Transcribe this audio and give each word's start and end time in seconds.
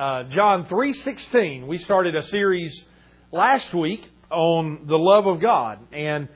uh, 0.00 0.22
John 0.30 0.64
3:16. 0.64 1.66
We 1.66 1.76
started 1.76 2.16
a 2.16 2.22
series 2.22 2.74
last 3.32 3.74
week 3.74 4.02
on 4.30 4.86
the 4.86 4.96
love 4.96 5.26
of 5.26 5.40
God, 5.40 5.78
and 5.92 6.26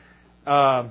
uh, 0.46 0.88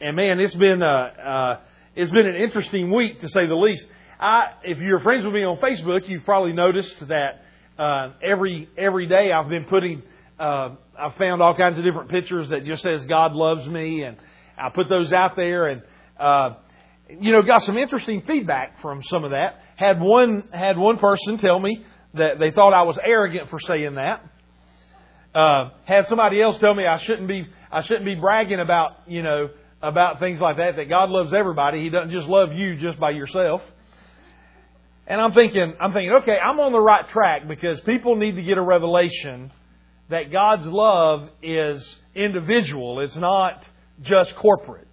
and 0.00 0.14
man, 0.14 0.38
it's 0.38 0.54
been 0.54 0.84
uh, 0.84 0.86
uh, 0.86 1.60
it's 1.96 2.12
been 2.12 2.28
an 2.28 2.36
interesting 2.36 2.92
week 2.92 3.20
to 3.22 3.28
say 3.28 3.48
the 3.48 3.56
least. 3.56 3.84
I, 4.20 4.52
if 4.62 4.78
you're 4.78 5.00
friends 5.00 5.24
with 5.24 5.34
me 5.34 5.42
on 5.42 5.56
Facebook, 5.56 6.08
you've 6.08 6.24
probably 6.24 6.52
noticed 6.52 6.96
that 7.08 7.42
uh, 7.76 8.12
every 8.22 8.68
every 8.78 9.08
day 9.08 9.32
I've 9.32 9.48
been 9.48 9.64
putting 9.64 10.04
uh, 10.38 10.76
I've 10.96 11.16
found 11.16 11.42
all 11.42 11.56
kinds 11.56 11.76
of 11.78 11.84
different 11.84 12.08
pictures 12.08 12.50
that 12.50 12.64
just 12.64 12.84
says 12.84 13.04
God 13.06 13.32
loves 13.32 13.66
me, 13.66 14.04
and 14.04 14.16
I 14.56 14.68
put 14.68 14.88
those 14.88 15.12
out 15.12 15.34
there, 15.34 15.66
and 15.66 15.82
uh, 16.20 16.50
you 17.18 17.32
know 17.32 17.42
got 17.42 17.62
some 17.62 17.76
interesting 17.76 18.22
feedback 18.28 18.80
from 18.80 19.02
some 19.10 19.24
of 19.24 19.32
that. 19.32 19.60
Had 19.74 20.00
one 20.00 20.44
had 20.52 20.78
one 20.78 20.98
person 20.98 21.38
tell 21.38 21.58
me 21.58 21.84
that 22.14 22.38
they 22.38 22.50
thought 22.50 22.72
I 22.72 22.82
was 22.82 22.98
arrogant 23.02 23.50
for 23.50 23.58
saying 23.60 23.94
that. 23.94 24.24
Uh, 25.34 25.70
had 25.84 26.06
somebody 26.08 26.42
else 26.42 26.58
tell 26.58 26.74
me 26.74 26.86
I 26.86 26.98
shouldn't 27.04 27.26
be 27.26 27.46
I 27.70 27.82
shouldn't 27.82 28.04
be 28.04 28.14
bragging 28.14 28.60
about 28.60 28.98
you 29.06 29.22
know 29.22 29.48
about 29.80 30.20
things 30.20 30.40
like 30.40 30.58
that. 30.58 30.76
That 30.76 30.88
God 30.90 31.08
loves 31.08 31.32
everybody. 31.32 31.82
He 31.82 31.88
doesn't 31.88 32.10
just 32.10 32.28
love 32.28 32.52
you 32.52 32.76
just 32.76 33.00
by 33.00 33.10
yourself. 33.10 33.62
And 35.06 35.20
I'm 35.20 35.32
thinking 35.32 35.74
I'm 35.80 35.92
thinking 35.94 36.12
okay 36.22 36.36
I'm 36.38 36.60
on 36.60 36.72
the 36.72 36.80
right 36.80 37.08
track 37.08 37.48
because 37.48 37.80
people 37.80 38.16
need 38.16 38.36
to 38.36 38.42
get 38.42 38.58
a 38.58 38.62
revelation 38.62 39.52
that 40.10 40.30
God's 40.30 40.66
love 40.66 41.30
is 41.42 41.96
individual. 42.14 43.00
It's 43.00 43.16
not 43.16 43.62
just 44.02 44.36
corporate. 44.36 44.86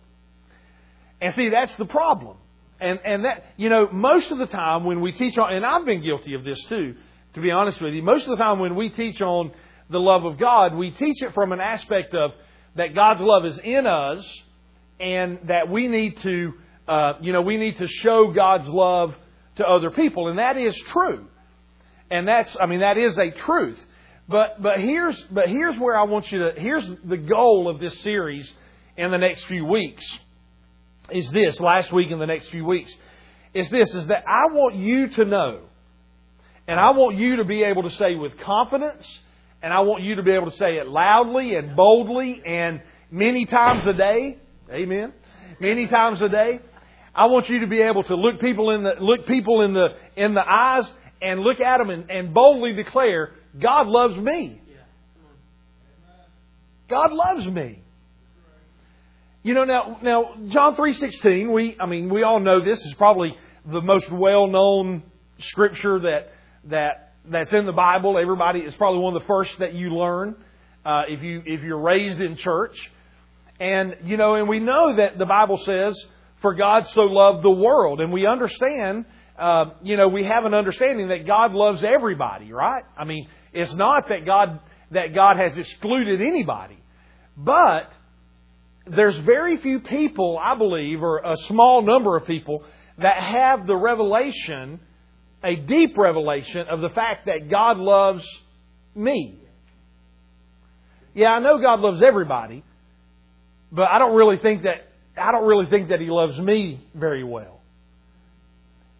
And 1.19 1.35
see 1.35 1.49
that's 1.49 1.75
the 1.75 1.85
problem. 1.85 2.37
And 2.79 2.97
and 3.03 3.25
that 3.25 3.43
you 3.57 3.67
know 3.67 3.89
most 3.91 4.31
of 4.31 4.37
the 4.37 4.47
time 4.47 4.85
when 4.85 5.01
we 5.01 5.11
teach 5.11 5.37
on 5.37 5.53
and 5.53 5.65
I've 5.65 5.85
been 5.85 6.01
guilty 6.01 6.33
of 6.35 6.45
this 6.45 6.63
too 6.69 6.95
to 7.33 7.41
be 7.41 7.51
honest 7.51 7.81
with 7.81 7.93
you. 7.93 8.01
Most 8.01 8.23
of 8.23 8.29
the 8.29 8.43
time 8.43 8.59
when 8.59 8.75
we 8.75 8.89
teach 8.89 9.21
on 9.21 9.51
the 9.89 9.99
love 9.99 10.25
of 10.25 10.37
God, 10.37 10.75
we 10.75 10.91
teach 10.91 11.21
it 11.21 11.33
from 11.33 11.51
an 11.51 11.59
aspect 11.59 12.13
of 12.13 12.31
that 12.75 12.95
God's 12.95 13.21
love 13.21 13.45
is 13.45 13.59
in 13.63 13.85
us 13.87 14.25
and 14.99 15.39
that 15.47 15.69
we 15.69 15.87
need 15.87 16.19
to, 16.21 16.53
uh, 16.87 17.13
you 17.21 17.33
know, 17.33 17.41
we 17.41 17.57
need 17.57 17.77
to 17.77 17.87
show 17.87 18.31
God's 18.31 18.67
love 18.67 19.15
to 19.55 19.67
other 19.67 19.89
people. 19.91 20.27
And 20.29 20.39
that 20.39 20.57
is 20.57 20.75
true. 20.87 21.27
And 22.11 22.27
that's, 22.27 22.55
I 22.59 22.65
mean, 22.65 22.81
that 22.81 22.97
is 22.97 23.17
a 23.17 23.31
truth. 23.31 23.79
But, 24.27 24.61
but 24.61 24.79
here's, 24.79 25.19
but 25.31 25.49
here's 25.49 25.77
where 25.79 25.97
I 25.97 26.03
want 26.03 26.31
you 26.31 26.39
to, 26.39 26.59
here's 26.59 26.87
the 27.03 27.17
goal 27.17 27.67
of 27.67 27.79
this 27.79 27.99
series 28.01 28.51
in 28.97 29.11
the 29.11 29.17
next 29.17 29.45
few 29.45 29.65
weeks 29.65 30.05
is 31.11 31.29
this, 31.31 31.59
last 31.59 31.91
week 31.91 32.11
and 32.11 32.21
the 32.21 32.27
next 32.27 32.49
few 32.49 32.65
weeks, 32.65 32.93
is 33.53 33.69
this, 33.69 33.93
is 33.95 34.07
that 34.07 34.23
I 34.27 34.45
want 34.51 34.75
you 34.75 35.07
to 35.07 35.25
know 35.25 35.61
and 36.69 36.79
I 36.79 36.91
want 36.91 37.17
you 37.17 37.37
to 37.37 37.45
be 37.45 37.63
able 37.63 37.81
to 37.81 37.89
say 37.97 38.13
with 38.13 38.37
confidence, 38.37 39.03
and 39.63 39.73
I 39.73 39.79
want 39.79 40.03
you 40.03 40.17
to 40.17 40.23
be 40.23 40.29
able 40.29 40.51
to 40.51 40.57
say 40.57 40.77
it 40.77 40.87
loudly 40.87 41.55
and 41.55 41.75
boldly 41.75 42.43
and 42.45 42.83
many 43.09 43.47
times 43.47 43.87
a 43.87 43.93
day. 43.93 44.37
Amen. 44.71 45.11
Many 45.59 45.87
times 45.87 46.21
a 46.21 46.29
day. 46.29 46.59
I 47.15 47.25
want 47.25 47.49
you 47.49 47.61
to 47.61 47.67
be 47.67 47.81
able 47.81 48.03
to 48.03 48.15
look 48.15 48.39
people 48.39 48.69
in 48.69 48.83
the 48.83 48.91
look 48.99 49.25
people 49.25 49.63
in 49.63 49.73
the 49.73 49.87
in 50.15 50.35
the 50.35 50.47
eyes 50.47 50.85
and 51.23 51.39
look 51.39 51.59
at 51.59 51.79
them 51.79 51.89
and, 51.89 52.07
and 52.11 52.35
boldly 52.35 52.73
declare, 52.73 53.31
God 53.59 53.87
loves 53.87 54.17
me. 54.17 54.61
God 56.87 57.11
loves 57.11 57.47
me. 57.47 57.81
You 59.41 59.55
know 59.55 59.63
now 59.63 59.97
now 60.03 60.35
John 60.49 60.75
three 60.75 60.93
sixteen, 60.93 61.51
we 61.51 61.75
I 61.79 61.87
mean 61.87 62.13
we 62.13 62.21
all 62.21 62.39
know 62.39 62.59
this 62.59 62.85
is 62.85 62.93
probably 62.93 63.35
the 63.65 63.81
most 63.81 64.11
well 64.11 64.45
known 64.45 65.01
scripture 65.39 65.99
that 66.01 66.33
that 66.65 67.13
that's 67.25 67.53
in 67.53 67.65
the 67.65 67.71
Bible. 67.71 68.17
Everybody 68.17 68.59
is 68.59 68.75
probably 68.75 69.01
one 69.01 69.15
of 69.15 69.21
the 69.21 69.27
first 69.27 69.57
that 69.59 69.73
you 69.73 69.95
learn 69.95 70.35
uh, 70.85 71.03
if 71.07 71.21
you 71.21 71.41
if 71.45 71.61
you're 71.61 71.79
raised 71.79 72.19
in 72.19 72.35
church. 72.37 72.75
And 73.59 73.97
you 74.05 74.17
know, 74.17 74.35
and 74.35 74.47
we 74.47 74.59
know 74.59 74.95
that 74.95 75.17
the 75.17 75.25
Bible 75.25 75.57
says, 75.57 75.95
"For 76.41 76.53
God 76.53 76.87
so 76.87 77.01
loved 77.01 77.43
the 77.43 77.51
world," 77.51 78.01
and 78.01 78.11
we 78.11 78.25
understand. 78.25 79.05
Uh, 79.37 79.71
you 79.83 79.95
know, 79.95 80.09
we 80.09 80.25
have 80.25 80.43
an 80.43 80.53
understanding 80.53 81.09
that 81.09 81.25
God 81.25 81.53
loves 81.53 81.83
everybody, 81.83 82.51
right? 82.51 82.83
I 82.97 83.05
mean, 83.05 83.29
it's 83.53 83.73
not 83.73 84.09
that 84.09 84.25
God 84.25 84.59
that 84.91 85.13
God 85.13 85.37
has 85.37 85.57
excluded 85.57 86.21
anybody, 86.21 86.77
but 87.37 87.91
there's 88.85 89.17
very 89.19 89.57
few 89.57 89.79
people, 89.79 90.39
I 90.41 90.57
believe, 90.57 91.03
or 91.03 91.19
a 91.19 91.37
small 91.47 91.81
number 91.81 92.17
of 92.17 92.25
people 92.25 92.63
that 92.97 93.21
have 93.21 93.67
the 93.67 93.75
revelation 93.75 94.79
a 95.43 95.55
deep 95.55 95.97
revelation 95.97 96.67
of 96.69 96.81
the 96.81 96.89
fact 96.89 97.25
that 97.27 97.49
God 97.49 97.77
loves 97.77 98.25
me. 98.95 99.39
Yeah, 101.13 101.31
I 101.31 101.39
know 101.39 101.59
God 101.59 101.79
loves 101.79 102.01
everybody, 102.01 102.63
but 103.71 103.87
I 103.89 103.99
don't 103.99 104.15
really 104.15 104.37
think 104.37 104.63
that 104.63 104.87
I 105.17 105.31
don't 105.31 105.47
really 105.47 105.69
think 105.69 105.89
that 105.89 105.99
he 105.99 106.07
loves 106.09 106.37
me 106.39 106.81
very 106.93 107.23
well. 107.23 107.61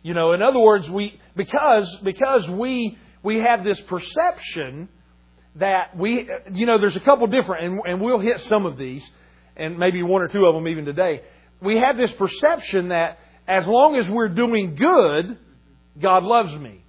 You 0.01 0.13
know, 0.13 0.33
in 0.33 0.41
other 0.41 0.59
words, 0.59 0.89
we 0.89 1.19
because 1.35 1.94
because 2.03 2.47
we 2.47 2.97
we 3.23 3.39
have 3.39 3.63
this 3.63 3.79
perception 3.81 4.89
that 5.56 5.97
we 5.97 6.29
you 6.53 6.66
know 6.66 6.79
there's 6.79 6.95
a 6.95 7.01
couple 7.01 7.27
different 7.27 7.66
and, 7.66 7.81
and 7.85 8.01
we'll 8.01 8.19
hit 8.19 8.39
some 8.41 8.66
of 8.66 8.77
these 8.77 9.07
and 9.57 9.77
maybe 9.77 10.01
one 10.03 10.21
or 10.21 10.29
two 10.29 10.45
of 10.45 10.56
them 10.56 10.67
even 10.67 10.85
today. 10.85 11.21
We 11.61 11.77
have 11.77 11.97
this 11.97 12.11
perception 12.13 12.89
that 12.89 13.19
as 13.47 13.67
long 13.67 13.97
as 13.97 14.09
we're 14.09 14.29
doing 14.29 14.75
good, 14.75 15.38
God 16.00 16.23
loves 16.23 16.55
me. 16.55 16.83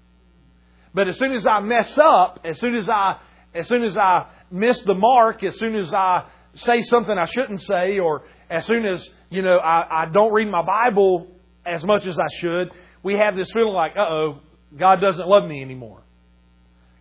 But 0.92 1.08
as 1.08 1.16
soon 1.18 1.32
as 1.32 1.46
I 1.46 1.60
mess 1.60 1.96
up, 1.98 2.40
as 2.44 2.58
soon 2.58 2.74
as 2.74 2.88
I, 2.88 3.18
as 3.54 3.68
soon 3.68 3.84
as 3.84 3.96
I 3.96 4.26
miss 4.50 4.80
the 4.82 4.94
mark, 4.94 5.44
as 5.44 5.56
soon 5.58 5.76
as 5.76 5.94
I 5.94 6.26
say 6.54 6.82
something 6.82 7.16
I 7.16 7.26
shouldn't 7.26 7.60
say, 7.60 7.98
or 7.98 8.22
as 8.48 8.64
soon 8.66 8.84
as, 8.84 9.08
you 9.30 9.42
know, 9.42 9.58
I, 9.58 10.02
I 10.02 10.06
don't 10.06 10.32
read 10.32 10.48
my 10.48 10.62
Bible 10.62 11.28
as 11.64 11.84
much 11.84 12.06
as 12.06 12.18
I 12.18 12.26
should, 12.40 12.70
we 13.02 13.14
have 13.14 13.36
this 13.36 13.50
feeling 13.52 13.72
like, 13.72 13.92
uh 13.96 14.00
oh, 14.00 14.40
God 14.76 15.00
doesn't 15.00 15.26
love 15.26 15.44
me 15.44 15.62
anymore. 15.62 16.02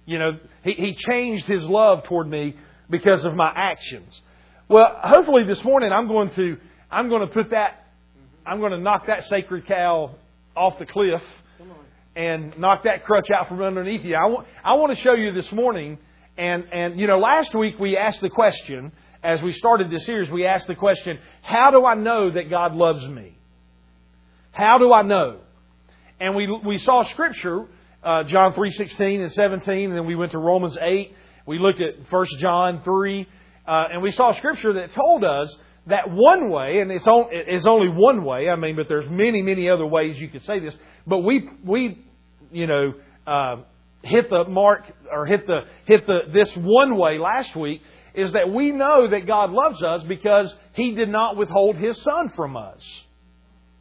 You 0.05 0.19
know, 0.19 0.39
he, 0.63 0.73
he 0.73 0.95
changed 0.95 1.45
His 1.45 1.63
love 1.63 2.03
toward 2.03 2.27
me 2.27 2.55
because 2.89 3.25
of 3.25 3.35
my 3.35 3.51
actions. 3.55 4.19
Well, 4.67 4.87
hopefully 5.03 5.43
this 5.43 5.63
morning 5.63 5.91
I'm 5.91 6.07
going 6.07 6.31
to, 6.31 6.57
I'm 6.91 7.09
going 7.09 7.21
to 7.21 7.33
put 7.33 7.51
that, 7.51 7.87
I'm 8.45 8.59
going 8.59 8.71
to 8.71 8.79
knock 8.79 9.07
that 9.07 9.25
sacred 9.25 9.67
cow 9.67 10.15
off 10.55 10.79
the 10.79 10.85
cliff 10.85 11.21
and 12.19 12.59
knock 12.59 12.83
that 12.83 13.05
crutch 13.05 13.27
out 13.31 13.47
from 13.47 13.61
underneath 13.61 14.03
you. 14.03 14.13
I 14.13 14.25
want, 14.25 14.45
I 14.61 14.73
want 14.73 14.93
to 14.93 15.01
show 15.01 15.13
you 15.13 15.31
this 15.31 15.49
morning, 15.53 15.97
and, 16.37 16.65
and, 16.73 16.99
you 16.99 17.07
know, 17.07 17.17
last 17.17 17.55
week 17.55 17.79
we 17.79 17.95
asked 17.95 18.19
the 18.19 18.29
question, 18.29 18.91
as 19.23 19.41
we 19.41 19.53
started 19.53 19.89
this 19.89 20.05
series, 20.05 20.29
we 20.29 20.45
asked 20.45 20.67
the 20.67 20.75
question, 20.75 21.17
how 21.41 21.71
do 21.71 21.85
I 21.85 21.95
know 21.95 22.29
that 22.29 22.49
God 22.49 22.75
loves 22.75 23.07
me? 23.07 23.37
How 24.51 24.79
do 24.79 24.91
I 24.91 25.01
know? 25.03 25.39
And 26.19 26.35
we, 26.35 26.51
we 26.65 26.77
saw 26.77 27.05
Scripture, 27.05 27.67
uh, 28.03 28.23
John 28.23 28.51
3.16 28.51 29.21
and 29.21 29.31
17, 29.31 29.89
and 29.89 29.95
then 29.95 30.05
we 30.05 30.15
went 30.15 30.33
to 30.33 30.39
Romans 30.39 30.77
8. 30.81 31.15
We 31.45 31.57
looked 31.57 31.79
at 31.79 32.11
1 32.11 32.25
John 32.39 32.81
3, 32.83 33.27
uh, 33.65 33.83
and 33.93 34.01
we 34.01 34.11
saw 34.11 34.33
Scripture 34.33 34.73
that 34.73 34.93
told 34.93 35.23
us 35.23 35.55
that 35.87 36.11
one 36.11 36.49
way, 36.49 36.79
and 36.81 36.91
it's, 36.91 37.07
on, 37.07 37.29
it's 37.31 37.65
only 37.65 37.87
one 37.87 38.25
way, 38.25 38.49
I 38.49 38.57
mean, 38.57 38.75
but 38.75 38.89
there's 38.89 39.09
many, 39.09 39.41
many 39.41 39.69
other 39.69 39.85
ways 39.85 40.19
you 40.19 40.27
could 40.27 40.43
say 40.43 40.59
this, 40.59 40.75
but 41.07 41.19
we, 41.19 41.49
we 41.63 42.05
you 42.51 42.67
know, 42.67 42.93
uh, 43.27 43.57
hit 44.01 44.29
the 44.29 44.45
mark 44.45 44.83
or 45.11 45.25
hit 45.25 45.45
the 45.47 45.61
hit 45.85 46.05
the 46.07 46.19
this 46.31 46.55
one 46.55 46.97
way 46.97 47.17
last 47.17 47.55
week 47.55 47.81
is 48.13 48.31
that 48.31 48.51
we 48.51 48.71
know 48.71 49.07
that 49.07 49.27
God 49.27 49.51
loves 49.51 49.83
us 49.83 50.03
because 50.03 50.53
He 50.73 50.95
did 50.95 51.09
not 51.09 51.37
withhold 51.37 51.75
His 51.75 52.01
Son 52.01 52.29
from 52.35 52.57
us. 52.57 53.03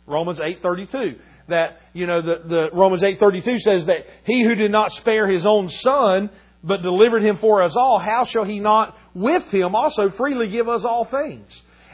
Romans 0.07 0.41
eight 0.41 0.63
thirty 0.63 0.87
two. 0.87 1.17
That 1.49 1.81
you 1.95 2.07
know 2.07 2.21
the, 2.21 2.49
the 2.49 2.69
Romans 2.73 3.03
eight 3.03 3.19
thirty 3.19 3.41
two 3.41 3.59
says 3.61 3.87
that 3.87 4.07
He 4.25 4.43
who 4.43 4.55
did 4.55 4.71
not 4.71 4.93
spare 4.93 5.27
His 5.29 5.47
own 5.47 5.69
Son 5.71 6.31
but 6.63 6.83
delivered 6.83 7.23
Him 7.23 7.39
for 7.39 7.63
us 7.63 7.77
all, 7.77 7.99
how 7.99 8.25
shall 8.25 8.45
He 8.45 8.59
not 8.59 8.97
with 9.15 9.45
Him 9.45 9.75
also 9.75 10.11
freely 10.11 10.49
give 10.49 10.69
us 10.69 10.85
all 10.85 11.05
things? 11.05 11.49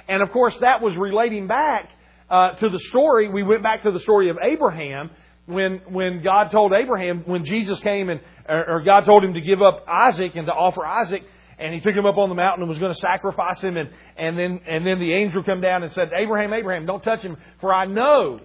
And 0.08 0.22
of 0.22 0.30
course, 0.30 0.56
that 0.60 0.80
was 0.82 0.96
relating 0.96 1.46
back 1.46 1.90
uh, 2.30 2.52
to 2.52 2.68
the 2.68 2.78
story. 2.88 3.28
We 3.28 3.42
went 3.42 3.62
back 3.62 3.82
to 3.82 3.90
the 3.90 4.00
story 4.00 4.30
of 4.30 4.38
Abraham 4.42 5.10
when 5.46 5.80
when 5.88 6.22
God 6.22 6.50
told 6.50 6.72
Abraham 6.72 7.22
when 7.26 7.44
Jesus 7.44 7.80
came 7.80 8.08
and 8.08 8.20
or 8.48 8.82
God 8.84 9.04
told 9.04 9.24
him 9.24 9.34
to 9.34 9.40
give 9.40 9.62
up 9.62 9.84
Isaac 9.88 10.36
and 10.36 10.46
to 10.46 10.52
offer 10.52 10.84
Isaac 10.84 11.22
and 11.58 11.72
he 11.72 11.80
took 11.80 11.94
him 11.94 12.06
up 12.06 12.16
on 12.16 12.28
the 12.28 12.34
mountain 12.34 12.62
and 12.62 12.68
was 12.68 12.78
going 12.78 12.92
to 12.92 12.98
sacrifice 12.98 13.60
him 13.60 13.76
and 13.76 13.90
and 14.16 14.38
then 14.38 14.60
and 14.66 14.86
then 14.86 14.98
the 14.98 15.12
angel 15.12 15.42
come 15.42 15.60
down 15.60 15.82
and 15.82 15.92
said 15.92 16.10
Abraham 16.16 16.52
Abraham 16.52 16.86
don't 16.86 17.02
touch 17.02 17.20
him 17.20 17.36
for 17.60 17.72
I 17.72 17.86
know 17.86 18.40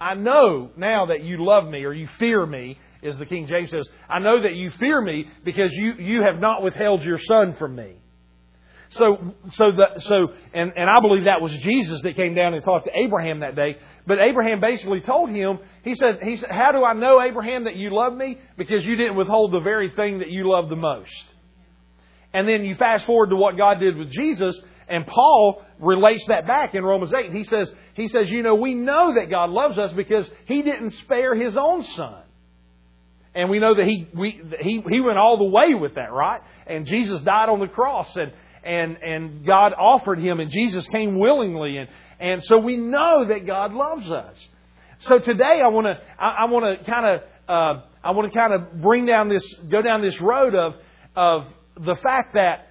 I 0.00 0.14
know 0.14 0.70
now 0.76 1.06
that 1.06 1.24
you 1.24 1.44
love 1.44 1.68
me 1.68 1.84
or 1.84 1.92
you 1.92 2.08
fear 2.18 2.46
me 2.46 2.78
as 3.02 3.16
the 3.18 3.26
King 3.26 3.46
James 3.46 3.70
says. 3.70 3.88
I 4.08 4.18
know 4.18 4.42
that 4.42 4.54
you 4.54 4.70
fear 4.70 5.00
me 5.00 5.26
because 5.44 5.72
you 5.72 5.94
you 5.98 6.22
have 6.22 6.40
not 6.40 6.62
withheld 6.62 7.02
your 7.02 7.18
son 7.18 7.54
from 7.58 7.74
me 7.74 7.96
so, 8.90 9.34
so 9.54 9.70
the, 9.72 10.00
so, 10.00 10.28
and, 10.54 10.72
and 10.76 10.88
I 10.88 11.00
believe 11.00 11.24
that 11.24 11.40
was 11.40 11.52
Jesus 11.58 12.00
that 12.02 12.16
came 12.16 12.34
down 12.34 12.54
and 12.54 12.64
talked 12.64 12.86
to 12.86 12.92
Abraham 12.94 13.40
that 13.40 13.54
day. 13.54 13.76
But 14.06 14.18
Abraham 14.18 14.60
basically 14.60 15.00
told 15.00 15.30
him, 15.30 15.58
he 15.82 15.94
said, 15.94 16.20
he 16.22 16.36
said, 16.36 16.50
how 16.50 16.72
do 16.72 16.84
I 16.84 16.94
know, 16.94 17.20
Abraham, 17.20 17.64
that 17.64 17.76
you 17.76 17.94
love 17.94 18.14
me? 18.14 18.38
Because 18.56 18.84
you 18.84 18.96
didn't 18.96 19.16
withhold 19.16 19.52
the 19.52 19.60
very 19.60 19.90
thing 19.94 20.20
that 20.20 20.30
you 20.30 20.50
love 20.50 20.68
the 20.68 20.76
most. 20.76 21.34
And 22.32 22.48
then 22.48 22.64
you 22.64 22.74
fast 22.76 23.04
forward 23.06 23.30
to 23.30 23.36
what 23.36 23.56
God 23.56 23.78
did 23.80 23.96
with 23.96 24.10
Jesus, 24.10 24.58
and 24.88 25.06
Paul 25.06 25.62
relates 25.78 26.26
that 26.28 26.46
back 26.46 26.74
in 26.74 26.82
Romans 26.82 27.12
8. 27.12 27.32
He 27.32 27.44
says, 27.44 27.70
he 27.94 28.08
says, 28.08 28.30
you 28.30 28.42
know, 28.42 28.54
we 28.54 28.74
know 28.74 29.14
that 29.14 29.28
God 29.28 29.50
loves 29.50 29.78
us 29.78 29.92
because 29.92 30.28
He 30.46 30.62
didn't 30.62 30.92
spare 31.04 31.34
His 31.34 31.56
own 31.56 31.84
Son. 31.84 32.22
And 33.34 33.50
we 33.50 33.58
know 33.58 33.74
that 33.74 33.84
He, 33.84 34.08
we, 34.14 34.40
he, 34.60 34.82
he 34.88 35.00
went 35.00 35.18
all 35.18 35.36
the 35.36 35.44
way 35.44 35.74
with 35.74 35.96
that, 35.96 36.12
right? 36.12 36.40
And 36.66 36.86
Jesus 36.86 37.20
died 37.22 37.48
on 37.48 37.60
the 37.60 37.66
cross 37.66 38.14
and, 38.16 38.32
and, 38.64 38.96
and 39.02 39.46
God 39.46 39.72
offered 39.72 40.18
Him 40.18 40.40
and 40.40 40.50
Jesus 40.50 40.86
came 40.88 41.18
willingly. 41.18 41.78
And, 41.78 41.88
and 42.20 42.44
so 42.44 42.58
we 42.58 42.76
know 42.76 43.24
that 43.24 43.46
God 43.46 43.72
loves 43.72 44.10
us. 44.10 44.34
So 45.00 45.18
today 45.18 45.60
I 45.62 45.68
want 45.68 45.86
to, 45.86 45.98
I, 46.18 46.28
I 46.28 46.44
want 46.46 46.78
to 46.78 46.90
kind 46.90 47.06
of, 47.06 47.20
uh, 47.48 47.82
I 48.02 48.10
want 48.10 48.32
to 48.32 48.38
kind 48.38 48.52
of 48.52 48.80
bring 48.80 49.06
down 49.06 49.28
this, 49.28 49.44
go 49.68 49.82
down 49.82 50.02
this 50.02 50.20
road 50.20 50.54
of, 50.54 50.74
of 51.14 51.46
the 51.76 51.96
fact 51.96 52.34
that 52.34 52.68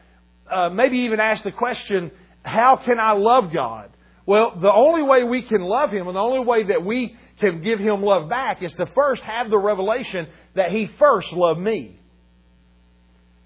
uh, 0.52 0.70
maybe 0.70 1.00
even 1.00 1.20
ask 1.20 1.44
the 1.44 1.52
question, 1.52 2.12
how 2.44 2.78
can 2.78 3.00
I 3.00 3.14
love 3.14 3.52
God? 3.54 3.90
Well, 4.26 4.60
the 4.60 4.72
only 4.72 5.04
way 5.04 5.24
we 5.24 5.42
can 5.42 5.62
love 5.62 5.92
Him 5.92 6.08
and 6.08 6.16
the 6.16 6.22
only 6.22 6.46
way 6.46 6.64
that 6.66 6.84
we 6.84 7.16
can 7.40 7.62
give 7.62 7.80
Him 7.80 8.02
love 8.02 8.30
back 8.30 8.62
is 8.62 8.74
to 8.74 8.86
first 8.88 9.22
have 9.24 9.50
the 9.50 9.58
revelation 9.58 10.28
that 10.56 10.72
He 10.72 10.90
first 11.00 11.32
loved 11.32 11.60
me. 11.60 12.00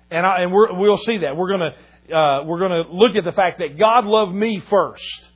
And, 0.10 0.26
I, 0.26 0.42
and 0.42 0.52
we 0.52 0.90
will 0.90 0.98
see 0.98 1.20
that. 1.20 1.38
We're 1.38 1.50
going 1.50 1.72
to 1.72 1.76
uh, 2.08 2.44
we're 2.46 2.60
going 2.60 2.84
to 2.84 2.92
look 2.92 3.16
at 3.16 3.24
the 3.24 3.32
fact 3.32 3.60
that 3.60 3.78
God 3.78 4.06
loved 4.06 4.34
me 4.34 4.62
first. 4.70 5.28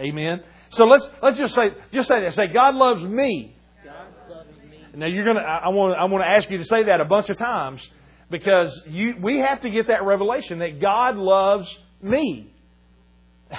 Amen. 0.00 0.42
So 0.70 0.84
let's 0.86 1.06
let's 1.22 1.38
just 1.38 1.54
say 1.54 1.70
just 1.92 2.08
say 2.08 2.20
that. 2.22 2.34
Say 2.34 2.48
God 2.52 2.74
loves 2.74 3.02
me. 3.02 3.56
God 3.84 4.08
loves 4.28 4.48
me. 4.70 4.78
Now 4.96 5.06
you're 5.06 5.24
to 5.24 5.40
I 5.40 5.68
want 5.68 5.96
I 5.98 6.04
want 6.04 6.24
to 6.24 6.28
ask 6.28 6.50
you 6.50 6.58
to 6.58 6.64
say 6.64 6.84
that 6.84 7.00
a 7.00 7.04
bunch 7.04 7.28
of 7.28 7.38
times 7.38 7.86
because 8.30 8.82
you, 8.88 9.14
we 9.20 9.38
have 9.38 9.60
to 9.60 9.70
get 9.70 9.88
that 9.88 10.04
revelation 10.04 10.58
that 10.58 10.80
God 10.80 11.16
loves 11.16 11.68
me. 12.02 12.52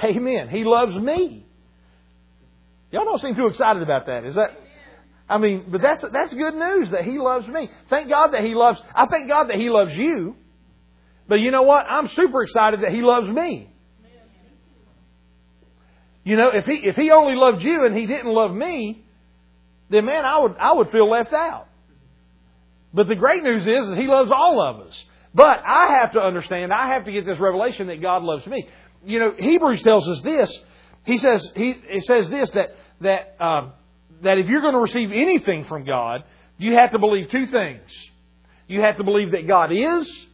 Amen. 0.03 0.49
He 0.49 0.63
loves 0.63 0.95
me. 0.95 1.45
Y'all 2.91 3.05
don't 3.05 3.21
seem 3.21 3.35
too 3.35 3.47
excited 3.47 3.81
about 3.81 4.07
that. 4.07 4.25
Is 4.25 4.35
that? 4.35 4.59
I 5.29 5.37
mean, 5.37 5.65
but 5.69 5.81
that's 5.81 6.03
that's 6.11 6.33
good 6.33 6.53
news 6.53 6.91
that 6.91 7.03
He 7.03 7.17
loves 7.17 7.47
me. 7.47 7.69
Thank 7.89 8.09
God 8.09 8.33
that 8.33 8.43
He 8.43 8.53
loves. 8.53 8.81
I 8.93 9.05
thank 9.05 9.27
God 9.29 9.49
that 9.49 9.57
He 9.57 9.69
loves 9.69 9.95
you. 9.95 10.35
But 11.27 11.39
you 11.39 11.51
know 11.51 11.63
what? 11.63 11.85
I'm 11.89 12.09
super 12.09 12.43
excited 12.43 12.81
that 12.81 12.91
He 12.91 13.01
loves 13.01 13.27
me. 13.27 13.71
You 16.23 16.37
know, 16.37 16.49
if 16.53 16.65
He 16.65 16.81
if 16.83 16.95
He 16.95 17.11
only 17.11 17.35
loved 17.35 17.63
you 17.63 17.85
and 17.85 17.95
He 17.95 18.05
didn't 18.05 18.31
love 18.31 18.53
me, 18.53 19.03
then 19.89 20.05
man, 20.05 20.25
I 20.25 20.39
would 20.39 20.55
I 20.59 20.73
would 20.73 20.91
feel 20.91 21.09
left 21.09 21.33
out. 21.33 21.67
But 22.93 23.07
the 23.07 23.15
great 23.15 23.43
news 23.43 23.67
is, 23.67 23.89
is 23.89 23.95
He 23.97 24.07
loves 24.07 24.31
all 24.31 24.61
of 24.61 24.87
us. 24.87 25.05
But 25.35 25.61
I 25.65 25.97
have 25.99 26.13
to 26.13 26.21
understand, 26.21 26.71
I 26.71 26.87
have 26.87 27.03
to 27.05 27.11
get 27.11 27.25
this 27.25 27.37
revelation 27.37 27.87
that 27.87 28.01
God 28.01 28.23
loves 28.23 28.47
me. 28.47 28.69
You 29.05 29.19
know, 29.19 29.33
Hebrews 29.37 29.81
tells 29.83 30.07
us 30.07 30.21
this. 30.21 30.57
He 31.03 31.17
says, 31.17 31.51
he, 31.55 31.75
it 31.89 32.03
says 32.05 32.29
this, 32.29 32.49
that, 32.51 32.77
that, 33.01 33.35
uh, 33.39 33.69
that 34.21 34.37
if 34.37 34.47
you're 34.47 34.61
going 34.61 34.75
to 34.75 34.79
receive 34.79 35.11
anything 35.11 35.65
from 35.65 35.83
God, 35.83 36.23
you 36.57 36.73
have 36.75 36.93
to 36.93 36.99
believe 36.99 37.29
two 37.31 37.47
things. 37.47 37.81
You 38.67 38.79
have 38.79 38.95
to 38.95 39.03
believe 39.03 39.31
that 39.33 39.45
God 39.45 39.71
is, 39.73 40.25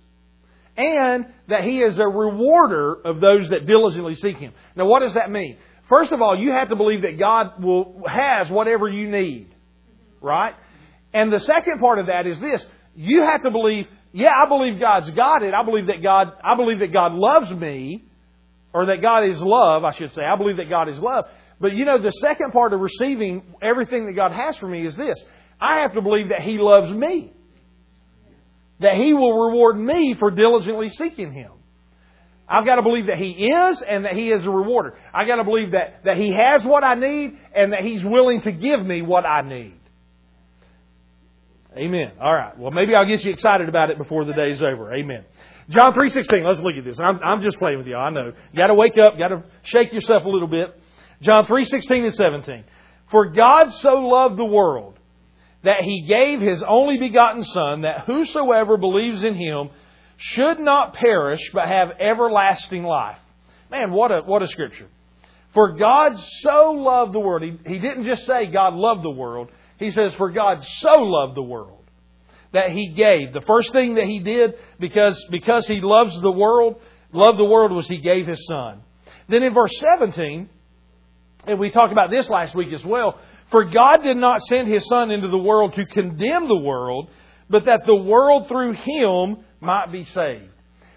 and 0.78 1.26
that 1.48 1.64
He 1.64 1.80
is 1.80 2.00
a 2.00 2.08
rewarder 2.08 2.94
of 2.94 3.20
those 3.20 3.50
that 3.50 3.66
diligently 3.66 4.16
seek 4.16 4.38
Him. 4.38 4.54
Now, 4.76 4.86
what 4.86 5.02
does 5.02 5.14
that 5.16 5.30
mean? 5.30 5.58
First 5.90 6.12
of 6.12 6.22
all, 6.22 6.38
you 6.38 6.52
have 6.52 6.70
to 6.70 6.76
believe 6.76 7.02
that 7.02 7.20
God 7.20 7.62
will, 7.62 8.04
has 8.08 8.50
whatever 8.50 8.88
you 8.88 9.10
need. 9.10 9.54
Right? 10.22 10.54
And 11.14 11.32
the 11.32 11.40
second 11.40 11.80
part 11.80 12.00
of 12.00 12.08
that 12.08 12.26
is 12.28 12.40
this. 12.40 12.66
You 12.96 13.24
have 13.24 13.44
to 13.44 13.52
believe, 13.52 13.88
yeah, 14.14 14.32
I 14.32 14.48
believe 14.48 14.80
God's 14.80 15.10
got 15.12 15.44
it. 15.44 15.54
I 15.54 15.64
believe 15.64 15.88
that 15.88 16.02
God, 16.02 16.32
I 16.44 16.56
believe 16.56 16.80
that 16.80 16.94
God 16.94 17.14
loves 17.14 17.52
me, 17.52 18.06
or 18.74 18.86
that 18.88 19.02
God 19.02 19.26
is 19.26 19.42
love, 19.42 19.84
I 19.84 19.92
should 19.92 20.14
say. 20.14 20.22
I 20.22 20.38
believe 20.38 20.58
that 20.58 20.70
God 20.70 20.88
is 20.88 21.00
love. 21.00 21.26
But 21.60 21.74
you 21.74 21.86
know, 21.86 22.02
the 22.02 22.12
second 22.12 22.52
part 22.52 22.74
of 22.74 22.80
receiving 22.80 23.44
everything 23.62 24.06
that 24.08 24.14
God 24.14 24.32
has 24.32 24.58
for 24.58 24.68
me 24.68 24.86
is 24.86 24.96
this. 24.96 25.22
I 25.60 25.82
have 25.82 25.94
to 25.94 26.02
believe 26.02 26.30
that 26.30 26.42
He 26.42 26.58
loves 26.58 26.92
me. 26.92 27.34
That 28.82 28.96
He 28.96 29.14
will 29.14 29.48
reward 29.48 29.80
me 29.80 30.16
for 30.16 30.30
diligently 30.32 30.90
seeking 30.90 31.32
Him. 31.32 31.52
I've 32.48 32.66
got 32.66 32.76
to 32.76 32.82
believe 32.82 33.08
that 33.08 33.18
He 33.18 33.30
is 33.32 33.82
and 33.82 34.06
that 34.06 34.14
He 34.14 34.30
is 34.30 34.44
a 34.44 34.50
rewarder. 34.50 34.96
I've 35.14 35.28
got 35.28 35.38
to 35.38 35.44
believe 35.44 35.72
that, 35.72 36.04
that 36.04 36.18
He 36.18 36.34
has 36.34 36.64
what 36.64 36.84
I 36.84 36.96
need 36.96 37.38
and 37.56 37.74
that 37.74 37.82
He's 37.84 38.04
willing 38.04 38.42
to 38.42 38.52
give 38.52 38.86
me 38.86 39.02
what 39.02 39.26
I 39.26 39.42
need. 39.42 39.78
Amen. 41.78 42.12
All 42.20 42.34
right. 42.34 42.58
Well, 42.58 42.72
maybe 42.72 42.94
I'll 42.94 43.08
get 43.08 43.24
you 43.24 43.32
excited 43.32 43.70
about 43.70 43.92
it 43.92 43.98
before 43.98 44.26
the 44.26 44.34
day's 44.34 44.62
over. 44.62 44.94
Amen. 44.94 45.24
John 45.70 45.94
3.16. 45.94 46.46
Let's 46.46 46.60
look 46.60 46.76
at 46.76 46.84
this. 46.84 47.00
I'm, 47.00 47.20
I'm 47.24 47.42
just 47.42 47.58
playing 47.58 47.78
with 47.78 47.88
you. 47.88 47.96
I 47.96 48.10
know. 48.10 48.34
You 48.52 48.58
got 48.58 48.68
to 48.68 48.74
wake 48.74 48.98
up. 48.98 49.18
Got 49.18 49.30
to 49.30 49.44
shake 49.64 49.94
yourself 49.94 50.26
a 50.26 50.30
little 50.30 50.50
bit. 50.50 50.78
John 51.22 51.46
3.16 51.46 52.04
and 52.04 52.14
17. 52.14 52.64
For 53.10 53.28
God 53.28 53.72
so 53.72 54.06
loved 54.08 54.38
the 54.38 54.46
world 54.46 55.00
that 55.64 55.84
he 55.84 56.02
gave 56.02 56.42
his 56.42 56.64
only 56.64 56.98
begotten 56.98 57.44
Son, 57.44 57.82
that 57.82 58.02
whosoever 58.02 58.78
believes 58.78 59.24
in 59.24 59.36
him 59.36 59.70
should 60.18 60.60
not 60.60 60.94
perish, 60.94 61.42
but 61.54 61.68
have 61.68 61.90
everlasting 62.00 62.84
life. 62.84 63.18
Man, 63.70 63.92
what 63.92 64.12
a, 64.12 64.22
what 64.22 64.42
a 64.42 64.48
scripture. 64.48 64.88
For 65.54 65.74
God 65.74 66.18
so 66.18 66.72
loved 66.72 67.14
the 67.14 67.20
world. 67.20 67.44
He, 67.44 67.74
he 67.74 67.80
didn't 67.80 68.06
just 68.06 68.26
say 68.26 68.48
God 68.48 68.74
loved 68.74 69.04
the 69.04 69.12
world. 69.12 69.50
He 69.78 69.92
says, 69.92 70.14
For 70.16 70.32
God 70.32 70.64
so 70.64 71.02
loved 71.02 71.36
the 71.36 71.42
world 71.42 71.84
that 72.54 72.72
He 72.72 72.90
gave. 72.90 73.34
The 73.34 73.42
first 73.42 73.72
thing 73.72 73.96
that 73.96 74.06
He 74.06 74.20
did, 74.20 74.56
because, 74.80 75.22
because 75.30 75.68
He 75.68 75.82
loves 75.82 76.20
the 76.22 76.32
world, 76.32 76.76
loved 77.12 77.40
the 77.40 77.46
world, 77.46 77.72
was 77.72 77.88
He 77.88 77.98
gave 77.98 78.28
His 78.28 78.46
Son. 78.46 78.82
Then 79.28 79.44
in 79.44 79.54
verse 79.54 79.78
17, 79.80 80.50
and 81.48 81.60
we 81.60 81.72
talked 81.72 81.92
about 81.92 82.12
this 82.12 82.30
last 82.30 82.54
week 82.56 82.74
as 82.74 82.84
well, 82.86 83.20
for 83.52 83.66
God 83.66 83.98
did 84.02 84.18
not 84.18 84.42
send 84.42 84.68
His 84.68 84.86
Son 84.88 85.12
into 85.12 85.28
the 85.28 85.38
world 85.38 85.76
to 85.76 85.86
condemn 85.86 86.48
the 86.48 86.58
world, 86.58 87.10
but 87.50 87.66
that 87.66 87.82
the 87.86 87.96
world 87.96 88.48
through 88.48 88.74
Him 88.74 89.44
might 89.60 89.92
be 89.92 90.06
saved. 90.06 90.50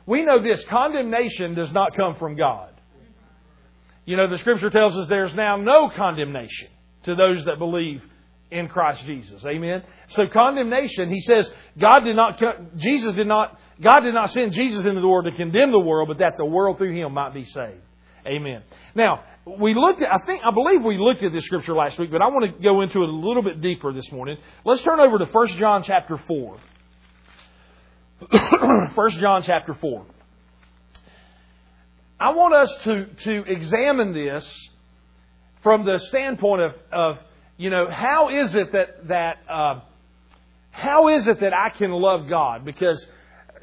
We 0.06 0.24
know 0.24 0.42
this 0.42 0.64
condemnation 0.70 1.54
does 1.54 1.72
not 1.72 1.96
come 1.96 2.16
from 2.16 2.36
God. 2.36 2.70
You 4.06 4.16
know, 4.16 4.28
the 4.28 4.38
Scripture 4.38 4.70
tells 4.70 4.96
us 4.96 5.08
there's 5.08 5.34
now 5.34 5.56
no 5.56 5.90
condemnation 5.94 6.68
to 7.04 7.14
those 7.14 7.44
that 7.46 7.58
believe 7.58 8.02
in 8.50 8.68
Christ 8.68 9.04
Jesus. 9.04 9.44
Amen. 9.44 9.82
So 10.08 10.26
condemnation, 10.28 11.10
he 11.10 11.20
says, 11.20 11.50
God 11.78 12.00
did 12.00 12.14
not, 12.14 12.40
Jesus 12.76 13.12
did 13.14 13.26
not, 13.26 13.58
God 13.80 14.00
did 14.00 14.14
not 14.14 14.30
send 14.30 14.52
Jesus 14.52 14.84
into 14.84 15.00
the 15.00 15.08
world 15.08 15.24
to 15.24 15.32
condemn 15.32 15.72
the 15.72 15.80
world, 15.80 16.08
but 16.08 16.18
that 16.18 16.34
the 16.36 16.44
world 16.44 16.78
through 16.78 16.94
him 16.94 17.12
might 17.12 17.34
be 17.34 17.44
saved. 17.44 17.80
Amen. 18.26 18.62
Now, 18.94 19.24
we 19.46 19.74
looked 19.74 20.02
at, 20.02 20.12
I 20.12 20.24
think, 20.24 20.42
I 20.44 20.52
believe 20.52 20.82
we 20.82 20.96
looked 20.98 21.22
at 21.22 21.32
this 21.32 21.44
scripture 21.44 21.74
last 21.74 21.98
week, 21.98 22.10
but 22.10 22.22
I 22.22 22.28
want 22.28 22.56
to 22.56 22.62
go 22.62 22.80
into 22.80 23.02
it 23.02 23.08
a 23.08 23.12
little 23.12 23.42
bit 23.42 23.60
deeper 23.60 23.92
this 23.92 24.10
morning. 24.10 24.38
Let's 24.64 24.82
turn 24.82 25.00
over 25.00 25.18
to 25.18 25.26
1 25.26 25.48
John 25.58 25.82
chapter 25.84 26.18
4. 26.26 26.56
1 28.94 29.10
John 29.20 29.42
chapter 29.42 29.74
4. 29.74 30.06
I 32.18 32.30
want 32.30 32.54
us 32.54 32.74
to, 32.84 33.06
to 33.24 33.44
examine 33.50 34.14
this 34.14 34.48
from 35.62 35.84
the 35.84 35.98
standpoint 36.08 36.62
of, 36.62 36.72
of 36.92 37.18
you 37.56 37.70
know, 37.70 37.88
how 37.90 38.30
is 38.30 38.54
it 38.54 38.72
that 38.72 39.08
that 39.08 39.36
uh, 39.48 39.80
how 40.70 41.08
is 41.08 41.26
it 41.26 41.40
that 41.40 41.52
I 41.52 41.70
can 41.70 41.90
love 41.90 42.28
God? 42.28 42.64
Because 42.64 43.04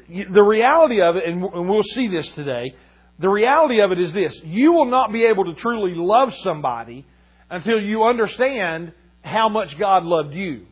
the 0.08 0.42
reality 0.42 1.02
of 1.02 1.16
it, 1.16 1.24
and 1.26 1.42
we'll 1.42 1.82
see 1.82 2.08
this 2.08 2.30
today, 2.32 2.74
the 3.18 3.28
reality 3.28 3.80
of 3.80 3.92
it 3.92 4.00
is 4.00 4.12
this: 4.12 4.38
you 4.44 4.72
will 4.72 4.90
not 4.90 5.12
be 5.12 5.24
able 5.24 5.44
to 5.44 5.54
truly 5.54 5.94
love 5.94 6.34
somebody 6.42 7.06
until 7.50 7.80
you 7.80 8.04
understand 8.04 8.92
how 9.22 9.48
much 9.48 9.78
God 9.78 10.04
loved 10.04 10.34
you 10.34 10.66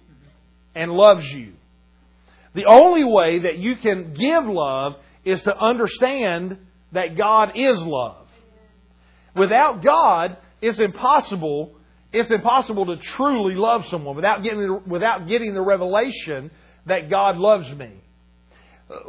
and 0.75 0.91
loves 0.91 1.27
you. 1.31 1.53
The 2.55 2.65
only 2.67 3.05
way 3.05 3.41
that 3.41 3.59
you 3.59 3.77
can 3.77 4.15
give 4.15 4.45
love 4.47 4.95
is 5.25 5.43
to 5.43 5.57
understand 5.57 6.59
that 6.93 7.17
God 7.17 7.51
is 7.55 7.79
love. 7.81 8.27
Without 9.37 9.85
God, 9.85 10.37
it's 10.61 10.81
impossible 10.81 11.77
it's 12.13 12.31
impossible 12.31 12.87
to 12.87 12.97
truly 12.97 13.55
love 13.55 13.87
someone 13.87 14.17
without 14.17 14.43
getting 14.43 14.83
without 14.87 15.29
getting 15.29 15.55
the 15.55 15.61
revelation 15.61 16.51
that 16.87 17.09
God 17.09 17.37
loves 17.37 17.71
me. 17.73 17.93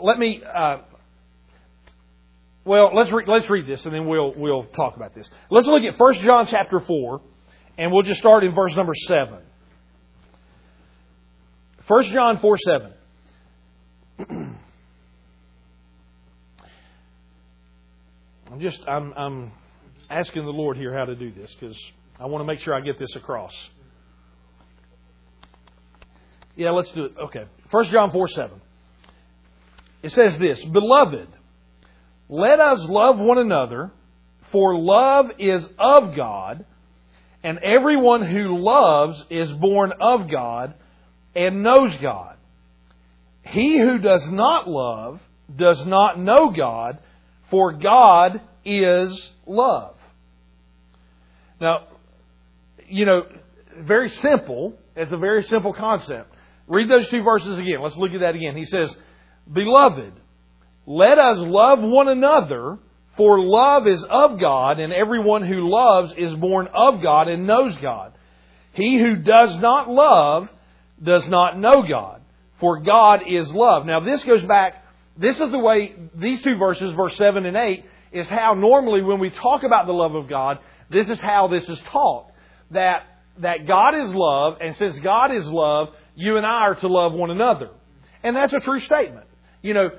Let 0.01 0.19
me. 0.19 0.41
Uh, 0.43 0.77
well, 2.63 2.91
let's 2.93 3.11
re- 3.11 3.25
let's 3.27 3.49
read 3.49 3.67
this 3.67 3.85
and 3.85 3.93
then 3.93 4.07
we'll 4.07 4.33
we'll 4.35 4.65
talk 4.65 4.95
about 4.95 5.15
this. 5.15 5.29
Let's 5.49 5.67
look 5.67 5.83
at 5.83 5.99
1 5.99 6.13
John 6.21 6.47
chapter 6.47 6.79
four, 6.79 7.21
and 7.77 7.91
we'll 7.91 8.03
just 8.03 8.19
start 8.19 8.43
in 8.43 8.53
verse 8.53 8.75
number 8.75 8.93
seven. 8.95 9.39
1 11.87 12.03
John 12.03 12.39
four 12.39 12.57
seven. 12.57 12.93
I'm 18.51 18.59
just 18.59 18.79
I'm 18.87 19.13
I'm 19.13 19.51
asking 20.09 20.43
the 20.43 20.51
Lord 20.51 20.77
here 20.77 20.93
how 20.95 21.05
to 21.05 21.15
do 21.15 21.31
this 21.31 21.55
because 21.55 21.77
I 22.19 22.25
want 22.25 22.41
to 22.41 22.45
make 22.45 22.59
sure 22.59 22.75
I 22.75 22.81
get 22.81 22.99
this 22.99 23.15
across. 23.15 23.53
Yeah, 26.55 26.71
let's 26.71 26.91
do 26.91 27.05
it. 27.05 27.13
Okay. 27.17 27.45
1 27.69 27.85
John 27.85 28.11
4 28.11 28.27
7. 28.27 28.61
It 30.03 30.11
says 30.11 30.37
this 30.37 30.63
Beloved, 30.65 31.27
let 32.31 32.61
us 32.61 32.79
love 32.87 33.19
one 33.19 33.39
another, 33.39 33.91
for 34.53 34.79
love 34.79 35.31
is 35.37 35.67
of 35.77 36.15
God, 36.15 36.65
and 37.43 37.59
everyone 37.59 38.25
who 38.25 38.57
loves 38.57 39.23
is 39.29 39.51
born 39.51 39.91
of 39.99 40.29
God 40.31 40.73
and 41.35 41.61
knows 41.61 41.95
God. 41.97 42.37
He 43.43 43.77
who 43.77 43.97
does 43.97 44.25
not 44.29 44.69
love 44.69 45.19
does 45.53 45.85
not 45.85 46.17
know 46.17 46.51
God, 46.51 46.99
for 47.49 47.73
God 47.73 48.39
is 48.63 49.29
love. 49.45 49.95
Now, 51.59 51.87
you 52.87 53.05
know, 53.05 53.25
very 53.77 54.09
simple. 54.09 54.73
It's 54.95 55.11
a 55.11 55.17
very 55.17 55.43
simple 55.43 55.73
concept. 55.73 56.33
Read 56.67 56.87
those 56.87 57.09
two 57.09 57.23
verses 57.23 57.57
again. 57.57 57.81
Let's 57.81 57.97
look 57.97 58.11
at 58.11 58.21
that 58.21 58.35
again. 58.35 58.55
He 58.55 58.65
says, 58.65 58.95
Beloved, 59.51 60.13
let 60.91 61.17
us 61.17 61.37
love 61.37 61.79
one 61.79 62.09
another, 62.09 62.77
for 63.15 63.39
love 63.39 63.87
is 63.87 64.03
of 64.09 64.37
God, 64.39 64.77
and 64.79 64.91
everyone 64.91 65.45
who 65.45 65.69
loves 65.69 66.13
is 66.17 66.33
born 66.35 66.67
of 66.73 67.01
God 67.01 67.29
and 67.29 67.47
knows 67.47 67.77
God. 67.77 68.11
He 68.73 68.97
who 68.97 69.15
does 69.15 69.55
not 69.57 69.89
love 69.89 70.49
does 71.01 71.25
not 71.29 71.57
know 71.57 71.83
God, 71.87 72.21
for 72.59 72.81
God 72.81 73.21
is 73.25 73.53
love. 73.53 73.85
Now, 73.85 74.01
this 74.01 74.21
goes 74.25 74.43
back, 74.43 74.83
this 75.17 75.39
is 75.39 75.49
the 75.49 75.59
way, 75.59 75.95
these 76.13 76.41
two 76.41 76.57
verses, 76.57 76.93
verse 76.93 77.15
7 77.15 77.45
and 77.45 77.55
8, 77.55 77.85
is 78.11 78.27
how 78.27 78.53
normally 78.53 79.01
when 79.01 79.19
we 79.19 79.29
talk 79.29 79.63
about 79.63 79.85
the 79.85 79.93
love 79.93 80.15
of 80.15 80.27
God, 80.27 80.59
this 80.89 81.09
is 81.09 81.21
how 81.21 81.47
this 81.47 81.69
is 81.69 81.79
taught. 81.83 82.27
That, 82.71 83.03
that 83.37 83.65
God 83.65 83.95
is 83.95 84.13
love, 84.13 84.57
and 84.59 84.75
since 84.75 84.99
God 84.99 85.33
is 85.33 85.47
love, 85.47 85.89
you 86.15 86.35
and 86.35 86.45
I 86.45 86.63
are 86.63 86.75
to 86.75 86.87
love 86.89 87.13
one 87.13 87.31
another. 87.31 87.69
And 88.23 88.35
that's 88.35 88.51
a 88.51 88.59
true 88.59 88.81
statement. 88.81 89.27
You 89.61 89.73
know, 89.73 89.89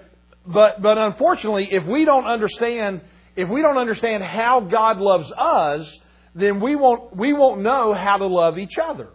but, 0.46 0.82
but 0.82 0.99
unfortunately, 0.99 1.68
if 1.70 1.87
we 1.87 2.04
don't 2.04 2.26
understand, 2.26 3.02
if 3.37 3.49
we 3.49 3.62
don't 3.62 3.78
understand 3.78 4.22
how 4.22 4.61
God 4.61 4.99
loves 4.99 5.30
us, 5.32 5.99
then 6.34 6.61
we 6.61 6.76
won't, 6.76 7.14
we 7.16 7.32
won't 7.32 7.62
know 7.62 7.94
how 7.94 8.16
to 8.16 8.26
love 8.26 8.58
each 8.58 8.78
other. 8.82 9.08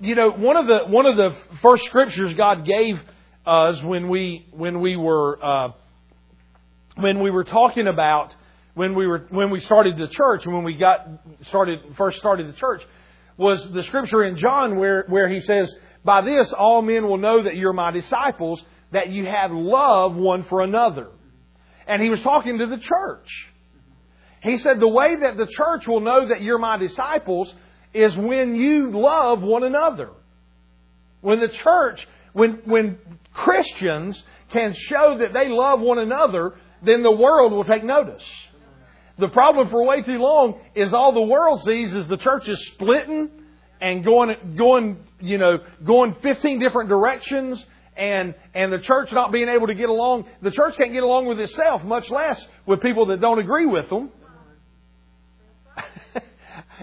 You 0.00 0.14
know, 0.14 0.30
one 0.30 0.56
of 0.56 0.66
the, 0.66 0.80
one 0.86 1.06
of 1.06 1.16
the 1.16 1.36
first 1.62 1.84
scriptures 1.84 2.34
God 2.34 2.66
gave 2.66 3.00
us 3.46 3.82
when 3.82 4.08
we, 4.08 4.46
when 4.52 4.80
we 4.80 4.96
were, 4.96 5.42
uh, 5.42 5.68
when 6.96 7.22
we 7.22 7.30
were 7.30 7.44
talking 7.44 7.86
about 7.86 8.34
when 8.74 8.96
we 8.96 9.06
were 9.06 9.26
when 9.30 9.50
we 9.50 9.60
started 9.60 9.96
the 9.96 10.08
church 10.08 10.46
when 10.46 10.64
we 10.64 10.74
got 10.74 11.06
started 11.42 11.78
first 11.96 12.18
started 12.18 12.48
the 12.48 12.56
church 12.56 12.82
was 13.36 13.68
the 13.72 13.82
scripture 13.84 14.24
in 14.24 14.36
John 14.36 14.76
where, 14.78 15.04
where 15.08 15.28
he 15.28 15.40
says, 15.40 15.74
By 16.04 16.22
this 16.22 16.52
all 16.52 16.82
men 16.82 17.06
will 17.08 17.18
know 17.18 17.42
that 17.42 17.56
you're 17.56 17.72
my 17.72 17.90
disciples, 17.90 18.62
that 18.94 19.10
you 19.10 19.26
have 19.26 19.50
love 19.52 20.14
one 20.14 20.44
for 20.44 20.62
another. 20.62 21.08
And 21.86 22.00
he 22.00 22.08
was 22.08 22.20
talking 22.22 22.58
to 22.58 22.66
the 22.66 22.78
church. 22.78 23.50
He 24.42 24.56
said, 24.58 24.80
The 24.80 24.88
way 24.88 25.16
that 25.20 25.36
the 25.36 25.46
church 25.46 25.86
will 25.86 26.00
know 26.00 26.28
that 26.28 26.42
you're 26.42 26.58
my 26.58 26.78
disciples 26.78 27.52
is 27.92 28.16
when 28.16 28.54
you 28.54 28.92
love 28.92 29.42
one 29.42 29.64
another. 29.64 30.10
When 31.20 31.40
the 31.40 31.48
church, 31.48 32.06
when, 32.32 32.62
when 32.64 32.98
Christians 33.32 34.22
can 34.50 34.74
show 34.74 35.18
that 35.18 35.32
they 35.32 35.48
love 35.48 35.80
one 35.80 35.98
another, 35.98 36.54
then 36.82 37.02
the 37.02 37.10
world 37.10 37.52
will 37.52 37.64
take 37.64 37.82
notice. 37.84 38.24
The 39.18 39.28
problem 39.28 39.70
for 39.70 39.84
way 39.84 40.02
too 40.02 40.18
long 40.18 40.60
is 40.74 40.92
all 40.92 41.12
the 41.12 41.22
world 41.22 41.62
sees 41.62 41.94
is 41.94 42.06
the 42.06 42.16
church 42.16 42.48
is 42.48 42.64
splitting 42.74 43.30
and 43.80 44.04
going, 44.04 44.56
going, 44.56 44.98
you 45.20 45.38
know, 45.38 45.58
going 45.84 46.16
15 46.22 46.60
different 46.60 46.88
directions 46.88 47.64
and, 47.96 48.34
and 48.54 48.72
the 48.72 48.78
church 48.78 49.10
not 49.12 49.32
being 49.32 49.48
able 49.48 49.66
to 49.66 49.74
get 49.74 49.88
along. 49.88 50.24
The 50.42 50.50
church 50.50 50.76
can't 50.76 50.92
get 50.92 51.02
along 51.02 51.26
with 51.26 51.38
itself, 51.40 51.82
much 51.82 52.10
less 52.10 52.44
with 52.66 52.80
people 52.80 53.06
that 53.06 53.20
don't 53.20 53.38
agree 53.38 53.66
with 53.66 53.88
them. 53.88 54.10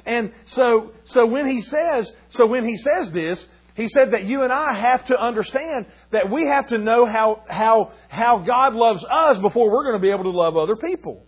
and 0.05 0.31
so, 0.45 0.91
so 1.05 1.25
when 1.25 1.49
he 1.49 1.61
says, 1.61 2.11
so 2.29 2.45
when 2.45 2.65
he 2.65 2.77
says 2.77 3.11
this, 3.11 3.45
he 3.75 3.87
said 3.87 4.11
that 4.11 4.25
you 4.25 4.43
and 4.43 4.51
I 4.51 4.73
have 4.73 5.05
to 5.07 5.19
understand 5.19 5.85
that 6.11 6.29
we 6.29 6.47
have 6.47 6.67
to 6.67 6.77
know 6.77 7.05
how, 7.05 7.43
how, 7.47 7.93
how 8.09 8.39
God 8.39 8.73
loves 8.73 9.03
us 9.03 9.37
before 9.39 9.71
we're 9.71 9.83
going 9.83 9.95
to 9.95 10.01
be 10.01 10.11
able 10.11 10.23
to 10.23 10.31
love 10.31 10.57
other 10.57 10.75
people. 10.75 11.25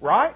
Right? 0.00 0.34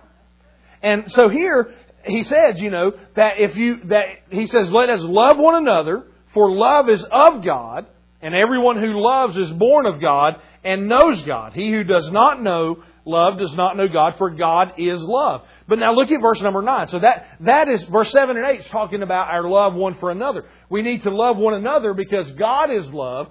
And 0.83 1.11
so 1.11 1.29
here, 1.29 1.75
he 2.05 2.23
says, 2.23 2.61
you 2.61 2.71
know, 2.71 2.93
that 3.15 3.35
if 3.39 3.57
you, 3.57 3.81
that, 3.87 4.05
he 4.31 4.47
says, 4.47 4.71
let 4.71 4.91
us 4.91 5.01
love 5.03 5.39
one 5.39 5.57
another, 5.57 6.05
for 6.35 6.51
love 6.51 6.89
is 6.89 7.05
of 7.11 7.43
God, 7.43 7.87
and 8.27 8.35
everyone 8.35 8.77
who 8.77 9.01
loves 9.01 9.37
is 9.37 9.53
born 9.53 9.87
of 9.87 10.01
God 10.01 10.43
and 10.65 10.89
knows 10.89 11.23
God. 11.23 11.53
He 11.53 11.71
who 11.71 11.85
does 11.85 12.11
not 12.11 12.43
know 12.43 12.83
love 13.05 13.39
does 13.39 13.55
not 13.55 13.77
know 13.77 13.87
God, 13.87 14.17
for 14.19 14.31
God 14.31 14.73
is 14.79 15.01
love. 15.01 15.43
But 15.69 15.79
now 15.79 15.95
look 15.95 16.11
at 16.11 16.21
verse 16.21 16.41
number 16.41 16.61
9. 16.61 16.89
So 16.89 16.99
that, 16.99 17.29
that 17.43 17.69
is, 17.69 17.85
verse 17.85 18.11
7 18.11 18.37
and 18.37 18.45
8 18.45 18.59
is 18.59 18.67
talking 18.67 19.03
about 19.05 19.29
our 19.29 19.49
love 19.49 19.75
one 19.75 19.95
for 20.01 20.11
another. 20.11 20.45
We 20.69 20.83
need 20.83 21.05
to 21.05 21.15
love 21.15 21.37
one 21.37 21.55
another 21.55 21.95
because 21.95 22.29
God 22.33 22.73
is 22.73 22.91
love. 22.91 23.29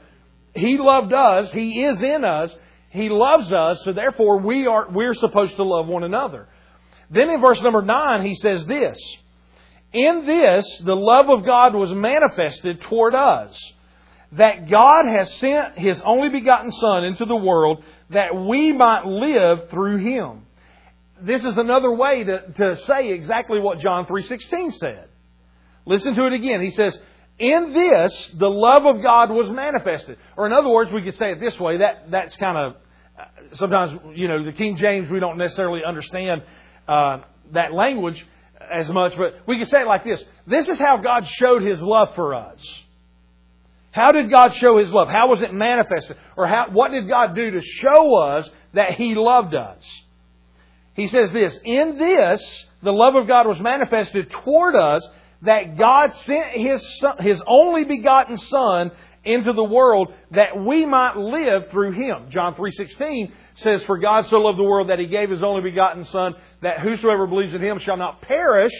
He 0.54 0.78
loved 0.78 1.12
us. 1.12 1.52
He 1.52 1.84
is 1.84 2.02
in 2.02 2.24
us. 2.24 2.56
He 2.88 3.10
loves 3.10 3.52
us, 3.52 3.84
so 3.84 3.92
therefore 3.92 4.40
we 4.40 4.66
are, 4.66 4.90
we're 4.90 5.14
supposed 5.14 5.58
to 5.58 5.64
love 5.64 5.88
one 5.88 6.06
another. 6.06 6.48
Then 7.10 7.30
in 7.30 7.42
verse 7.42 7.62
number 7.62 7.82
9, 7.82 8.26
he 8.26 8.36
says 8.36 8.66
this 8.66 8.98
In 9.92 10.26
this, 10.26 10.82
the 10.86 10.96
love 10.96 11.30
of 11.30 11.46
God 11.46 11.76
was 11.76 11.92
manifested 11.92 12.82
toward 12.84 13.14
us, 13.14 13.74
that 14.38 14.70
God 14.70 15.06
has 15.06 15.34
sent 15.36 15.78
His 15.78 16.02
only 16.06 16.30
begotten 16.30 16.72
Son 16.72 17.04
into 17.04 17.26
the 17.26 17.36
world 17.36 17.84
that 18.10 18.36
we 18.36 18.74
might 18.74 19.06
live 19.06 19.70
through 19.70 19.98
Him. 19.98 20.46
This 21.22 21.44
is 21.46 21.58
another 21.58 21.92
way 21.92 22.24
to, 22.24 22.52
to 22.58 22.76
say 22.86 23.12
exactly 23.12 23.60
what 23.60 23.80
John 23.80 24.06
3.16 24.06 24.74
said. 24.74 25.08
Listen 25.86 26.16
to 26.16 26.26
it 26.26 26.34
again. 26.34 26.62
He 26.62 26.72
says, 26.72 26.98
in 27.40 27.74
this, 27.74 28.32
the 28.36 28.50
love 28.50 28.86
of 28.86 29.02
God 29.02 29.30
was 29.30 29.50
manifested. 29.50 30.18
Or 30.38 30.46
in 30.46 30.54
other 30.54 30.70
words, 30.70 30.92
we 30.92 31.04
could 31.04 31.18
say 31.18 31.32
it 31.32 31.40
this 31.40 31.60
way. 31.60 31.78
That, 31.78 32.12
that's 32.12 32.36
kind 32.38 32.58
of 32.58 32.76
sometimes, 33.54 34.00
you 34.16 34.28
know, 34.28 34.44
the 34.44 34.52
King 34.52 34.78
James, 34.78 35.10
we 35.10 35.20
don't 35.20 35.38
necessarily 35.38 35.82
understand 35.86 36.44
uh, 36.88 37.20
that 37.54 37.74
language 37.74 38.26
as 38.72 38.90
much, 38.90 39.16
but 39.18 39.36
we 39.48 39.60
could 39.60 39.68
say 39.68 39.82
it 39.82 39.88
like 39.88 40.04
this 40.04 40.24
This 40.48 40.68
is 40.68 40.80
how 40.80 40.98
God 40.98 41.28
showed 41.28 41.62
His 41.62 41.82
love 41.82 42.16
for 42.16 42.34
us. 42.34 42.85
How 43.96 44.12
did 44.12 44.30
God 44.30 44.54
show 44.56 44.78
His 44.78 44.92
love? 44.92 45.08
How 45.08 45.30
was 45.30 45.42
it 45.42 45.54
manifested? 45.54 46.18
Or 46.36 46.48
how, 46.48 46.66
what 46.70 46.92
did 46.92 47.08
God 47.08 47.34
do 47.34 47.52
to 47.52 47.62
show 47.62 48.18
us 48.18 48.50
that 48.74 48.92
He 48.92 49.16
loved 49.16 49.56
us? 49.56 49.82
He 50.96 51.08
says 51.08 51.32
this 51.32 51.58
In 51.64 51.98
this, 51.98 52.66
the 52.84 52.92
love 52.92 53.16
of 53.16 53.26
God 53.26 53.48
was 53.48 53.58
manifested 53.62 54.30
toward 54.32 54.76
us 54.76 55.08
that 55.44 55.78
God 55.78 56.14
sent 56.14 56.52
His, 56.58 56.86
son, 57.00 57.20
His 57.22 57.42
only 57.48 57.86
begotten 57.86 58.36
Son 58.36 58.92
into 59.24 59.54
the 59.54 59.64
world 59.64 60.14
that 60.32 60.62
we 60.62 60.86
might 60.86 61.16
live 61.16 61.72
through 61.72 61.94
him. 61.94 62.30
John 62.32 62.54
3:16 62.54 63.32
says 63.56 63.82
for 63.86 63.98
God 63.98 64.26
so 64.26 64.40
loved 64.40 64.60
the 64.60 64.64
world 64.64 64.90
that 64.90 65.00
he 65.00 65.08
gave 65.08 65.30
his 65.32 65.42
only 65.42 65.62
begotten 65.62 66.04
son 66.04 66.36
that 66.62 66.82
whosoever 66.82 67.26
believes 67.26 67.54
in 67.56 67.64
him 67.64 67.80
shall 67.80 67.98
not 67.98 68.22
perish 68.22 68.74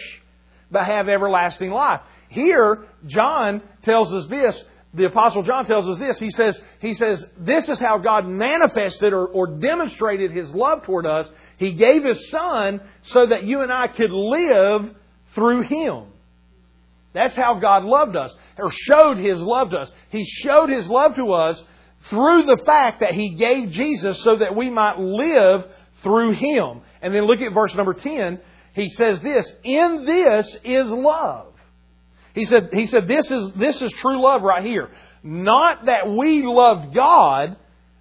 but 0.70 0.84
have 0.84 1.08
everlasting 1.08 1.72
life. 1.72 2.00
Here 2.28 2.86
John 3.06 3.60
tells 3.82 4.12
us 4.12 4.26
this, 4.26 4.62
the 4.94 5.06
apostle 5.06 5.42
John 5.42 5.66
tells 5.66 5.88
us 5.88 5.98
this. 5.98 6.18
He 6.18 6.30
says 6.30 6.60
he 6.80 6.94
says 6.94 7.24
this 7.38 7.68
is 7.68 7.78
how 7.78 7.98
God 7.98 8.26
manifested 8.26 9.12
or, 9.12 9.26
or 9.26 9.58
demonstrated 9.58 10.32
his 10.32 10.50
love 10.54 10.84
toward 10.84 11.06
us. 11.06 11.28
He 11.58 11.72
gave 11.72 12.04
his 12.04 12.30
son 12.30 12.80
so 13.02 13.26
that 13.26 13.44
you 13.44 13.62
and 13.62 13.72
I 13.72 13.88
could 13.88 14.10
live 14.10 14.94
through 15.34 15.62
him. 15.62 16.12
That's 17.16 17.34
how 17.34 17.54
God 17.54 17.84
loved 17.84 18.14
us, 18.14 18.36
or 18.58 18.70
showed 18.70 19.16
His 19.16 19.40
love 19.40 19.70
to 19.70 19.78
us. 19.78 19.92
He 20.10 20.26
showed 20.26 20.68
His 20.68 20.86
love 20.86 21.14
to 21.14 21.32
us 21.32 21.62
through 22.10 22.42
the 22.42 22.58
fact 22.58 23.00
that 23.00 23.14
He 23.14 23.36
gave 23.36 23.70
Jesus 23.70 24.22
so 24.22 24.36
that 24.36 24.54
we 24.54 24.68
might 24.68 24.98
live 24.98 25.64
through 26.02 26.32
Him. 26.32 26.82
And 27.00 27.14
then 27.14 27.24
look 27.24 27.40
at 27.40 27.54
verse 27.54 27.74
number 27.74 27.94
10. 27.94 28.38
He 28.74 28.90
says 28.90 29.18
this, 29.22 29.50
In 29.64 30.04
this 30.04 30.58
is 30.62 30.88
love. 30.88 31.54
He 32.36 32.44
said, 32.44 32.68
he 32.72 32.86
said 32.86 33.08
this, 33.08 33.30
is, 33.30 33.50
this 33.56 33.80
is 33.80 33.90
true 33.92 34.22
love 34.22 34.42
right 34.42 34.62
here. 34.62 34.90
Not 35.22 35.86
that 35.86 36.06
we 36.06 36.44
loved 36.44 36.94
God, 36.94 37.56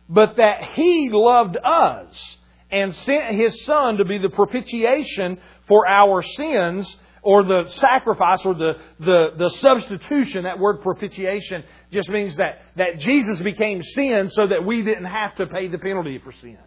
but 0.09 0.35
that 0.35 0.61
He 0.73 1.09
loved 1.11 1.57
us 1.63 2.37
and 2.69 2.93
sent 2.93 3.33
His 3.33 3.63
Son 3.63 3.97
to 3.97 4.05
be 4.05 4.17
the 4.17 4.29
propitiation 4.29 5.39
for 5.69 5.87
our 5.87 6.21
sins 6.21 6.97
or 7.21 7.43
the 7.43 7.63
sacrifice 7.69 8.45
or 8.45 8.53
the, 8.53 8.73
the, 8.99 9.27
the 9.37 9.49
substitution, 9.61 10.43
that 10.43 10.59
word 10.59 10.81
propitiation 10.81 11.63
just 11.91 12.09
means 12.09 12.35
that, 12.35 12.61
that 12.75 12.99
Jesus 12.99 13.39
became 13.39 13.81
sin 13.81 14.29
so 14.29 14.47
that 14.47 14.65
we 14.65 14.81
didn't 14.81 15.05
have 15.05 15.33
to 15.37 15.47
pay 15.47 15.69
the 15.69 15.77
penalty 15.77 16.19
for 16.21 16.33
sin. 16.33 16.57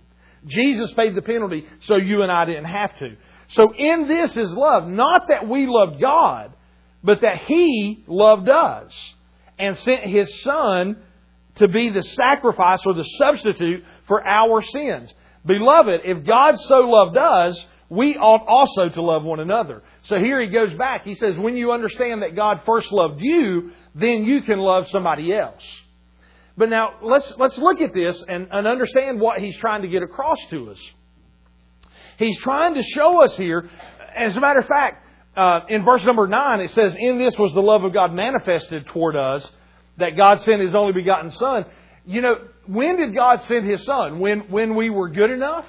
Jesus 0.46 0.90
paid 0.94 1.14
the 1.14 1.22
penalty 1.22 1.66
so 1.82 1.96
you 1.96 2.22
and 2.22 2.32
I 2.32 2.46
didn't 2.46 2.64
have 2.64 2.96
to. 2.98 3.16
So 3.48 3.72
in 3.76 4.08
this 4.08 4.36
is 4.38 4.54
love. 4.54 4.88
Not 4.88 5.28
that 5.28 5.46
we 5.46 5.66
loved 5.66 6.00
God, 6.00 6.54
but 7.08 7.22
that 7.22 7.38
He 7.46 8.04
loved 8.06 8.50
us 8.50 8.92
and 9.58 9.78
sent 9.78 10.02
His 10.02 10.42
Son 10.42 10.98
to 11.54 11.66
be 11.66 11.88
the 11.88 12.02
sacrifice 12.02 12.80
or 12.84 12.92
the 12.92 13.02
substitute 13.02 13.82
for 14.06 14.22
our 14.26 14.60
sins. 14.60 15.14
Beloved, 15.46 16.02
if 16.04 16.26
God 16.26 16.60
so 16.60 16.80
loved 16.80 17.16
us, 17.16 17.66
we 17.88 18.18
ought 18.18 18.46
also 18.46 18.90
to 18.90 19.00
love 19.00 19.24
one 19.24 19.40
another. 19.40 19.82
So 20.02 20.18
here 20.18 20.38
he 20.38 20.48
goes 20.48 20.74
back. 20.74 21.06
He 21.06 21.14
says, 21.14 21.34
when 21.38 21.56
you 21.56 21.72
understand 21.72 22.20
that 22.20 22.36
God 22.36 22.60
first 22.66 22.92
loved 22.92 23.22
you, 23.22 23.70
then 23.94 24.24
you 24.24 24.42
can 24.42 24.58
love 24.58 24.86
somebody 24.88 25.34
else. 25.34 25.64
But 26.58 26.68
now 26.68 26.96
let's 27.00 27.32
let's 27.38 27.56
look 27.56 27.80
at 27.80 27.94
this 27.94 28.22
and, 28.28 28.48
and 28.52 28.66
understand 28.66 29.18
what 29.18 29.40
he's 29.40 29.56
trying 29.56 29.80
to 29.80 29.88
get 29.88 30.02
across 30.02 30.40
to 30.50 30.72
us. 30.72 30.80
He's 32.18 32.38
trying 32.40 32.74
to 32.74 32.82
show 32.82 33.22
us 33.24 33.34
here, 33.34 33.70
as 34.14 34.36
a 34.36 34.40
matter 34.42 34.58
of 34.58 34.66
fact, 34.66 35.06
uh, 35.38 35.60
in 35.68 35.84
verse 35.84 36.04
number 36.04 36.26
9, 36.26 36.60
it 36.60 36.70
says, 36.70 36.96
In 36.98 37.18
this 37.18 37.38
was 37.38 37.54
the 37.54 37.60
love 37.60 37.84
of 37.84 37.92
God 37.92 38.12
manifested 38.12 38.86
toward 38.86 39.14
us, 39.14 39.48
that 39.96 40.16
God 40.16 40.40
sent 40.40 40.60
His 40.60 40.74
only 40.74 40.92
begotten 40.92 41.30
Son. 41.30 41.64
You 42.04 42.22
know, 42.22 42.34
when 42.66 42.96
did 42.96 43.14
God 43.14 43.42
send 43.44 43.64
His 43.68 43.84
Son? 43.84 44.18
When, 44.18 44.50
when 44.50 44.74
we 44.74 44.90
were 44.90 45.08
good 45.08 45.30
enough? 45.30 45.66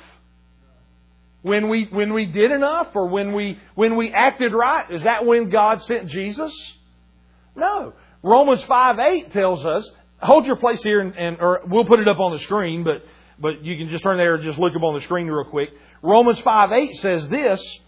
When 1.43 1.69
we, 1.69 1.85
when 1.85 2.13
we 2.13 2.25
did 2.25 2.51
enough? 2.51 2.87
Or 2.95 3.07
when 3.07 3.33
we, 3.33 3.59
when 3.75 3.95
we 3.95 4.11
acted 4.11 4.53
right? 4.53 4.89
Is 4.89 5.03
that 5.03 5.25
when 5.25 5.49
God 5.49 5.83
sent 5.83 6.07
Jesus? 6.07 6.53
No. 7.55 7.93
Romans 8.23 8.63
5 8.63 8.99
8 8.99 9.31
tells 9.31 9.63
us, 9.65 9.89
hold 10.17 10.47
your 10.47 10.55
place 10.55 10.81
here 10.81 10.99
and, 10.99 11.15
and 11.15 11.37
or 11.39 11.61
we'll 11.67 11.85
put 11.85 11.99
it 11.99 12.07
up 12.07 12.19
on 12.19 12.33
the 12.33 12.39
screen, 12.39 12.83
but, 12.83 13.05
but 13.37 13.63
you 13.63 13.77
can 13.77 13.89
just 13.89 14.03
turn 14.03 14.17
there 14.17 14.35
and 14.35 14.43
just 14.43 14.57
look 14.57 14.75
up 14.75 14.83
on 14.83 14.95
the 14.95 15.01
screen 15.01 15.27
real 15.27 15.45
quick. 15.49 15.69
Romans 16.01 16.39
5 16.39 16.71
8 16.71 16.95
says 16.95 17.27
this, 17.29 17.79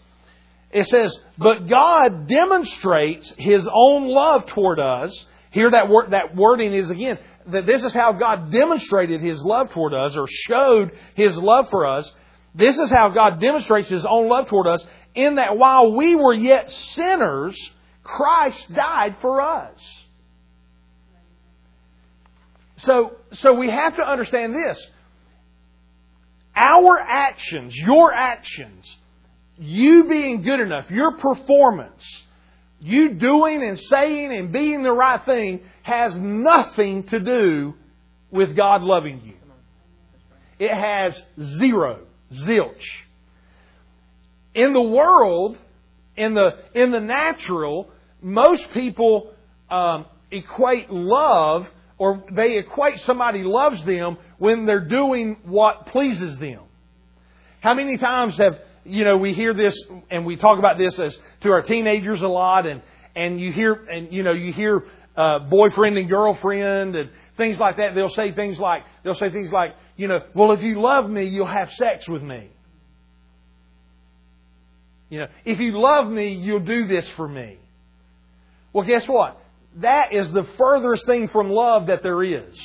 it 0.72 0.86
says, 0.86 1.16
But 1.38 1.68
God 1.68 2.26
demonstrates 2.26 3.32
His 3.36 3.68
own 3.72 4.08
love 4.08 4.46
toward 4.46 4.78
us. 4.78 5.24
Here 5.50 5.70
that, 5.70 5.88
word, 5.88 6.12
that 6.12 6.34
wording 6.34 6.72
is 6.72 6.90
again, 6.90 7.18
that 7.48 7.66
this 7.66 7.82
is 7.82 7.92
how 7.92 8.12
God 8.12 8.50
demonstrated 8.50 9.20
His 9.20 9.42
love 9.44 9.70
toward 9.70 9.92
us 9.92 10.16
or 10.16 10.26
showed 10.26 10.92
His 11.14 11.36
love 11.36 11.68
for 11.70 11.86
us. 11.86 12.10
This 12.54 12.78
is 12.78 12.90
how 12.90 13.10
God 13.10 13.40
demonstrates 13.40 13.88
His 13.88 14.04
own 14.04 14.28
love 14.28 14.48
toward 14.48 14.66
us 14.66 14.84
in 15.14 15.34
that 15.34 15.58
while 15.58 15.92
we 15.92 16.16
were 16.16 16.34
yet 16.34 16.70
sinners, 16.70 17.58
Christ 18.02 18.72
died 18.72 19.16
for 19.20 19.42
us. 19.42 19.78
So, 22.78 23.12
so 23.32 23.52
we 23.52 23.70
have 23.70 23.96
to 23.96 24.02
understand 24.02 24.54
this. 24.54 24.82
Our 26.56 26.98
actions, 26.98 27.76
your 27.76 28.12
actions, 28.12 28.96
you 29.58 30.04
being 30.08 30.42
good 30.42 30.60
enough, 30.60 30.90
your 30.90 31.16
performance, 31.18 32.02
you 32.80 33.14
doing 33.14 33.62
and 33.62 33.78
saying 33.78 34.32
and 34.32 34.52
being 34.52 34.82
the 34.82 34.92
right 34.92 35.24
thing 35.24 35.60
has 35.82 36.12
nothing 36.16 37.04
to 37.04 37.20
do 37.20 37.74
with 38.30 38.56
God 38.56 38.82
loving 38.82 39.20
you. 39.24 39.34
It 40.58 40.72
has 40.72 41.20
zero, 41.58 42.00
zilch. 42.32 42.84
In 44.54 44.72
the 44.72 44.82
world, 44.82 45.56
in 46.16 46.34
the, 46.34 46.50
in 46.74 46.90
the 46.90 47.00
natural, 47.00 47.90
most 48.20 48.70
people 48.72 49.32
um, 49.70 50.06
equate 50.30 50.90
love 50.90 51.66
or 51.98 52.24
they 52.32 52.58
equate 52.58 52.98
somebody 53.00 53.42
loves 53.44 53.84
them 53.84 54.16
when 54.38 54.66
they're 54.66 54.88
doing 54.88 55.36
what 55.44 55.86
pleases 55.86 56.38
them. 56.38 56.62
How 57.60 57.74
many 57.74 57.96
times 57.96 58.36
have 58.38 58.58
you 58.84 59.04
know, 59.04 59.16
we 59.16 59.32
hear 59.32 59.54
this 59.54 59.76
and 60.10 60.26
we 60.26 60.36
talk 60.36 60.58
about 60.58 60.78
this 60.78 60.98
as 60.98 61.16
to 61.42 61.50
our 61.50 61.62
teenagers 61.62 62.22
a 62.22 62.28
lot, 62.28 62.66
and 62.66 62.82
and 63.14 63.40
you 63.40 63.52
hear 63.52 63.72
and 63.72 64.12
you 64.12 64.22
know 64.22 64.32
you 64.32 64.52
hear 64.52 64.84
uh, 65.16 65.38
boyfriend 65.40 65.98
and 65.98 66.08
girlfriend 66.08 66.96
and 66.96 67.10
things 67.36 67.58
like 67.58 67.76
that. 67.76 67.94
They'll 67.94 68.10
say 68.10 68.32
things 68.32 68.58
like 68.58 68.84
they'll 69.04 69.14
say 69.14 69.30
things 69.30 69.52
like 69.52 69.74
you 69.96 70.08
know, 70.08 70.20
well, 70.34 70.52
if 70.52 70.60
you 70.62 70.80
love 70.80 71.08
me, 71.08 71.26
you'll 71.26 71.46
have 71.46 71.70
sex 71.74 72.08
with 72.08 72.22
me. 72.22 72.48
You 75.10 75.20
know, 75.20 75.26
if 75.44 75.60
you 75.60 75.78
love 75.78 76.08
me, 76.10 76.32
you'll 76.32 76.60
do 76.60 76.86
this 76.86 77.08
for 77.10 77.28
me. 77.28 77.58
Well, 78.72 78.86
guess 78.86 79.06
what? 79.06 79.38
That 79.76 80.12
is 80.12 80.32
the 80.32 80.44
furthest 80.56 81.06
thing 81.06 81.28
from 81.28 81.50
love 81.50 81.88
that 81.88 82.02
there 82.02 82.22
is. 82.22 82.58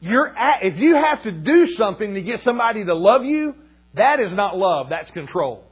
You're 0.00 0.28
at, 0.36 0.60
if 0.62 0.78
you 0.78 0.94
have 0.94 1.24
to 1.24 1.32
do 1.32 1.66
something 1.76 2.14
to 2.14 2.20
get 2.22 2.42
somebody 2.42 2.84
to 2.84 2.94
love 2.94 3.24
you, 3.24 3.54
that 3.94 4.20
is 4.20 4.32
not 4.32 4.56
love, 4.56 4.88
that's 4.90 5.10
control. 5.10 5.64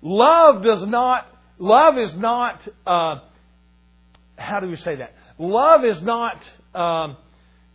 Love 0.00 0.62
does 0.62 0.86
not, 0.86 1.26
love 1.58 1.98
is 1.98 2.14
not, 2.16 2.66
uh, 2.86 3.16
how 4.36 4.60
do 4.60 4.68
we 4.68 4.76
say 4.76 4.96
that? 4.96 5.14
Love 5.38 5.84
is 5.84 6.00
not 6.00 6.40
um, 6.74 7.16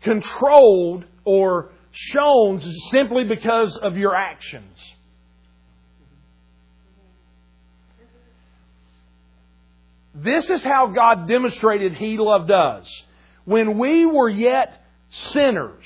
controlled 0.01 1.05
or 1.23 1.71
shown 1.91 2.59
simply 2.91 3.23
because 3.23 3.77
of 3.77 3.97
your 3.97 4.15
actions. 4.15 4.77
This 10.15 10.49
is 10.49 10.63
how 10.63 10.87
God 10.87 11.27
demonstrated 11.27 11.93
He 11.93 12.17
loved 12.17 12.49
us 12.49 12.89
when 13.45 13.77
we 13.77 14.05
were 14.05 14.29
yet 14.29 14.81
sinners, 15.09 15.85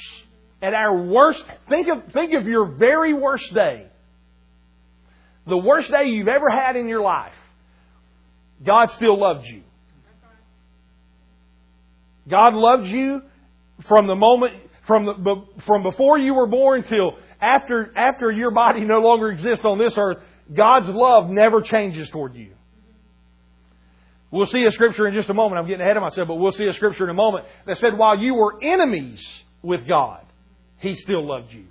at 0.61 0.73
our 0.73 1.03
worst, 1.03 1.43
think 1.69 1.87
of, 1.87 2.11
think 2.11 2.33
of 2.33 2.45
your 2.45 2.65
very 2.65 3.13
worst 3.13 3.53
day. 3.53 3.87
The 5.47 5.57
worst 5.57 5.89
day 5.89 6.05
you've 6.05 6.27
ever 6.27 6.49
had 6.49 6.75
in 6.75 6.87
your 6.87 7.01
life. 7.01 7.33
God 8.63 8.91
still 8.91 9.17
loved 9.19 9.45
you. 9.45 9.63
God 12.27 12.53
loved 12.53 12.87
you 12.87 13.21
from 13.87 14.07
the 14.07 14.15
moment, 14.15 14.53
from, 14.85 15.05
the, 15.05 15.45
from 15.65 15.83
before 15.83 16.19
you 16.19 16.33
were 16.33 16.45
born 16.45 16.83
till 16.83 17.17
after, 17.41 17.91
after 17.97 18.29
your 18.29 18.51
body 18.51 18.81
no 18.81 18.99
longer 18.99 19.29
exists 19.29 19.63
on 19.63 19.79
this 19.79 19.93
earth. 19.97 20.17
God's 20.53 20.89
love 20.89 21.29
never 21.29 21.61
changes 21.61 22.09
toward 22.09 22.35
you. 22.35 22.53
We'll 24.31 24.45
see 24.45 24.63
a 24.65 24.71
scripture 24.71 25.07
in 25.07 25.15
just 25.15 25.29
a 25.29 25.33
moment. 25.33 25.59
I'm 25.59 25.67
getting 25.67 25.81
ahead 25.81 25.97
of 25.97 26.03
myself, 26.03 26.27
but 26.27 26.35
we'll 26.35 26.51
see 26.51 26.67
a 26.67 26.73
scripture 26.73 27.05
in 27.05 27.09
a 27.09 27.15
moment 27.15 27.45
that 27.65 27.77
said, 27.79 27.97
while 27.97 28.17
you 28.17 28.35
were 28.35 28.63
enemies 28.63 29.25
with 29.63 29.87
God, 29.87 30.23
He 30.77 30.93
still 30.95 31.25
loved 31.25 31.51
you. 31.51 31.65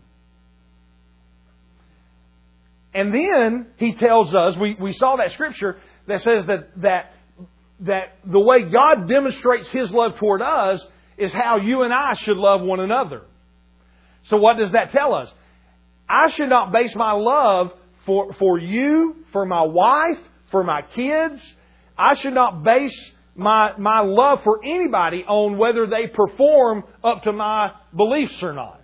And 2.93 3.15
then 3.15 3.69
He 3.77 3.95
tells 3.95 4.35
us, 4.35 4.57
we, 4.57 4.75
we 4.75 4.93
saw 4.93 5.17
that 5.17 5.33
scripture 5.33 5.79
that 6.09 6.21
says 6.23 6.47
that, 6.47 6.81
that, 6.83 7.13
that 7.81 8.19
the 8.25 8.41
way 8.41 8.63
God 8.63 9.09
demonstrates 9.09 9.71
His 9.71 9.93
love 9.93 10.17
toward 10.17 10.43
us 10.43 10.85
is 11.17 11.33
how 11.33 11.59
you 11.59 11.83
and 11.83 11.93
I 11.93 12.15
should 12.15 12.37
love 12.37 12.61
one 12.61 12.81
another. 12.81 13.23
So 14.25 14.37
what 14.37 14.57
does 14.57 14.73
that 14.73 14.91
tell 14.91 15.15
us? 15.15 15.31
I 16.09 16.31
should 16.31 16.49
not 16.49 16.73
base 16.73 16.95
my 16.97 17.13
love 17.13 17.73
for, 18.05 18.33
for 18.35 18.59
you, 18.59 19.25
for 19.33 19.45
my 19.45 19.63
wife, 19.63 20.19
for 20.51 20.65
my 20.65 20.83
kids, 20.83 21.41
I 21.99 22.15
should 22.15 22.35
not 22.35 22.63
base 22.63 22.99
my, 23.35 23.77
my 23.77 24.01
love 24.01 24.43
for 24.45 24.61
anybody 24.65 25.25
on 25.27 25.59
whether 25.59 25.87
they 25.87 26.07
perform 26.07 26.85
up 27.03 27.25
to 27.25 27.33
my 27.33 27.73
beliefs 27.95 28.43
or 28.43 28.53
not. 28.53 28.81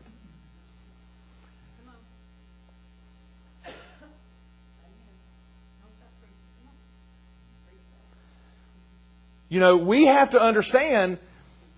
You 9.48 9.60
know, 9.60 9.76
we 9.76 10.06
have 10.06 10.30
to 10.30 10.40
understand 10.40 11.18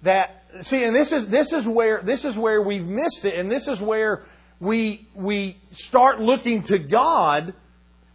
that 0.02 0.42
see, 0.62 0.82
and 0.82 0.96
this 0.98 1.12
is 1.12 1.28
this 1.28 1.52
is 1.52 1.66
where 1.66 2.02
this 2.02 2.24
is 2.24 2.34
where 2.36 2.62
we've 2.62 2.86
missed 2.86 3.24
it, 3.24 3.38
and 3.38 3.50
this 3.50 3.68
is 3.68 3.78
where 3.80 4.24
we 4.60 5.06
we 5.14 5.60
start 5.88 6.20
looking 6.20 6.62
to 6.64 6.78
God 6.78 7.52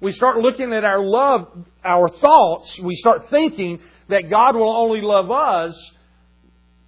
we 0.02 0.12
start 0.14 0.40
looking 0.40 0.74
at 0.74 0.84
our 0.84 1.00
love, 1.00 1.48
our 1.86 2.10
thoughts, 2.10 2.78
we 2.80 2.96
start 2.96 3.30
thinking 3.30 3.80
that 4.10 4.30
God 4.30 4.56
will 4.56 4.76
only 4.76 5.02
love 5.02 5.30
us 5.30 5.92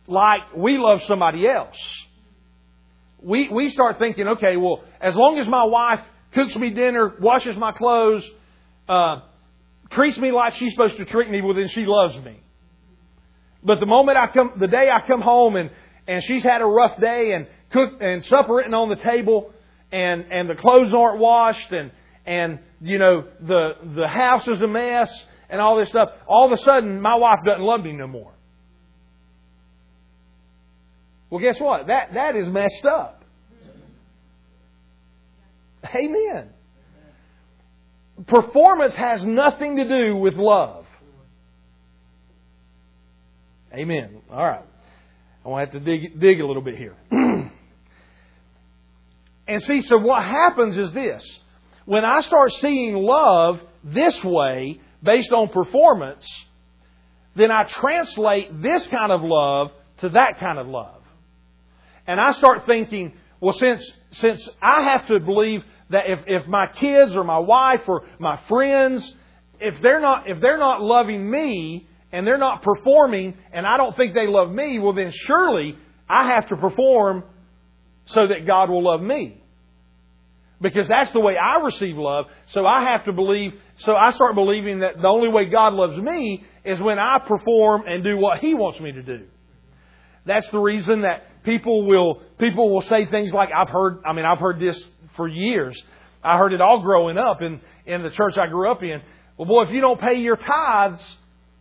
like 0.07 0.41
we 0.55 0.79
love 0.79 1.03
somebody 1.03 1.47
else. 1.47 1.77
We, 3.21 3.49
we 3.49 3.69
start 3.69 3.99
thinking, 3.99 4.27
okay, 4.29 4.57
well, 4.57 4.83
as 4.99 5.15
long 5.15 5.37
as 5.37 5.47
my 5.47 5.63
wife 5.63 6.01
cooks 6.33 6.55
me 6.55 6.71
dinner, 6.71 7.13
washes 7.21 7.55
my 7.55 7.71
clothes, 7.71 8.27
uh, 8.89 9.21
treats 9.91 10.17
me 10.17 10.31
like 10.31 10.55
she's 10.55 10.71
supposed 10.71 10.97
to 10.97 11.05
treat 11.05 11.29
me, 11.29 11.41
well, 11.41 11.53
then 11.53 11.69
she 11.69 11.85
loves 11.85 12.17
me. 12.17 12.41
But 13.63 13.79
the 13.79 13.85
moment 13.85 14.17
I 14.17 14.27
come, 14.27 14.53
the 14.57 14.67
day 14.67 14.89
I 14.89 15.05
come 15.07 15.21
home 15.21 15.55
and, 15.55 15.69
and 16.07 16.23
she's 16.23 16.43
had 16.43 16.61
a 16.61 16.65
rough 16.65 16.99
day 16.99 17.33
and 17.33 17.47
cook 17.71 18.01
and 18.01 18.25
supper 18.25 18.55
written 18.55 18.73
on 18.73 18.89
the 18.89 18.95
table 18.95 19.53
and, 19.91 20.25
and 20.31 20.49
the 20.49 20.55
clothes 20.55 20.93
aren't 20.93 21.19
washed 21.19 21.71
and, 21.71 21.91
and 22.25 22.59
you 22.81 22.97
know 22.97 23.25
the 23.41 23.71
the 23.95 24.07
house 24.07 24.47
is 24.47 24.61
a 24.61 24.67
mess 24.67 25.23
and 25.49 25.61
all 25.61 25.77
this 25.77 25.89
stuff. 25.89 26.09
All 26.27 26.45
of 26.45 26.51
a 26.51 26.57
sudden, 26.57 26.99
my 26.99 27.15
wife 27.15 27.39
doesn't 27.45 27.61
love 27.61 27.83
me 27.83 27.93
no 27.93 28.07
more. 28.07 28.33
Well, 31.29 31.41
guess 31.41 31.59
what? 31.59 31.87
That, 31.87 32.13
that 32.13 32.35
is 32.35 32.47
messed 32.47 32.85
up. 32.85 33.23
Amen. 35.83 36.49
Performance 38.27 38.95
has 38.95 39.25
nothing 39.25 39.77
to 39.77 39.87
do 39.87 40.15
with 40.15 40.35
love. 40.35 40.85
Amen. 43.73 44.21
All 44.29 44.45
right. 44.45 44.65
I 45.43 45.49
want 45.49 45.71
to 45.71 45.77
have 45.77 45.83
to 45.83 45.91
dig, 45.91 46.19
dig 46.19 46.39
a 46.39 46.45
little 46.45 46.61
bit 46.61 46.77
here. 46.77 46.95
and 47.11 47.51
see, 49.63 49.81
so 49.81 49.97
what 49.97 50.23
happens 50.23 50.77
is 50.77 50.91
this. 50.91 51.23
When 51.85 52.05
I 52.05 52.21
start 52.21 52.51
seeing 52.53 52.95
love 52.95 53.61
this 53.83 54.23
way, 54.23 54.79
based 55.03 55.33
on 55.33 55.49
performance, 55.49 56.27
then 57.35 57.51
I 57.51 57.63
translate 57.63 58.61
this 58.61 58.87
kind 58.87 59.11
of 59.11 59.21
love 59.23 59.71
to 59.97 60.09
that 60.09 60.39
kind 60.39 60.59
of 60.59 60.67
love. 60.67 61.01
And 62.07 62.19
I 62.19 62.31
start 62.31 62.65
thinking, 62.65 63.13
well, 63.39 63.53
since, 63.53 63.91
since 64.11 64.47
I 64.61 64.81
have 64.81 65.07
to 65.07 65.19
believe 65.19 65.63
that 65.89 66.03
if, 66.07 66.19
if 66.27 66.47
my 66.47 66.67
kids 66.67 67.15
or 67.15 67.23
my 67.23 67.39
wife 67.39 67.81
or 67.87 68.03
my 68.19 68.39
friends, 68.47 69.15
if 69.59 69.81
they're 69.81 70.01
not, 70.01 70.29
if 70.29 70.39
they're 70.39 70.57
not 70.57 70.81
loving 70.81 71.29
me 71.29 71.87
and 72.11 72.25
they're 72.25 72.37
not 72.37 72.63
performing 72.63 73.35
and 73.51 73.65
I 73.65 73.77
don't 73.77 73.95
think 73.95 74.13
they 74.13 74.27
love 74.27 74.51
me, 74.51 74.79
well 74.79 74.93
then 74.93 75.11
surely 75.11 75.77
I 76.09 76.29
have 76.33 76.49
to 76.49 76.55
perform 76.55 77.23
so 78.05 78.27
that 78.27 78.45
God 78.45 78.69
will 78.69 78.83
love 78.83 79.01
me. 79.01 79.42
Because 80.63 80.87
that's 80.87 81.11
the 81.11 81.19
way 81.19 81.35
I 81.37 81.61
receive 81.61 81.97
love. 81.97 82.25
So 82.47 82.65
I 82.65 82.83
have 82.83 83.03
to 83.05 83.11
believe, 83.11 83.51
so 83.79 83.95
I 83.95 84.11
start 84.11 84.33
believing 84.33 84.79
that 84.79 84.99
the 84.99 85.09
only 85.09 85.27
way 85.27 85.45
God 85.45 85.73
loves 85.73 85.97
me 85.97 86.45
is 86.63 86.79
when 86.79 86.97
I 86.97 87.19
perform 87.19 87.83
and 87.85 88.01
do 88.01 88.17
what 88.17 88.39
He 88.39 88.53
wants 88.53 88.79
me 88.79 88.93
to 88.93 89.03
do. 89.03 89.25
That's 90.25 90.49
the 90.51 90.59
reason 90.59 91.01
that 91.01 91.43
people 91.43 91.85
will, 91.85 92.21
people 92.39 92.71
will 92.71 92.81
say 92.81 93.05
things 93.05 93.33
like, 93.33 93.49
I've 93.55 93.69
heard, 93.69 94.03
I 94.05 94.13
mean, 94.13 94.23
I've 94.23 94.39
heard 94.39 94.57
this 94.57 94.81
for 95.17 95.27
years. 95.27 95.79
I 96.23 96.37
heard 96.37 96.53
it 96.53 96.61
all 96.61 96.81
growing 96.81 97.17
up 97.17 97.41
in, 97.41 97.59
in 97.85 98.01
the 98.01 98.09
church 98.11 98.37
I 98.37 98.47
grew 98.47 98.71
up 98.71 98.81
in. 98.81 99.01
Well, 99.35 99.47
boy, 99.47 99.63
if 99.63 99.71
you 99.71 99.81
don't 99.81 99.99
pay 99.99 100.15
your 100.15 100.37
tithes, 100.37 101.05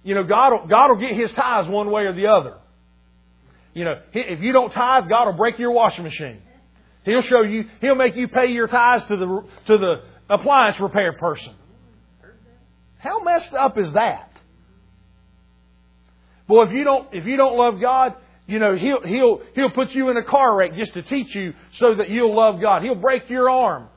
you 0.04 0.14
know, 0.14 0.22
God 0.22 0.52
will, 0.52 0.66
God 0.68 0.90
will 0.90 1.00
get 1.00 1.16
His 1.16 1.32
tithes 1.32 1.68
one 1.68 1.90
way 1.90 2.02
or 2.02 2.14
the 2.14 2.28
other. 2.28 2.58
You 3.74 3.84
know, 3.84 3.94
if 4.12 4.40
you 4.40 4.52
don't 4.52 4.70
tithe, 4.70 5.08
God 5.08 5.24
will 5.24 5.36
break 5.36 5.58
your 5.58 5.72
washing 5.72 6.04
machine. 6.04 6.40
He'll 7.04 7.22
show 7.22 7.42
you, 7.42 7.66
He'll 7.80 7.94
make 7.94 8.16
you 8.16 8.28
pay 8.28 8.52
your 8.52 8.68
tithes 8.68 9.04
to 9.06 9.16
the, 9.16 9.44
to 9.66 9.78
the 9.78 10.02
appliance 10.28 10.78
repair 10.80 11.12
person. 11.14 11.54
How 12.98 13.22
messed 13.22 13.52
up 13.52 13.76
is 13.78 13.92
that? 13.92 14.30
Boy, 16.46 16.64
if 16.64 16.72
you 16.72 16.84
don't, 16.84 17.08
if 17.12 17.26
you 17.26 17.36
don't 17.36 17.56
love 17.56 17.80
God, 17.80 18.14
you 18.46 18.58
know, 18.58 18.76
he'll, 18.76 19.02
he'll, 19.02 19.40
he'll 19.54 19.70
put 19.70 19.92
you 19.92 20.10
in 20.10 20.16
a 20.16 20.22
car 20.22 20.56
wreck 20.56 20.74
just 20.74 20.94
to 20.94 21.02
teach 21.02 21.34
you 21.34 21.54
so 21.74 21.94
that 21.94 22.10
you'll 22.10 22.36
love 22.36 22.60
God. 22.60 22.82
He'll 22.82 22.94
break 22.94 23.30
your 23.30 23.48
arm 23.48 23.88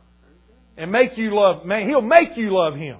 and 0.78 0.92
make 0.92 1.18
you 1.18 1.36
love, 1.36 1.66
man, 1.66 1.88
he'll 1.88 2.02
make 2.02 2.38
you 2.38 2.54
love 2.54 2.76
Him. 2.76 3.00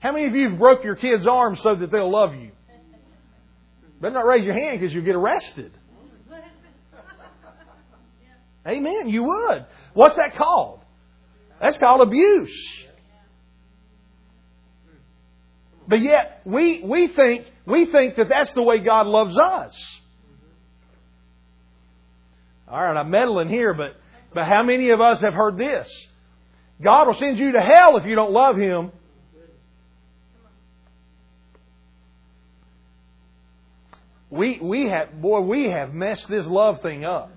How 0.00 0.12
many 0.12 0.26
of 0.26 0.34
you 0.34 0.50
have 0.50 0.58
broke 0.58 0.84
your 0.84 0.96
kid's 0.96 1.26
arm 1.26 1.56
so 1.62 1.74
that 1.74 1.90
they'll 1.90 2.12
love 2.12 2.34
you? 2.34 2.50
Better 4.00 4.14
not 4.14 4.26
raise 4.26 4.44
your 4.44 4.54
hand 4.54 4.80
because 4.80 4.94
you'll 4.94 5.04
get 5.04 5.14
arrested. 5.14 5.72
Amen. 8.66 9.08
You 9.08 9.24
would. 9.24 9.66
What's 9.92 10.16
that 10.16 10.36
called? 10.36 10.80
That's 11.60 11.78
called 11.78 12.00
abuse. 12.00 12.84
But 15.86 16.00
yet, 16.00 16.40
we, 16.44 16.82
we 16.82 17.08
think, 17.08 17.46
we 17.66 17.86
think 17.86 18.16
that 18.16 18.28
that's 18.28 18.52
the 18.52 18.62
way 18.62 18.78
God 18.78 19.06
loves 19.06 19.36
us. 19.36 19.74
Alright, 22.66 22.96
I'm 22.96 23.10
meddling 23.10 23.48
here, 23.48 23.74
but, 23.74 23.96
but 24.32 24.44
how 24.44 24.62
many 24.62 24.90
of 24.90 25.00
us 25.00 25.20
have 25.20 25.34
heard 25.34 25.58
this? 25.58 25.88
God 26.82 27.06
will 27.06 27.14
send 27.14 27.38
you 27.38 27.52
to 27.52 27.60
hell 27.60 27.98
if 27.98 28.06
you 28.06 28.14
don't 28.14 28.32
love 28.32 28.56
Him. 28.56 28.90
We, 34.30 34.58
we 34.60 34.88
have, 34.88 35.20
boy, 35.20 35.40
we 35.40 35.70
have 35.70 35.94
messed 35.94 36.28
this 36.28 36.44
love 36.46 36.82
thing 36.82 37.04
up. 37.04 37.30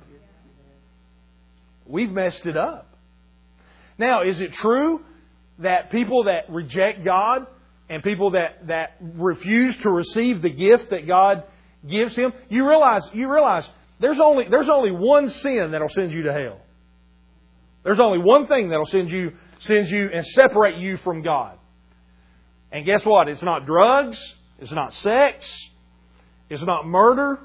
We've 1.87 2.11
messed 2.11 2.45
it 2.45 2.57
up. 2.57 2.95
Now, 3.97 4.23
is 4.23 4.41
it 4.41 4.53
true 4.53 5.01
that 5.59 5.89
people 5.91 6.25
that 6.25 6.49
reject 6.49 7.03
God 7.03 7.47
and 7.89 8.03
people 8.03 8.31
that, 8.31 8.67
that 8.67 8.97
refuse 8.99 9.75
to 9.77 9.89
receive 9.89 10.41
the 10.41 10.49
gift 10.49 10.89
that 10.91 11.07
God 11.07 11.43
gives 11.87 12.15
him, 12.15 12.33
you 12.49 12.67
realize, 12.67 13.01
you 13.13 13.31
realize 13.31 13.67
there's 13.99 14.19
only, 14.21 14.45
there's 14.49 14.69
only 14.69 14.91
one 14.91 15.29
sin 15.29 15.69
that'll 15.71 15.89
send 15.89 16.11
you 16.11 16.23
to 16.23 16.33
hell. 16.33 16.59
There's 17.83 17.99
only 17.99 18.19
one 18.19 18.47
thing 18.47 18.69
that'll 18.69 18.85
send 18.85 19.11
you, 19.11 19.31
send 19.59 19.89
you 19.89 20.09
and 20.13 20.25
separate 20.27 20.77
you 20.77 20.97
from 20.97 21.23
God. 21.23 21.57
And 22.71 22.85
guess 22.85 23.05
what? 23.05 23.29
It's 23.29 23.41
not 23.41 23.65
drugs. 23.65 24.19
It's 24.59 24.71
not 24.71 24.93
sex. 24.93 25.49
It's 26.49 26.61
not 26.61 26.85
murder. 26.85 27.39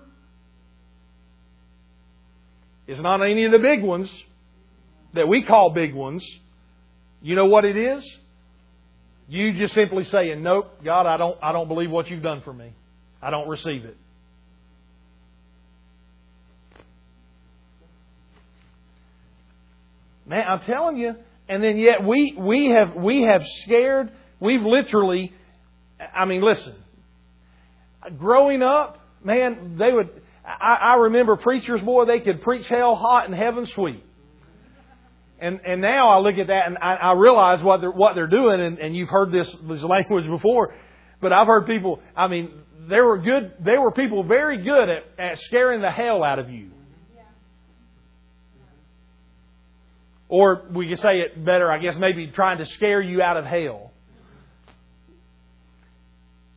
It's 2.88 3.00
not 3.00 3.22
any 3.22 3.44
of 3.44 3.52
the 3.52 3.60
big 3.60 3.82
ones 3.82 4.12
that 5.14 5.28
we 5.28 5.42
call 5.42 5.70
big 5.70 5.94
ones. 5.94 6.24
You 7.20 7.36
know 7.36 7.46
what 7.46 7.64
it 7.64 7.76
is? 7.76 8.04
You 9.28 9.52
just 9.54 9.74
simply 9.74 10.04
saying, 10.04 10.42
Nope, 10.42 10.82
God, 10.84 11.06
I 11.06 11.16
don't 11.16 11.38
I 11.42 11.52
don't 11.52 11.68
believe 11.68 11.90
what 11.90 12.10
you've 12.10 12.22
done 12.22 12.42
for 12.42 12.52
me. 12.52 12.72
I 13.20 13.30
don't 13.30 13.48
receive 13.48 13.84
it. 13.84 13.96
Man, 20.26 20.46
I'm 20.46 20.60
telling 20.60 20.96
you, 20.96 21.14
and 21.48 21.62
then 21.62 21.78
yet 21.78 22.04
we 22.04 22.34
we 22.38 22.70
have 22.70 22.94
we 22.94 23.22
have 23.22 23.42
scared, 23.64 24.10
we've 24.40 24.62
literally 24.62 25.32
I 26.14 26.24
mean, 26.24 26.42
listen. 26.42 26.74
Growing 28.18 28.62
up, 28.62 28.98
man, 29.22 29.76
they 29.78 29.92
would 29.92 30.10
I, 30.44 30.74
I 30.74 30.94
remember 30.96 31.36
preachers, 31.36 31.80
boy, 31.82 32.04
they 32.06 32.18
could 32.18 32.42
preach 32.42 32.66
hell 32.66 32.96
hot 32.96 33.26
and 33.26 33.34
heaven 33.34 33.66
sweet 33.66 34.02
and 35.42 35.60
and 35.66 35.80
now 35.80 36.10
I 36.10 36.18
look 36.20 36.36
at 36.38 36.46
that 36.46 36.66
and 36.66 36.78
I, 36.78 36.94
I 36.94 37.12
realize 37.14 37.62
what 37.62 37.80
they're 37.80 37.90
what 37.90 38.14
they're 38.14 38.28
doing, 38.28 38.60
and, 38.60 38.78
and 38.78 38.96
you've 38.96 39.08
heard 39.08 39.32
this 39.32 39.50
this 39.68 39.82
language 39.82 40.26
before, 40.26 40.74
but 41.20 41.32
I've 41.32 41.48
heard 41.48 41.66
people. 41.66 42.00
I 42.16 42.28
mean, 42.28 42.52
there 42.88 43.04
were 43.04 43.18
good. 43.18 43.52
There 43.60 43.80
were 43.80 43.90
people 43.90 44.22
very 44.22 44.62
good 44.62 44.88
at, 44.88 45.04
at 45.18 45.38
scaring 45.40 45.82
the 45.82 45.90
hell 45.90 46.22
out 46.22 46.38
of 46.38 46.48
you. 46.48 46.70
Or 50.28 50.62
we 50.72 50.88
could 50.88 51.00
say 51.00 51.18
it 51.18 51.44
better, 51.44 51.70
I 51.70 51.78
guess, 51.78 51.94
maybe 51.98 52.28
trying 52.28 52.56
to 52.58 52.64
scare 52.64 53.02
you 53.02 53.20
out 53.20 53.36
of 53.36 53.44
hell. 53.44 53.90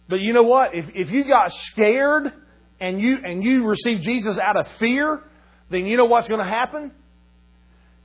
But 0.07 0.21
you 0.21 0.31
know 0.31 0.43
what? 0.43 0.69
If 0.73 0.85
if 0.93 1.09
you 1.09 1.25
got 1.25 1.51
scared 1.71 2.31
and 2.79 3.01
you 3.01 3.17
and 3.23 3.43
you 3.43 3.65
received 3.65 4.03
Jesus 4.03 4.37
out 4.37 4.57
of 4.57 4.67
fear, 4.79 5.23
then 5.71 5.87
you 5.87 5.97
know 5.97 6.05
what's 6.05 6.27
going 6.27 6.39
to 6.39 6.49
happen? 6.49 6.91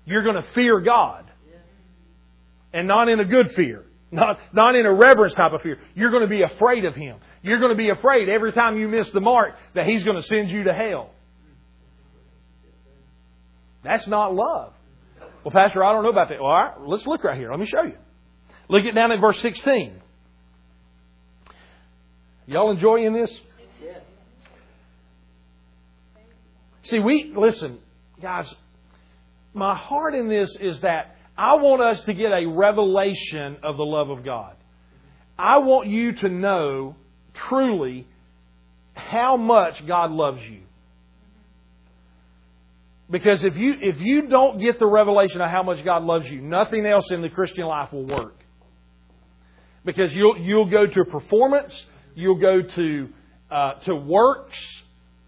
You're 0.04 0.22
going 0.22 0.36
to 0.36 0.48
fear 0.54 0.80
God. 0.80 1.26
And 2.72 2.86
not 2.86 3.08
in 3.08 3.18
a 3.18 3.24
good 3.24 3.52
fear. 3.52 3.84
Not, 4.12 4.38
not 4.52 4.74
in 4.74 4.86
a 4.86 4.92
reverence 4.92 5.34
type 5.34 5.52
of 5.52 5.62
fear. 5.62 5.78
You're 5.94 6.10
going 6.10 6.22
to 6.22 6.28
be 6.28 6.42
afraid 6.42 6.84
of 6.84 6.94
Him. 6.94 7.18
You're 7.42 7.58
going 7.58 7.70
to 7.70 7.76
be 7.76 7.90
afraid 7.90 8.28
every 8.28 8.52
time 8.52 8.78
you 8.78 8.88
miss 8.88 9.10
the 9.10 9.20
mark 9.20 9.54
that 9.74 9.86
He's 9.86 10.04
going 10.04 10.16
to 10.16 10.22
send 10.22 10.50
you 10.50 10.64
to 10.64 10.72
hell. 10.72 11.10
That's 13.82 14.06
not 14.06 14.34
love. 14.34 14.72
Well, 15.44 15.52
Pastor, 15.52 15.84
I 15.84 15.92
don't 15.92 16.02
know 16.02 16.10
about 16.10 16.28
that. 16.28 16.40
Well, 16.40 16.50
all 16.50 16.64
right, 16.64 16.80
let's 16.80 17.06
look 17.06 17.24
right 17.24 17.38
here. 17.38 17.50
Let 17.50 17.60
me 17.60 17.66
show 17.66 17.82
you. 17.82 17.96
Look 18.68 18.84
at 18.84 18.94
down 18.94 19.10
at 19.10 19.20
verse 19.20 19.40
16. 19.40 20.00
Y'all 22.46 22.72
enjoying 22.72 23.12
this? 23.12 23.32
Yes. 23.82 24.00
See, 26.82 26.98
we, 26.98 27.32
listen, 27.34 27.78
guys, 28.20 28.52
my 29.52 29.74
heart 29.74 30.14
in 30.14 30.28
this 30.28 30.54
is 30.60 30.80
that 30.80 31.16
I 31.36 31.54
want 31.54 31.82
us 31.82 32.02
to 32.02 32.14
get 32.14 32.32
a 32.32 32.46
revelation 32.46 33.56
of 33.62 33.76
the 33.76 33.84
love 33.84 34.10
of 34.10 34.24
God. 34.24 34.56
I 35.38 35.58
want 35.58 35.88
you 35.88 36.12
to 36.12 36.28
know 36.28 36.96
truly 37.48 38.06
how 38.94 39.36
much 39.36 39.86
God 39.86 40.10
loves 40.10 40.42
you. 40.42 40.60
Because 43.10 43.42
if 43.42 43.56
you 43.56 43.74
if 43.80 44.00
you 44.00 44.28
don't 44.28 44.58
get 44.58 44.78
the 44.78 44.86
revelation 44.86 45.40
of 45.40 45.50
how 45.50 45.62
much 45.62 45.84
God 45.84 46.04
loves 46.04 46.26
you, 46.28 46.40
nothing 46.40 46.86
else 46.86 47.10
in 47.10 47.22
the 47.22 47.28
Christian 47.28 47.64
life 47.64 47.92
will 47.92 48.06
work. 48.06 48.36
Because 49.84 50.12
you'll 50.12 50.38
you'll 50.38 50.70
go 50.70 50.86
to 50.86 51.04
performance, 51.06 51.74
you'll 52.14 52.38
go 52.38 52.62
to 52.62 53.08
uh, 53.50 53.72
to 53.86 53.96
works, 53.96 54.58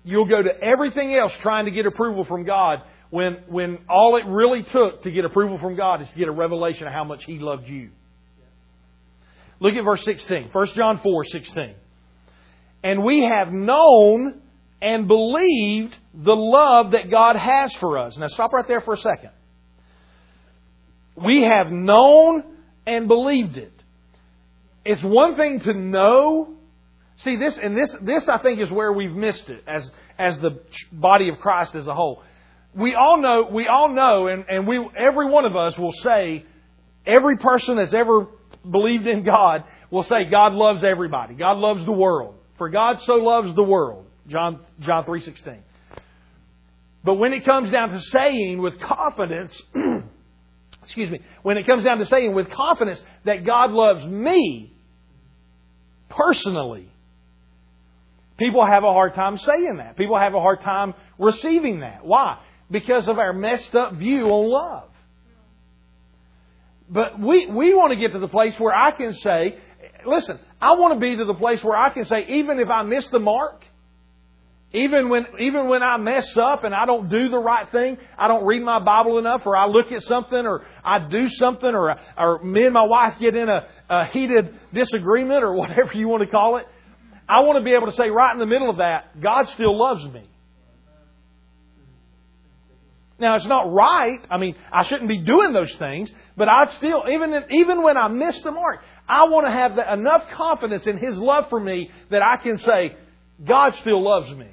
you'll 0.04 0.28
go 0.28 0.42
to 0.42 0.62
everything 0.62 1.16
else 1.16 1.32
trying 1.40 1.64
to 1.64 1.72
get 1.72 1.86
approval 1.86 2.24
from 2.24 2.44
God, 2.44 2.82
when, 3.12 3.40
when 3.46 3.78
all 3.90 4.16
it 4.16 4.26
really 4.26 4.62
took 4.62 5.02
to 5.02 5.10
get 5.10 5.26
approval 5.26 5.58
from 5.58 5.76
God 5.76 6.00
is 6.00 6.08
to 6.08 6.14
get 6.16 6.28
a 6.28 6.32
revelation 6.32 6.86
of 6.86 6.94
how 6.94 7.04
much 7.04 7.22
He 7.26 7.38
loved 7.38 7.68
you. 7.68 7.90
Look 9.60 9.74
at 9.74 9.84
verse 9.84 10.02
16. 10.02 10.48
1 10.50 10.66
John 10.74 10.98
4, 10.98 11.24
16. 11.26 11.74
And 12.82 13.04
we 13.04 13.24
have 13.24 13.52
known 13.52 14.40
and 14.80 15.06
believed 15.08 15.94
the 16.14 16.34
love 16.34 16.92
that 16.92 17.10
God 17.10 17.36
has 17.36 17.74
for 17.74 17.98
us. 17.98 18.16
Now 18.16 18.28
stop 18.28 18.54
right 18.54 18.66
there 18.66 18.80
for 18.80 18.94
a 18.94 18.98
second. 18.98 19.30
We 21.14 21.42
have 21.42 21.70
known 21.70 22.44
and 22.86 23.08
believed 23.08 23.58
it. 23.58 23.74
It's 24.86 25.02
one 25.02 25.36
thing 25.36 25.60
to 25.60 25.74
know. 25.74 26.54
See 27.18 27.36
this, 27.36 27.58
and 27.58 27.76
this, 27.76 27.94
this 28.00 28.26
I 28.26 28.38
think 28.38 28.58
is 28.58 28.70
where 28.70 28.90
we've 28.90 29.14
missed 29.14 29.50
it 29.50 29.62
as 29.68 29.90
as 30.18 30.38
the 30.38 30.62
body 30.90 31.28
of 31.28 31.38
Christ 31.40 31.74
as 31.74 31.86
a 31.86 31.94
whole. 31.94 32.22
We 32.74 32.94
all 32.94 33.20
know, 33.20 33.48
we 33.50 33.66
all 33.66 33.88
know, 33.88 34.28
and, 34.28 34.44
and 34.48 34.66
we 34.66 34.78
every 34.96 35.26
one 35.26 35.44
of 35.44 35.56
us 35.56 35.76
will 35.76 35.92
say, 35.92 36.44
every 37.06 37.36
person 37.36 37.76
that's 37.76 37.92
ever 37.92 38.28
believed 38.68 39.06
in 39.06 39.24
God 39.24 39.64
will 39.90 40.04
say 40.04 40.24
God 40.30 40.54
loves 40.54 40.82
everybody. 40.82 41.34
God 41.34 41.58
loves 41.58 41.84
the 41.84 41.92
world. 41.92 42.34
For 42.56 42.70
God 42.70 43.00
so 43.00 43.14
loves 43.14 43.54
the 43.54 43.62
world. 43.62 44.06
John 44.28 44.60
John 44.80 45.04
three 45.04 45.20
sixteen. 45.20 45.62
But 47.04 47.14
when 47.14 47.32
it 47.32 47.44
comes 47.44 47.70
down 47.70 47.90
to 47.90 48.00
saying 48.00 48.62
with 48.62 48.78
confidence 48.80 49.60
excuse 50.84 51.10
me, 51.10 51.20
when 51.42 51.58
it 51.58 51.66
comes 51.66 51.84
down 51.84 51.98
to 51.98 52.06
saying 52.06 52.34
with 52.34 52.50
confidence 52.50 53.02
that 53.24 53.44
God 53.44 53.70
loves 53.70 54.04
me 54.04 54.72
personally, 56.08 56.88
people 58.36 58.64
have 58.64 58.84
a 58.84 58.92
hard 58.92 59.14
time 59.14 59.38
saying 59.38 59.76
that. 59.78 59.96
People 59.96 60.18
have 60.18 60.34
a 60.34 60.40
hard 60.40 60.60
time 60.62 60.94
receiving 61.18 61.80
that. 61.80 62.04
Why? 62.04 62.38
Because 62.72 63.06
of 63.06 63.18
our 63.18 63.32
messed 63.32 63.74
up 63.76 63.94
view 63.94 64.24
on 64.26 64.50
love. 64.50 64.88
But 66.88 67.20
we, 67.20 67.46
we 67.46 67.74
want 67.74 67.92
to 67.92 67.96
get 67.96 68.12
to 68.12 68.18
the 68.18 68.28
place 68.28 68.54
where 68.58 68.74
I 68.74 68.90
can 68.90 69.12
say, 69.14 69.58
listen, 70.04 70.38
I 70.60 70.74
want 70.74 70.94
to 70.94 71.00
be 71.00 71.16
to 71.16 71.24
the 71.24 71.34
place 71.34 71.62
where 71.62 71.76
I 71.76 71.90
can 71.90 72.04
say, 72.04 72.24
even 72.28 72.58
if 72.58 72.68
I 72.68 72.82
miss 72.82 73.06
the 73.08 73.18
mark, 73.18 73.64
even 74.74 75.08
when, 75.10 75.26
even 75.38 75.68
when 75.68 75.82
I 75.82 75.98
mess 75.98 76.36
up 76.36 76.64
and 76.64 76.74
I 76.74 76.86
don't 76.86 77.10
do 77.10 77.28
the 77.28 77.38
right 77.38 77.70
thing, 77.70 77.98
I 78.18 78.26
don't 78.26 78.44
read 78.44 78.62
my 78.62 78.82
Bible 78.82 79.18
enough, 79.18 79.42
or 79.44 79.56
I 79.56 79.66
look 79.66 79.92
at 79.92 80.02
something, 80.02 80.46
or 80.46 80.66
I 80.84 81.08
do 81.08 81.28
something, 81.28 81.74
or, 81.74 81.96
or 82.16 82.42
me 82.42 82.64
and 82.64 82.72
my 82.72 82.84
wife 82.84 83.18
get 83.18 83.36
in 83.36 83.48
a, 83.48 83.66
a 83.90 84.06
heated 84.06 84.58
disagreement, 84.72 85.44
or 85.44 85.54
whatever 85.54 85.92
you 85.94 86.08
want 86.08 86.22
to 86.22 86.28
call 86.28 86.56
it, 86.56 86.66
I 87.28 87.40
want 87.40 87.58
to 87.58 87.64
be 87.64 87.72
able 87.72 87.86
to 87.86 87.92
say 87.92 88.08
right 88.08 88.32
in 88.32 88.38
the 88.38 88.46
middle 88.46 88.70
of 88.70 88.78
that, 88.78 89.20
God 89.20 89.48
still 89.50 89.78
loves 89.78 90.04
me. 90.04 90.28
Now 93.18 93.36
it's 93.36 93.46
not 93.46 93.72
right. 93.72 94.18
I 94.30 94.38
mean, 94.38 94.56
I 94.72 94.84
shouldn't 94.84 95.08
be 95.08 95.18
doing 95.18 95.52
those 95.52 95.74
things, 95.76 96.10
but 96.36 96.48
I 96.48 96.66
still, 96.66 97.04
even 97.10 97.34
even 97.50 97.82
when 97.82 97.96
I 97.96 98.08
miss 98.08 98.40
the 98.40 98.50
mark, 98.50 98.82
I 99.08 99.24
want 99.24 99.46
to 99.46 99.52
have 99.52 99.76
the, 99.76 99.92
enough 99.92 100.24
confidence 100.34 100.86
in 100.86 100.98
His 100.98 101.18
love 101.18 101.48
for 101.48 101.60
me 101.60 101.90
that 102.10 102.22
I 102.22 102.36
can 102.36 102.58
say, 102.58 102.96
God 103.44 103.74
still 103.80 104.02
loves 104.02 104.30
me. 104.34 104.48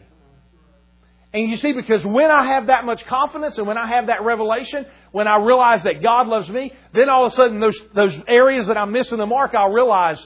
And 1.31 1.49
you 1.49 1.57
see, 1.57 1.73
because 1.73 2.03
when 2.03 2.31
I 2.31 2.43
have 2.53 2.67
that 2.67 2.85
much 2.85 3.05
confidence 3.05 3.57
and 3.59 3.67
when 3.67 3.77
I 3.77 3.85
have 3.85 4.07
that 4.07 4.23
revelation, 4.23 4.87
when 5.11 5.27
I 5.27 5.37
realize 5.37 5.83
that 5.83 6.01
God 6.01 6.27
loves 6.27 6.49
me, 6.49 6.73
then 6.93 7.07
all 7.07 7.27
of 7.27 7.33
a 7.33 7.35
sudden 7.35 7.59
those, 7.59 7.79
those 7.93 8.17
areas 8.27 8.65
that 8.67 8.77
I'm 8.77 8.91
missing 8.91 9.19
the 9.19 9.27
mark, 9.27 9.53
I'll 9.53 9.71
realize 9.71 10.25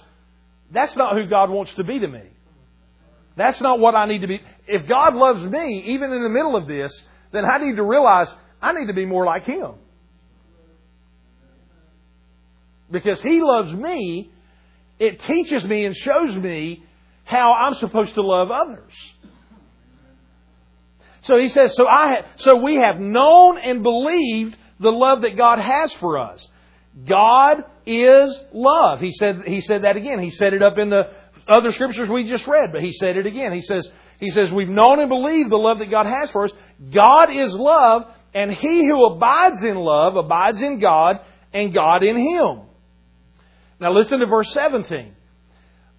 that's 0.72 0.96
not 0.96 1.16
who 1.16 1.28
God 1.28 1.50
wants 1.50 1.74
to 1.74 1.84
be 1.84 2.00
to 2.00 2.08
me. 2.08 2.24
That's 3.36 3.60
not 3.60 3.80
what 3.80 3.96
I 3.96 4.06
need 4.06 4.22
to 4.22 4.28
be. 4.28 4.42
If 4.66 4.88
God 4.88 5.16
loves 5.16 5.44
me, 5.44 5.84
even 5.88 6.14
in 6.14 6.24
the 6.24 6.30
middle 6.30 6.56
of 6.56 6.68
this, 6.68 6.94
then 7.34 7.44
I 7.44 7.58
need 7.58 7.76
to 7.76 7.84
realize 7.84 8.32
I 8.62 8.72
need 8.72 8.88
to 8.88 8.94
be 8.94 9.06
more 9.06 9.26
like 9.26 9.44
Him. 9.44 9.74
Because 12.90 13.22
He 13.22 13.42
loves 13.42 13.74
me, 13.74 14.32
it 15.00 15.22
teaches 15.22 15.66
me 15.66 15.84
and 15.84 15.96
shows 15.96 16.36
me 16.36 16.84
how 17.26 17.54
I'm 17.54 17.74
supposed 17.76 18.14
to 18.16 18.22
love 18.22 18.52
others. 18.52 18.94
So 21.22 21.38
he 21.40 21.48
says, 21.48 21.74
so 21.76 21.88
I 21.88 22.26
so 22.36 22.58
we 22.58 22.76
have 22.76 23.00
known 23.00 23.58
and 23.58 23.82
believed 23.82 24.58
the 24.80 24.92
love 24.92 25.22
that 25.22 25.38
God 25.38 25.58
has 25.58 25.94
for 25.94 26.20
us. 26.20 26.46
God 27.08 27.64
is 27.86 28.38
love. 28.52 29.00
He 29.00 29.12
said, 29.12 29.44
he 29.48 29.62
said 29.62 29.84
that 29.84 29.96
again. 29.96 30.20
He 30.20 30.30
said 30.30 30.54
it 30.54 30.62
up 30.62 30.78
in 30.78 30.90
the 30.90 31.04
other 31.48 31.72
scriptures 31.72 32.10
we 32.10 32.30
just 32.30 32.46
read, 32.46 32.72
but 32.72 32.82
he 32.82 32.92
said 32.92 33.18
it 33.18 33.26
again. 33.26 33.54
He 33.54 33.62
says, 33.62 33.90
he 34.24 34.32
says, 34.32 34.52
we've 34.52 34.70
known 34.70 35.00
and 35.00 35.10
believed 35.10 35.50
the 35.50 35.58
love 35.58 35.80
that 35.80 35.92
God 35.92 36.06
has 36.06 36.32
for 36.32 36.46
us. 36.46 36.52
God 36.92 37.36
is 37.36 37.54
love, 37.54 38.06
and 38.34 38.52
he 38.52 38.88
who 38.88 39.06
abides 39.06 39.64
in 39.64 39.76
love 39.76 40.16
abides 40.16 40.62
in 40.62 40.80
God, 40.80 41.18
and 41.54 41.74
God 41.74 42.04
in 42.04 42.18
him. 42.18 42.62
Now 43.80 43.94
listen 43.94 44.20
to 44.20 44.26
verse 44.26 44.52
17. 44.54 45.16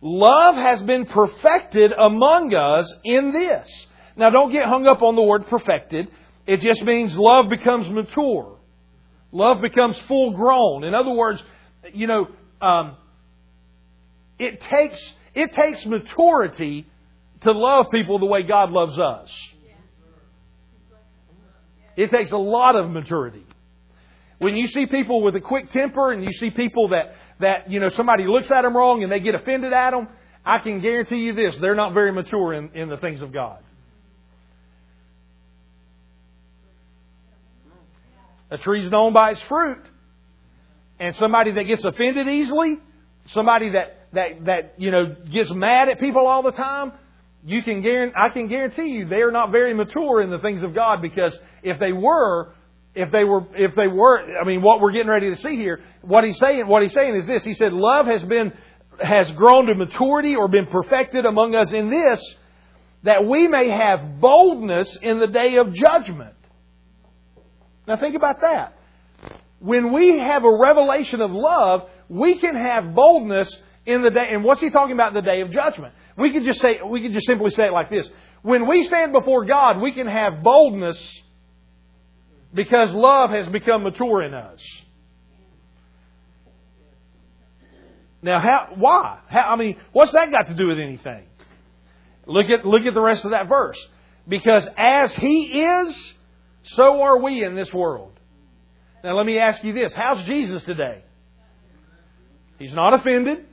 Love 0.00 0.56
has 0.56 0.82
been 0.82 1.06
perfected 1.06 1.92
among 1.92 2.54
us 2.54 2.92
in 3.04 3.32
this 3.32 3.86
now, 4.16 4.30
don't 4.30 4.52
get 4.52 4.66
hung 4.66 4.86
up 4.86 5.02
on 5.02 5.16
the 5.16 5.22
word 5.22 5.46
perfected. 5.48 6.08
It 6.46 6.60
just 6.60 6.82
means 6.82 7.16
love 7.16 7.48
becomes 7.48 7.88
mature. 7.88 8.58
Love 9.32 9.60
becomes 9.60 9.98
full 10.06 10.32
grown. 10.32 10.84
In 10.84 10.94
other 10.94 11.10
words, 11.10 11.42
you 11.92 12.06
know, 12.06 12.28
um, 12.60 12.96
it 14.38 14.60
takes 14.60 15.00
it 15.34 15.52
takes 15.52 15.84
maturity 15.84 16.86
to 17.44 17.52
love 17.52 17.86
people 17.90 18.18
the 18.18 18.26
way 18.26 18.42
God 18.42 18.70
loves 18.70 18.98
us. 18.98 19.30
It 21.96 22.10
takes 22.10 22.32
a 22.32 22.36
lot 22.36 22.74
of 22.74 22.90
maturity. 22.90 23.46
When 24.38 24.56
you 24.56 24.66
see 24.66 24.86
people 24.86 25.22
with 25.22 25.36
a 25.36 25.40
quick 25.40 25.70
temper 25.70 26.12
and 26.12 26.24
you 26.24 26.32
see 26.32 26.50
people 26.50 26.88
that, 26.88 27.14
that 27.38 27.70
you 27.70 27.78
know, 27.78 27.88
somebody 27.90 28.24
looks 28.26 28.50
at 28.50 28.62
them 28.62 28.76
wrong 28.76 29.02
and 29.02 29.12
they 29.12 29.20
get 29.20 29.34
offended 29.34 29.72
at 29.72 29.92
them, 29.92 30.08
I 30.44 30.58
can 30.58 30.80
guarantee 30.80 31.18
you 31.18 31.34
this, 31.34 31.56
they're 31.60 31.76
not 31.76 31.94
very 31.94 32.12
mature 32.12 32.52
in, 32.52 32.70
in 32.74 32.88
the 32.88 32.96
things 32.96 33.22
of 33.22 33.32
God. 33.32 33.60
A 38.50 38.58
tree's 38.58 38.90
known 38.90 39.12
by 39.12 39.30
its 39.30 39.42
fruit. 39.42 39.82
And 41.00 41.16
somebody 41.16 41.52
that 41.52 41.64
gets 41.64 41.84
offended 41.84 42.28
easily, 42.28 42.76
somebody 43.28 43.70
that, 43.70 44.08
that, 44.12 44.44
that, 44.44 44.74
you 44.78 44.90
know, 44.90 45.16
gets 45.32 45.50
mad 45.50 45.88
at 45.88 45.98
people 45.98 46.26
all 46.26 46.42
the 46.42 46.52
time, 46.52 46.92
you 47.44 47.62
can 47.62 47.82
guarantee, 47.82 48.14
I 48.16 48.30
can 48.30 48.48
guarantee 48.48 48.88
you 48.88 49.06
they 49.06 49.20
are 49.20 49.30
not 49.30 49.52
very 49.52 49.74
mature 49.74 50.22
in 50.22 50.30
the 50.30 50.38
things 50.38 50.62
of 50.62 50.74
God 50.74 51.02
because 51.02 51.38
if 51.62 51.78
they 51.78 51.92
were, 51.92 52.54
if 52.94 53.10
they 53.12 53.24
were, 53.24 53.44
if 53.54 53.74
they 53.74 53.86
were, 53.86 54.38
I 54.40 54.44
mean, 54.44 54.62
what 54.62 54.80
we're 54.80 54.92
getting 54.92 55.08
ready 55.08 55.28
to 55.28 55.36
see 55.36 55.56
here, 55.56 55.80
what 56.00 56.24
he's 56.24 56.38
saying, 56.38 56.66
what 56.66 56.82
he's 56.82 56.94
saying 56.94 57.16
is 57.16 57.26
this. 57.26 57.44
He 57.44 57.52
said, 57.52 57.72
love 57.72 58.06
has 58.06 58.22
been, 58.24 58.52
has 58.98 59.30
grown 59.32 59.66
to 59.66 59.74
maturity 59.74 60.36
or 60.36 60.48
been 60.48 60.66
perfected 60.66 61.26
among 61.26 61.54
us 61.54 61.72
in 61.72 61.90
this, 61.90 62.34
that 63.02 63.26
we 63.26 63.46
may 63.48 63.68
have 63.68 64.20
boldness 64.20 64.96
in 65.02 65.18
the 65.18 65.26
day 65.26 65.56
of 65.56 65.74
judgment. 65.74 66.34
Now 67.86 67.98
think 67.98 68.16
about 68.16 68.40
that. 68.40 68.78
When 69.58 69.92
we 69.92 70.18
have 70.18 70.44
a 70.44 70.56
revelation 70.56 71.20
of 71.20 71.30
love, 71.30 71.88
we 72.08 72.38
can 72.38 72.54
have 72.54 72.94
boldness 72.94 73.54
in 73.84 74.02
the 74.02 74.10
day. 74.10 74.28
And 74.30 74.44
what's 74.44 74.62
he 74.62 74.70
talking 74.70 74.94
about 74.94 75.08
in 75.08 75.14
the 75.14 75.30
day 75.30 75.40
of 75.42 75.50
judgment? 75.52 75.94
We 76.16 76.32
could 76.32 76.44
just 76.44 76.60
say, 76.60 76.80
we 76.84 77.02
could 77.02 77.12
just 77.12 77.26
simply 77.26 77.50
say 77.50 77.66
it 77.66 77.72
like 77.72 77.90
this. 77.90 78.08
When 78.42 78.68
we 78.68 78.84
stand 78.84 79.12
before 79.12 79.44
God, 79.44 79.80
we 79.80 79.92
can 79.92 80.06
have 80.06 80.42
boldness 80.42 80.96
because 82.52 82.92
love 82.92 83.30
has 83.30 83.46
become 83.48 83.82
mature 83.82 84.22
in 84.22 84.34
us. 84.34 84.60
Now, 88.22 88.40
how, 88.40 88.68
why? 88.76 89.18
How, 89.28 89.52
I 89.52 89.56
mean, 89.56 89.76
what's 89.92 90.12
that 90.12 90.30
got 90.30 90.46
to 90.46 90.54
do 90.54 90.68
with 90.68 90.78
anything? 90.78 91.24
Look 92.26 92.48
at, 92.48 92.64
look 92.64 92.86
at 92.86 92.94
the 92.94 93.00
rest 93.00 93.24
of 93.24 93.32
that 93.32 93.48
verse. 93.48 93.78
Because 94.26 94.66
as 94.78 95.14
He 95.14 95.62
is, 95.62 96.12
so 96.62 97.02
are 97.02 97.20
we 97.20 97.44
in 97.44 97.54
this 97.54 97.72
world. 97.72 98.12
Now, 99.02 99.16
let 99.16 99.26
me 99.26 99.38
ask 99.38 99.62
you 99.62 99.74
this 99.74 99.92
How's 99.92 100.24
Jesus 100.24 100.62
today? 100.62 101.02
He's 102.58 102.72
not 102.72 102.94
offended. 102.94 103.44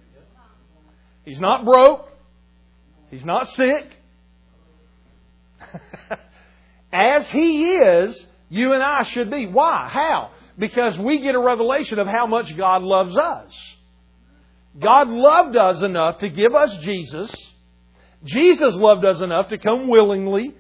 He's 1.25 1.39
not 1.39 1.65
broke. 1.65 2.10
He's 3.11 3.25
not 3.25 3.47
sick. 3.49 3.85
As 6.93 7.29
He 7.29 7.75
is, 7.75 8.25
you 8.49 8.73
and 8.73 8.81
I 8.81 9.03
should 9.03 9.29
be. 9.29 9.45
Why? 9.45 9.87
How? 9.91 10.31
Because 10.57 10.97
we 10.97 11.19
get 11.21 11.35
a 11.35 11.39
revelation 11.39 11.99
of 11.99 12.07
how 12.07 12.25
much 12.25 12.55
God 12.57 12.81
loves 12.81 13.15
us. 13.15 13.53
God 14.79 15.09
loved 15.09 15.55
us 15.57 15.83
enough 15.83 16.19
to 16.19 16.29
give 16.29 16.55
us 16.55 16.75
Jesus. 16.77 17.33
Jesus 18.23 18.73
loved 18.75 19.03
us 19.05 19.21
enough 19.21 19.49
to 19.49 19.57
come 19.57 19.87
willingly 19.87 20.53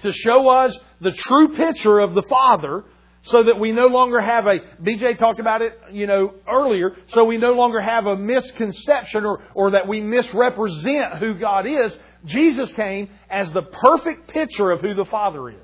to 0.00 0.12
show 0.12 0.48
us 0.48 0.76
the 1.00 1.12
true 1.12 1.56
picture 1.56 2.00
of 2.00 2.14
the 2.14 2.22
Father 2.22 2.84
so 3.24 3.42
that 3.42 3.58
we 3.58 3.72
no 3.72 3.86
longer 3.86 4.20
have 4.20 4.46
a, 4.46 4.58
BJ 4.82 5.18
talked 5.18 5.40
about 5.40 5.62
it, 5.62 5.72
you 5.90 6.06
know, 6.06 6.34
earlier, 6.50 6.94
so 7.08 7.24
we 7.24 7.38
no 7.38 7.52
longer 7.52 7.80
have 7.80 8.04
a 8.04 8.16
misconception 8.16 9.24
or, 9.24 9.42
or 9.54 9.70
that 9.72 9.88
we 9.88 10.00
misrepresent 10.02 11.16
who 11.18 11.34
God 11.34 11.66
is. 11.66 11.96
Jesus 12.26 12.70
came 12.72 13.08
as 13.30 13.50
the 13.50 13.62
perfect 13.62 14.28
picture 14.28 14.70
of 14.70 14.80
who 14.80 14.92
the 14.92 15.06
Father 15.06 15.48
is. 15.48 15.56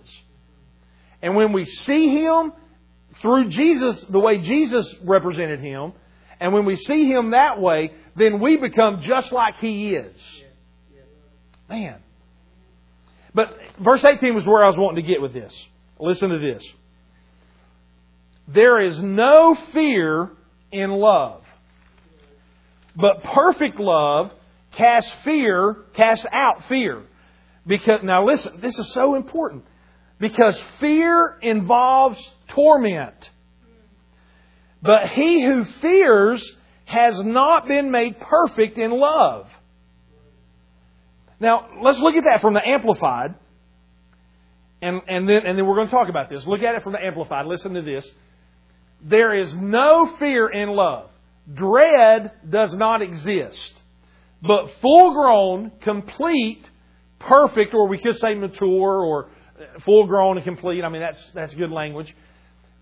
And 1.20 1.36
when 1.36 1.52
we 1.52 1.66
see 1.66 2.08
Him 2.08 2.52
through 3.20 3.50
Jesus, 3.50 4.04
the 4.04 4.18
way 4.18 4.38
Jesus 4.38 4.94
represented 5.02 5.60
Him, 5.60 5.92
and 6.40 6.54
when 6.54 6.64
we 6.64 6.76
see 6.76 7.10
Him 7.10 7.32
that 7.32 7.60
way, 7.60 7.92
then 8.16 8.40
we 8.40 8.56
become 8.56 9.02
just 9.02 9.32
like 9.32 9.56
He 9.60 9.94
is. 9.94 10.16
Man, 11.68 12.00
But 13.34 13.56
verse 13.78 14.04
18 14.04 14.34
was 14.34 14.46
where 14.46 14.64
I 14.64 14.66
was 14.66 14.78
wanting 14.78 15.04
to 15.04 15.08
get 15.08 15.20
with 15.20 15.34
this. 15.34 15.54
Listen 15.98 16.30
to 16.30 16.38
this. 16.38 16.64
There 18.52 18.80
is 18.80 19.00
no 19.00 19.54
fear 19.72 20.30
in 20.72 20.90
love. 20.90 21.42
But 22.96 23.22
perfect 23.22 23.78
love 23.78 24.32
casts 24.72 25.12
fear, 25.24 25.76
casts 25.94 26.26
out 26.30 26.64
fear. 26.68 27.02
Because 27.66 28.00
now 28.02 28.24
listen, 28.24 28.60
this 28.60 28.78
is 28.78 28.92
so 28.92 29.14
important. 29.14 29.64
Because 30.18 30.60
fear 30.80 31.38
involves 31.42 32.18
torment. 32.48 33.30
But 34.82 35.08
he 35.10 35.42
who 35.42 35.64
fears 35.64 36.44
has 36.86 37.22
not 37.22 37.68
been 37.68 37.90
made 37.90 38.18
perfect 38.18 38.78
in 38.78 38.90
love. 38.90 39.46
Now, 41.38 41.68
let's 41.82 41.98
look 41.98 42.16
at 42.16 42.24
that 42.24 42.40
from 42.40 42.54
the 42.54 42.66
Amplified. 42.66 43.34
And, 44.82 45.00
and, 45.08 45.28
then, 45.28 45.46
and 45.46 45.58
then 45.58 45.66
we're 45.66 45.76
going 45.76 45.88
to 45.88 45.92
talk 45.92 46.08
about 46.08 46.28
this. 46.28 46.46
Look 46.46 46.62
at 46.62 46.74
it 46.74 46.82
from 46.82 46.92
the 46.92 47.04
Amplified. 47.04 47.46
Listen 47.46 47.74
to 47.74 47.82
this. 47.82 48.06
There 49.02 49.34
is 49.34 49.54
no 49.54 50.16
fear 50.18 50.48
in 50.48 50.68
love. 50.70 51.10
Dread 51.52 52.32
does 52.48 52.74
not 52.74 53.02
exist. 53.02 53.80
But 54.42 54.70
full 54.80 55.12
grown, 55.12 55.72
complete, 55.82 56.68
perfect, 57.18 57.74
or 57.74 57.88
we 57.88 57.98
could 57.98 58.18
say 58.18 58.34
mature 58.34 59.00
or 59.00 59.30
uh, 59.58 59.80
full 59.84 60.06
grown 60.06 60.36
and 60.36 60.44
complete. 60.44 60.82
I 60.84 60.88
mean, 60.88 61.02
that's, 61.02 61.30
that's 61.32 61.54
good 61.54 61.70
language. 61.70 62.14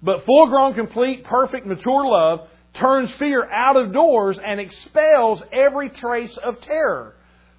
But 0.02 0.24
full 0.24 0.48
grown, 0.48 0.74
complete, 0.74 1.24
perfect, 1.24 1.66
mature 1.66 2.06
love 2.06 2.48
turns 2.74 3.10
fear 3.12 3.48
out 3.50 3.76
of 3.76 3.92
doors 3.92 4.38
and 4.44 4.60
expels 4.60 5.42
every 5.52 5.90
trace 5.90 6.36
of 6.36 6.60
terror. 6.60 7.16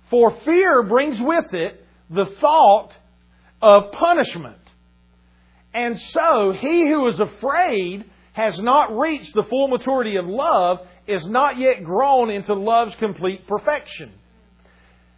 For 0.09 0.31
fear 0.45 0.83
brings 0.83 1.19
with 1.19 1.53
it 1.53 1.85
the 2.09 2.25
thought 2.25 2.91
of 3.61 3.91
punishment. 3.91 4.55
And 5.73 5.99
so, 5.99 6.53
he 6.57 6.87
who 6.87 7.07
is 7.07 7.19
afraid 7.19 8.05
has 8.33 8.59
not 8.61 8.97
reached 8.97 9.33
the 9.33 9.43
full 9.43 9.67
maturity 9.67 10.15
of 10.17 10.25
love, 10.25 10.79
is 11.07 11.27
not 11.27 11.57
yet 11.57 11.83
grown 11.83 12.29
into 12.29 12.53
love's 12.53 12.95
complete 12.95 13.47
perfection. 13.47 14.11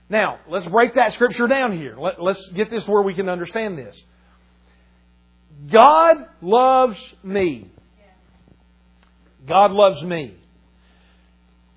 Now, 0.10 0.39
let's 0.50 0.65
break 0.67 0.95
that 0.95 1.13
scripture 1.13 1.47
down 1.47 1.78
here. 1.78 1.95
Let, 1.97 2.19
us 2.19 2.50
get 2.54 2.69
this 2.69 2.88
where 2.88 3.02
we 3.02 3.13
can 3.13 3.30
understand 3.30 3.78
this. 3.78 4.00
God 5.71 6.17
loves 6.41 6.97
me. 7.24 7.71
God 9.47 9.71
loves 9.71 10.04
me. 10.04 10.36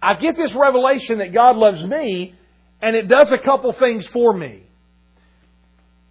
I 0.02 0.14
get 0.14 0.36
this 0.36 0.52
revelation 0.54 1.18
that 1.18 1.32
God 1.32 1.56
loves 1.56 1.82
me, 1.84 2.34
and 2.82 2.94
it 2.94 3.08
does 3.08 3.30
a 3.32 3.38
couple 3.38 3.72
things 3.72 4.06
for 4.08 4.36
me. 4.36 4.64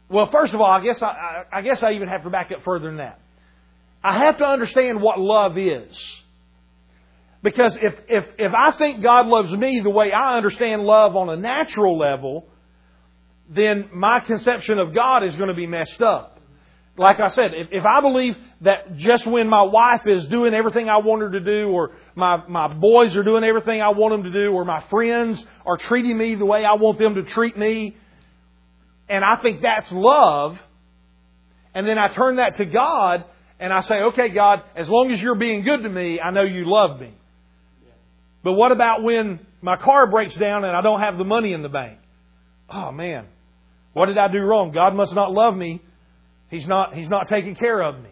Well, 0.10 0.30
first 0.32 0.54
of 0.54 0.62
all, 0.62 0.70
I 0.70 0.82
guess 0.82 1.02
I, 1.02 1.44
I, 1.52 1.62
guess 1.62 1.84
I 1.84 1.92
even 1.92 2.08
have 2.08 2.24
to 2.24 2.30
back 2.30 2.52
up 2.52 2.64
further 2.64 2.86
than 2.86 2.98
that. 2.98 3.20
I 4.04 4.26
have 4.26 4.38
to 4.40 4.46
understand 4.46 5.02
what 5.02 5.20
love 5.20 5.58
is. 5.58 5.98
Because 7.42 7.76
if, 7.76 7.94
if, 8.08 8.26
if 8.38 8.52
I 8.58 8.72
think 8.72 9.02
God 9.02 9.28
loves 9.28 9.52
me 9.52 9.82
the 9.82 9.90
way 9.90 10.12
I 10.12 10.38
understand 10.38 10.84
love 10.84 11.16
on 11.16 11.30
a 11.30 11.36
natural 11.36 11.98
level, 11.98 12.48
then 13.50 13.90
my 13.94 14.22
conception 14.22 14.80
of 14.80 14.94
God 14.96 15.24
is 15.24 15.36
going 15.36 15.50
to 15.50 15.56
be 15.56 15.68
messed 15.68 16.02
up. 16.02 16.40
Like 16.96 17.20
I 17.20 17.30
said, 17.30 17.52
if, 17.54 17.70
if 17.72 17.86
I 17.86 18.02
believe 18.02 18.36
that 18.62 18.98
just 18.98 19.26
when 19.26 19.50
my 19.50 19.64
wife 19.64 20.06
is 20.06 20.26
doing 20.28 20.54
everything 20.54 20.90
I 20.90 20.98
want 20.98 21.22
her 21.22 21.32
to 21.32 21.40
do, 21.40 21.70
or 21.70 21.92
my, 22.16 22.46
my 22.48 22.68
boys 22.68 23.16
are 23.16 23.24
doing 23.24 23.44
everything 23.44 23.82
I 23.82 23.90
want 23.90 24.14
them 24.14 24.32
to 24.32 24.32
do, 24.32 24.52
or 24.52 24.64
my 24.64 24.84
friends 24.90 25.44
are 25.66 25.76
treating 25.76 26.18
me 26.18 26.36
the 26.36 26.46
way 26.46 26.64
I 26.64 26.76
want 26.76 27.00
them 27.00 27.16
to 27.16 27.24
treat 27.24 27.58
me, 27.58 27.98
and 29.10 29.26
I 29.26 29.38
think 29.38 29.62
that's 29.64 29.92
love, 29.92 30.60
and 31.74 31.88
then 31.88 31.98
I 31.98 32.14
turn 32.14 32.36
that 32.36 32.58
to 32.58 32.66
God, 32.66 33.26
and 33.60 33.72
I 33.72 33.82
say, 33.82 33.96
okay, 33.96 34.30
God, 34.30 34.64
as 34.76 34.90
long 34.90 35.12
as 35.12 35.22
you're 35.22 35.36
being 35.36 35.64
good 35.64 35.84
to 35.84 35.90
me, 35.90 36.20
I 36.20 36.32
know 36.32 36.44
you 36.44 36.64
love 36.66 37.00
me. 37.00 37.14
But 38.44 38.54
what 38.54 38.72
about 38.72 39.04
when 39.04 39.40
my 39.62 39.78
car 39.78 40.08
breaks 40.08 40.36
down 40.36 40.66
and 40.66 40.76
I 40.76 40.82
don't 40.82 41.00
have 41.00 41.18
the 41.18 41.24
money 41.24 41.54
in 41.54 41.62
the 41.62 41.70
bank? 41.70 42.00
Oh 42.70 42.92
man, 42.92 43.26
what 43.94 44.08
did 44.08 44.18
I 44.18 44.28
do 44.28 44.40
wrong? 44.40 44.72
God 44.72 44.96
must 44.96 45.14
not 45.14 45.32
love 45.32 45.56
me. 45.56 45.82
He's 46.50 46.68
not, 46.68 46.94
he's 46.94 47.10
not 47.10 47.30
taking 47.30 47.56
care 47.56 47.82
of 47.82 48.00
me. 48.00 48.10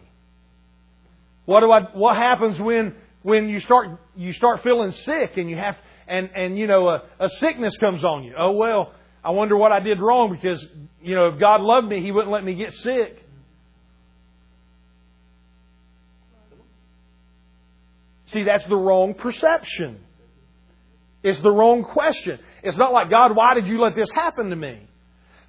What 1.44 1.60
do 1.60 1.70
I, 1.70 1.80
what 1.92 2.16
happens 2.16 2.58
when, 2.58 2.94
when 3.22 3.48
you 3.48 3.58
start, 3.60 4.00
you 4.16 4.32
start 4.32 4.62
feeling 4.62 4.92
sick 4.92 5.32
and 5.36 5.50
you 5.50 5.56
have, 5.56 5.76
and, 6.08 6.30
and 6.34 6.58
you 6.58 6.66
know, 6.66 6.88
a, 6.88 7.02
a 7.20 7.28
sickness 7.28 7.76
comes 7.76 8.04
on 8.04 8.24
you? 8.24 8.34
Oh 8.38 8.52
well, 8.52 8.92
I 9.24 9.30
wonder 9.30 9.56
what 9.56 9.72
I 9.72 9.80
did 9.80 10.00
wrong 10.00 10.32
because, 10.32 10.64
you 11.00 11.14
know, 11.14 11.28
if 11.28 11.38
God 11.38 11.60
loved 11.60 11.88
me, 11.88 12.00
He 12.00 12.10
wouldn't 12.10 12.32
let 12.32 12.44
me 12.44 12.54
get 12.54 12.72
sick. 12.72 13.24
See, 18.32 18.44
that's 18.44 18.66
the 18.66 18.76
wrong 18.76 19.14
perception. 19.14 20.00
It's 21.22 21.40
the 21.40 21.50
wrong 21.50 21.84
question. 21.84 22.38
It's 22.62 22.76
not 22.76 22.92
like, 22.92 23.10
God, 23.10 23.36
why 23.36 23.54
did 23.54 23.66
you 23.66 23.80
let 23.80 23.94
this 23.94 24.10
happen 24.10 24.50
to 24.50 24.56
me? 24.56 24.80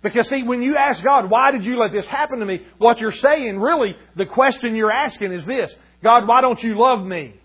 Because 0.02 0.28
see, 0.28 0.44
when 0.44 0.62
you 0.62 0.76
ask 0.76 1.02
God, 1.04 1.30
why 1.30 1.52
did 1.52 1.64
you 1.64 1.80
let 1.80 1.94
this 1.94 2.06
happen 2.08 2.40
to 2.40 2.46
me? 2.46 2.62
What 2.78 3.00
you're 3.00 3.14
saying, 3.14 3.58
really, 3.60 3.96
the 4.18 4.26
question 4.26 4.76
you're 4.76 4.92
asking 4.92 5.32
is 5.32 5.46
this 5.46 5.74
God, 6.04 6.28
why 6.28 6.42
don't 6.42 6.62
you 6.62 6.78
love 6.78 7.06
me? 7.06 7.36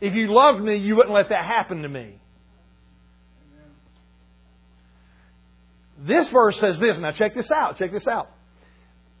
If 0.00 0.14
you 0.14 0.32
loved 0.32 0.62
me, 0.62 0.76
you 0.76 0.96
wouldn't 0.96 1.14
let 1.14 1.30
that 1.30 1.44
happen 1.44 1.82
to 1.82 1.88
me. 1.88 2.20
This 6.02 6.28
verse 6.28 6.58
says 6.60 6.78
this. 6.78 6.98
Now 6.98 7.12
check 7.12 7.34
this 7.34 7.50
out. 7.50 7.76
Check 7.76 7.92
this 7.92 8.06
out. 8.06 8.30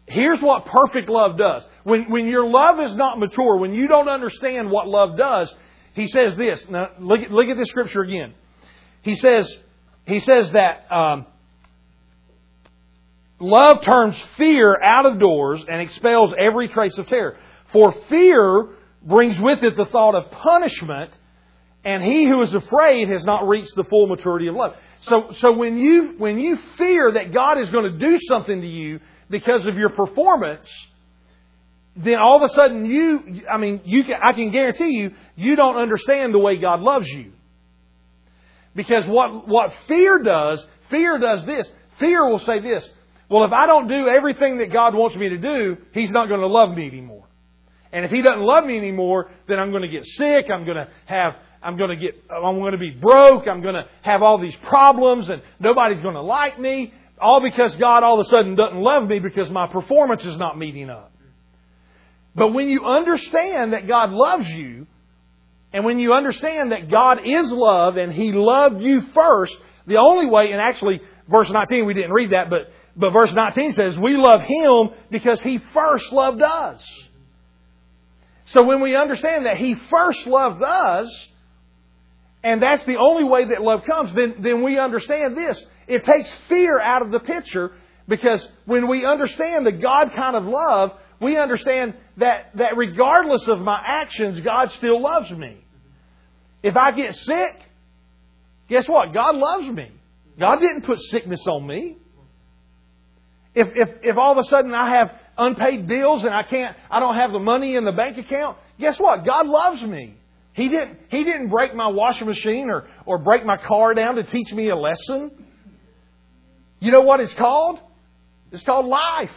Here's 0.06 0.40
what 0.40 0.66
perfect 0.66 1.08
love 1.08 1.38
does. 1.38 1.62
When, 1.84 2.10
when 2.10 2.26
your 2.26 2.48
love 2.48 2.80
is 2.80 2.94
not 2.94 3.18
mature, 3.18 3.56
when 3.56 3.72
you 3.74 3.86
don't 3.86 4.08
understand 4.08 4.70
what 4.70 4.88
love 4.88 5.16
does, 5.16 5.54
he 5.94 6.08
says 6.08 6.36
this. 6.36 6.68
Now, 6.68 6.88
look, 6.98 7.20
look 7.30 7.46
at 7.46 7.56
this 7.56 7.68
scripture 7.68 8.02
again. 8.02 8.34
He 9.02 9.14
says, 9.14 9.56
he 10.06 10.18
says 10.18 10.50
that 10.52 10.90
um, 10.90 11.26
love 13.38 13.82
turns 13.82 14.20
fear 14.36 14.80
out 14.82 15.06
of 15.06 15.18
doors 15.18 15.62
and 15.68 15.80
expels 15.80 16.34
every 16.36 16.68
trace 16.68 16.98
of 16.98 17.06
terror. 17.06 17.36
For 17.72 17.92
fear 18.08 18.68
brings 19.02 19.38
with 19.38 19.62
it 19.62 19.76
the 19.76 19.86
thought 19.86 20.14
of 20.14 20.30
punishment, 20.30 21.12
and 21.84 22.02
he 22.02 22.26
who 22.26 22.42
is 22.42 22.52
afraid 22.52 23.08
has 23.08 23.24
not 23.24 23.48
reached 23.48 23.74
the 23.76 23.84
full 23.84 24.06
maturity 24.06 24.48
of 24.48 24.54
love. 24.54 24.74
So, 25.02 25.32
so 25.36 25.52
when 25.52 25.78
you 25.78 26.14
when 26.18 26.38
you 26.38 26.58
fear 26.76 27.12
that 27.12 27.32
God 27.32 27.58
is 27.58 27.70
going 27.70 27.90
to 27.90 27.98
do 27.98 28.18
something 28.28 28.60
to 28.60 28.66
you, 28.66 29.00
because 29.30 29.64
of 29.66 29.76
your 29.76 29.90
performance, 29.90 30.68
then 31.96 32.18
all 32.18 32.42
of 32.42 32.50
a 32.50 32.52
sudden 32.54 32.84
you, 32.84 33.42
I 33.50 33.58
mean, 33.58 33.80
you 33.84 34.04
can, 34.04 34.14
I 34.22 34.32
can 34.32 34.50
guarantee 34.50 34.90
you, 34.90 35.12
you 35.36 35.56
don't 35.56 35.76
understand 35.76 36.34
the 36.34 36.38
way 36.38 36.56
God 36.56 36.80
loves 36.80 37.08
you. 37.08 37.32
Because 38.74 39.06
what, 39.06 39.48
what 39.48 39.72
fear 39.88 40.22
does, 40.22 40.64
fear 40.90 41.18
does 41.18 41.44
this. 41.46 41.68
Fear 41.98 42.28
will 42.28 42.38
say 42.40 42.60
this, 42.60 42.88
well, 43.28 43.44
if 43.44 43.52
I 43.52 43.66
don't 43.66 43.88
do 43.88 44.08
everything 44.08 44.58
that 44.58 44.72
God 44.72 44.94
wants 44.94 45.16
me 45.16 45.28
to 45.28 45.38
do, 45.38 45.76
He's 45.92 46.10
not 46.10 46.28
going 46.28 46.40
to 46.40 46.46
love 46.46 46.76
me 46.76 46.86
anymore. 46.86 47.26
And 47.92 48.04
if 48.04 48.10
He 48.10 48.22
doesn't 48.22 48.42
love 48.42 48.64
me 48.64 48.76
anymore, 48.76 49.30
then 49.48 49.58
I'm 49.58 49.70
going 49.70 49.82
to 49.82 49.88
get 49.88 50.04
sick, 50.04 50.46
I'm 50.52 50.64
going 50.64 50.76
to 50.76 50.88
have, 51.06 51.34
I'm 51.62 51.76
going 51.76 51.90
to 51.90 51.96
get, 51.96 52.14
I'm 52.30 52.58
going 52.58 52.72
to 52.72 52.78
be 52.78 52.90
broke, 52.90 53.46
I'm 53.46 53.62
going 53.62 53.74
to 53.74 53.84
have 54.02 54.22
all 54.22 54.38
these 54.38 54.56
problems, 54.68 55.28
and 55.28 55.42
nobody's 55.58 56.00
going 56.00 56.14
to 56.14 56.22
like 56.22 56.58
me. 56.58 56.92
All 57.20 57.40
because 57.40 57.74
God 57.76 58.02
all 58.02 58.18
of 58.20 58.26
a 58.26 58.28
sudden 58.28 58.54
doesn't 58.54 58.80
love 58.80 59.06
me 59.06 59.18
because 59.18 59.50
my 59.50 59.66
performance 59.66 60.24
is 60.24 60.38
not 60.38 60.58
meeting 60.58 60.88
up. 60.90 61.12
But 62.34 62.54
when 62.54 62.68
you 62.68 62.84
understand 62.84 63.72
that 63.72 63.88
God 63.88 64.10
loves 64.10 64.48
you, 64.48 64.86
and 65.72 65.84
when 65.84 65.98
you 65.98 66.12
understand 66.12 66.72
that 66.72 66.90
God 66.90 67.18
is 67.24 67.50
love 67.52 67.96
and 67.96 68.12
He 68.12 68.32
loved 68.32 68.82
you 68.82 69.00
first, 69.12 69.56
the 69.86 69.98
only 69.98 70.26
way, 70.26 70.52
and 70.52 70.60
actually, 70.60 71.00
verse 71.28 71.50
19, 71.50 71.86
we 71.86 71.94
didn't 71.94 72.12
read 72.12 72.30
that, 72.30 72.50
but, 72.50 72.72
but 72.96 73.10
verse 73.10 73.32
19 73.32 73.72
says, 73.72 73.98
we 73.98 74.16
love 74.16 74.42
Him 74.42 74.90
because 75.10 75.40
He 75.40 75.58
first 75.72 76.12
loved 76.12 76.42
us. 76.42 76.82
So 78.46 78.64
when 78.64 78.80
we 78.80 78.96
understand 78.96 79.46
that 79.46 79.58
He 79.58 79.76
first 79.90 80.26
loved 80.26 80.62
us, 80.62 81.26
and 82.42 82.62
that's 82.62 82.84
the 82.84 82.96
only 82.96 83.24
way 83.24 83.44
that 83.46 83.60
love 83.60 83.82
comes, 83.84 84.12
then, 84.14 84.36
then 84.40 84.62
we 84.62 84.78
understand 84.78 85.36
this. 85.36 85.62
It 85.90 86.04
takes 86.04 86.32
fear 86.48 86.80
out 86.80 87.02
of 87.02 87.10
the 87.10 87.18
picture 87.18 87.72
because 88.06 88.46
when 88.64 88.88
we 88.88 89.04
understand 89.04 89.66
the 89.66 89.72
God 89.72 90.12
kind 90.14 90.36
of 90.36 90.44
love, 90.44 90.92
we 91.20 91.36
understand 91.36 91.94
that, 92.18 92.52
that 92.54 92.76
regardless 92.76 93.42
of 93.48 93.58
my 93.58 93.82
actions, 93.84 94.40
God 94.40 94.70
still 94.78 95.02
loves 95.02 95.30
me. 95.32 95.64
If 96.62 96.76
I 96.76 96.92
get 96.92 97.12
sick, 97.14 97.60
guess 98.68 98.88
what? 98.88 99.12
God 99.12 99.34
loves 99.34 99.66
me. 99.66 99.90
God 100.38 100.60
didn't 100.60 100.82
put 100.82 101.00
sickness 101.00 101.44
on 101.48 101.66
me. 101.66 101.96
If, 103.56 103.66
if, 103.74 103.88
if 104.02 104.16
all 104.16 104.30
of 104.30 104.38
a 104.38 104.44
sudden 104.48 104.72
I 104.72 104.90
have 104.90 105.10
unpaid 105.36 105.88
bills 105.88 106.22
and 106.22 106.32
I 106.32 106.44
can't, 106.48 106.76
I 106.88 107.00
don't 107.00 107.16
have 107.16 107.32
the 107.32 107.40
money 107.40 107.74
in 107.74 107.84
the 107.84 107.92
bank 107.92 108.16
account, 108.16 108.58
guess 108.78 108.96
what? 108.98 109.26
God 109.26 109.48
loves 109.48 109.82
me. 109.82 110.14
He 110.52 110.68
didn't, 110.68 110.98
he 111.10 111.24
didn't 111.24 111.48
break 111.48 111.74
my 111.74 111.88
washing 111.88 112.28
machine 112.28 112.70
or, 112.70 112.86
or 113.06 113.18
break 113.18 113.44
my 113.44 113.56
car 113.56 113.92
down 113.94 114.14
to 114.14 114.22
teach 114.22 114.52
me 114.52 114.68
a 114.68 114.76
lesson. 114.76 115.46
You 116.80 116.90
know 116.90 117.02
what 117.02 117.20
it's 117.20 117.34
called? 117.34 117.78
It's 118.50 118.64
called 118.64 118.86
life. 118.86 119.30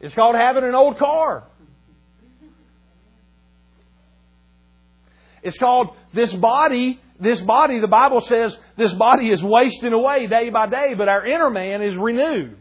It's 0.00 0.14
called 0.14 0.34
having 0.34 0.64
an 0.64 0.74
old 0.74 0.98
car. 0.98 1.44
It's 5.42 5.58
called 5.58 5.88
this 6.14 6.32
body. 6.32 7.00
This 7.18 7.40
body, 7.42 7.80
the 7.80 7.86
Bible 7.86 8.22
says, 8.22 8.56
this 8.78 8.94
body 8.94 9.30
is 9.30 9.42
wasting 9.42 9.92
away 9.92 10.26
day 10.26 10.48
by 10.48 10.68
day, 10.68 10.94
but 10.96 11.06
our 11.08 11.26
inner 11.26 11.50
man 11.50 11.82
is 11.82 11.94
renewed. 11.94 12.56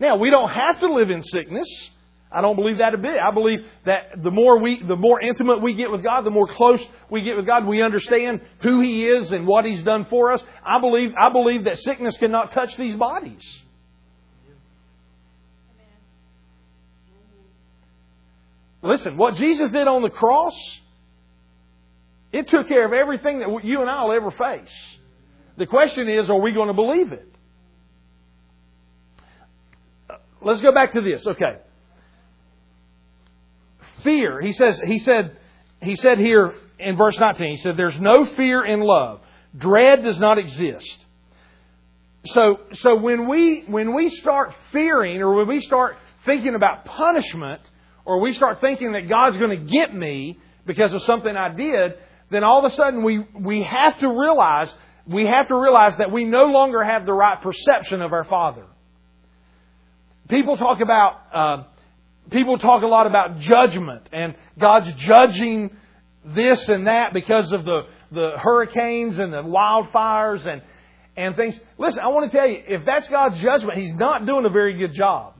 Now, 0.00 0.16
we 0.16 0.30
don't 0.30 0.48
have 0.48 0.80
to 0.80 0.92
live 0.94 1.10
in 1.10 1.22
sickness. 1.22 1.68
I 2.32 2.40
don't 2.40 2.56
believe 2.56 2.78
that 2.78 2.94
a 2.94 2.98
bit. 2.98 3.20
I 3.20 3.32
believe 3.32 3.60
that 3.84 4.22
the 4.22 4.30
more 4.30 4.58
we, 4.58 4.82
the 4.82 4.96
more 4.96 5.20
intimate 5.20 5.60
we 5.60 5.74
get 5.74 5.90
with 5.90 6.02
God, 6.02 6.22
the 6.22 6.30
more 6.30 6.48
close 6.48 6.80
we 7.10 7.22
get 7.22 7.36
with 7.36 7.46
God, 7.46 7.66
we 7.66 7.82
understand 7.82 8.40
who 8.62 8.80
He 8.80 9.06
is 9.06 9.32
and 9.32 9.46
what 9.46 9.64
He's 9.64 9.82
done 9.82 10.06
for 10.06 10.32
us. 10.32 10.42
I 10.64 10.80
believe, 10.80 11.12
I 11.18 11.30
believe 11.30 11.64
that 11.64 11.78
sickness 11.78 12.16
cannot 12.16 12.52
touch 12.52 12.76
these 12.76 12.96
bodies. 12.96 13.42
Listen, 18.82 19.16
what 19.16 19.34
Jesus 19.36 19.70
did 19.70 19.86
on 19.86 20.02
the 20.02 20.10
cross, 20.10 20.58
it 22.32 22.48
took 22.48 22.66
care 22.66 22.84
of 22.84 22.92
everything 22.92 23.38
that 23.40 23.64
you 23.64 23.80
and 23.80 23.90
I 23.90 24.04
will 24.04 24.12
ever 24.12 24.30
face. 24.30 24.72
The 25.58 25.66
question 25.66 26.08
is, 26.08 26.28
are 26.28 26.40
we 26.40 26.52
going 26.52 26.68
to 26.68 26.74
believe 26.74 27.12
it? 27.12 27.28
Let's 30.40 30.60
go 30.60 30.72
back 30.72 30.94
to 30.94 31.00
this. 31.00 31.26
Okay. 31.26 31.58
Fear. 34.02 34.40
He 34.40 34.52
says, 34.52 34.80
he 34.80 34.98
said, 34.98 35.36
he 35.80 35.96
said 35.96 36.18
here 36.18 36.54
in 36.78 36.96
verse 36.96 37.18
19, 37.18 37.50
he 37.50 37.56
said, 37.58 37.76
there's 37.76 37.98
no 38.00 38.24
fear 38.24 38.64
in 38.64 38.80
love. 38.80 39.20
Dread 39.56 40.02
does 40.02 40.18
not 40.18 40.38
exist. 40.38 40.96
So, 42.26 42.60
so 42.74 42.96
when 42.96 43.28
we, 43.28 43.64
when 43.66 43.94
we 43.94 44.10
start 44.10 44.54
fearing 44.70 45.20
or 45.20 45.34
when 45.34 45.48
we 45.48 45.60
start 45.60 45.96
thinking 46.24 46.54
about 46.54 46.84
punishment, 46.84 47.60
or 48.04 48.20
we 48.20 48.32
start 48.32 48.60
thinking 48.60 48.92
that 48.92 49.08
God's 49.08 49.36
going 49.36 49.50
to 49.50 49.70
get 49.70 49.94
me 49.94 50.38
because 50.66 50.92
of 50.92 51.02
something 51.02 51.34
I 51.34 51.54
did, 51.54 51.94
then 52.30 52.44
all 52.44 52.64
of 52.64 52.72
a 52.72 52.74
sudden 52.74 53.02
we, 53.02 53.24
we 53.34 53.62
have 53.62 53.98
to 54.00 54.08
realize, 54.08 54.72
we 55.06 55.26
have 55.26 55.48
to 55.48 55.56
realize 55.56 55.96
that 55.96 56.10
we 56.10 56.24
no 56.24 56.44
longer 56.44 56.82
have 56.82 57.06
the 57.06 57.12
right 57.12 57.40
perception 57.40 58.00
of 58.00 58.12
our 58.12 58.24
Father. 58.24 58.66
People 60.28 60.56
talk 60.56 60.80
about, 60.80 61.12
uh, 61.32 61.64
people 62.30 62.58
talk 62.58 62.82
a 62.82 62.86
lot 62.86 63.06
about 63.06 63.38
judgment 63.38 64.08
and 64.12 64.34
God's 64.58 64.92
judging 64.94 65.76
this 66.24 66.68
and 66.68 66.86
that 66.86 67.12
because 67.12 67.52
of 67.52 67.64
the, 67.64 67.82
the 68.10 68.32
hurricanes 68.38 69.18
and 69.18 69.32
the 69.32 69.42
wildfires 69.42 70.46
and, 70.46 70.62
and 71.16 71.36
things. 71.36 71.58
Listen, 71.78 72.00
I 72.00 72.08
want 72.08 72.30
to 72.30 72.36
tell 72.36 72.46
you, 72.46 72.62
if 72.66 72.84
that's 72.84 73.08
God's 73.08 73.38
judgment, 73.38 73.78
He's 73.78 73.92
not 73.92 74.24
doing 74.26 74.44
a 74.44 74.50
very 74.50 74.74
good 74.78 74.94
job 74.94 75.34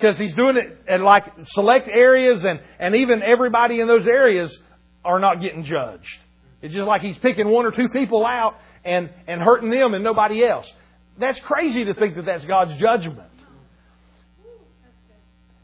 because 0.00 0.16
he's 0.16 0.34
doing 0.34 0.56
it 0.56 0.78
at 0.88 1.00
like 1.00 1.24
select 1.48 1.88
areas 1.88 2.44
and, 2.44 2.60
and 2.78 2.96
even 2.96 3.22
everybody 3.22 3.80
in 3.80 3.86
those 3.86 4.06
areas 4.06 4.56
are 5.04 5.20
not 5.20 5.42
getting 5.42 5.64
judged. 5.64 6.18
It's 6.62 6.72
just 6.72 6.86
like 6.86 7.02
he's 7.02 7.18
picking 7.18 7.48
one 7.48 7.66
or 7.66 7.70
two 7.70 7.88
people 7.88 8.24
out 8.24 8.54
and, 8.84 9.10
and 9.26 9.40
hurting 9.40 9.70
them 9.70 9.94
and 9.94 10.02
nobody 10.02 10.44
else. 10.44 10.70
That's 11.18 11.38
crazy 11.40 11.84
to 11.84 11.94
think 11.94 12.16
that 12.16 12.24
that's 12.24 12.44
God's 12.46 12.74
judgment. 12.76 13.28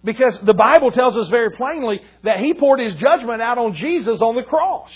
Because 0.06 0.38
the 0.38 0.54
Bible 0.54 0.92
tells 0.92 1.16
us 1.16 1.26
very 1.26 1.50
plainly 1.50 2.00
that 2.22 2.38
he 2.38 2.54
poured 2.54 2.78
his 2.78 2.94
judgment 2.94 3.42
out 3.42 3.58
on 3.58 3.74
Jesus 3.74 4.22
on 4.22 4.36
the 4.36 4.44
cross. 4.44 4.92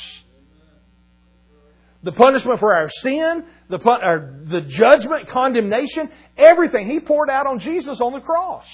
The 2.05 2.13
punishment 2.13 2.61
for 2.61 2.73
our 2.73 2.89
sin, 2.89 3.45
the, 3.69 3.79
the 3.79 4.61
judgment, 4.61 5.29
condemnation, 5.29 6.11
everything 6.39 6.89
he 6.89 7.01
poured 7.01 7.29
out 7.29 7.49
on 7.49 7.59
Jesus 7.59 8.01
on 8.01 8.13
the 8.13 8.21
cross. 8.21 8.65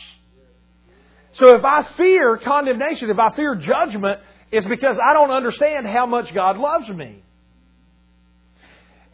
So 1.33 1.57
if 1.57 1.65
I 1.65 1.85
fear 1.97 2.37
condemnation, 2.37 3.09
if 3.09 3.19
I 3.19 3.35
fear 3.35 3.55
judgment, 3.55 4.21
it's 4.53 4.67
because 4.67 4.99
I 5.03 5.15
don't 5.15 5.31
understand 5.31 5.87
how 5.87 6.05
much 6.05 6.35
God 6.35 6.59
loves 6.59 6.91
me. 6.91 7.23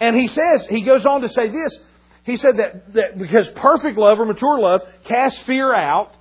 And 0.01 0.17
he 0.17 0.27
says, 0.27 0.67
he 0.67 0.83
goes 0.83 1.07
on 1.07 1.21
to 1.21 1.29
say 1.29 1.51
this. 1.51 1.79
He 2.25 2.37
said 2.37 2.57
that, 2.57 2.93
that 2.95 3.17
because 3.17 3.49
perfect 3.51 3.97
love 3.97 4.19
or 4.19 4.25
mature 4.25 4.59
love 4.59 4.81
casts 5.05 5.39
fear 5.45 5.73
out 5.73 6.17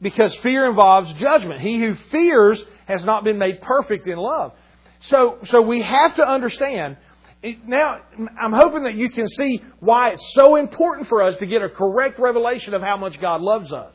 because 0.00 0.34
fear 0.36 0.68
involves 0.68 1.12
judgment. 1.14 1.60
He 1.60 1.78
who 1.78 1.94
fears 2.10 2.62
has 2.86 3.04
not 3.04 3.24
been 3.24 3.38
made 3.38 3.60
perfect 3.62 4.06
in 4.06 4.18
love. 4.18 4.52
So, 5.00 5.38
so 5.46 5.62
we 5.62 5.82
have 5.82 6.16
to 6.16 6.26
understand. 6.26 6.96
Now, 7.66 7.98
I'm 8.40 8.52
hoping 8.52 8.84
that 8.84 8.94
you 8.94 9.10
can 9.10 9.28
see 9.28 9.62
why 9.80 10.10
it's 10.10 10.32
so 10.34 10.56
important 10.56 11.08
for 11.08 11.22
us 11.22 11.36
to 11.38 11.46
get 11.46 11.62
a 11.62 11.68
correct 11.68 12.18
revelation 12.18 12.74
of 12.74 12.82
how 12.82 12.96
much 12.96 13.20
God 13.20 13.40
loves 13.40 13.72
us. 13.72 13.94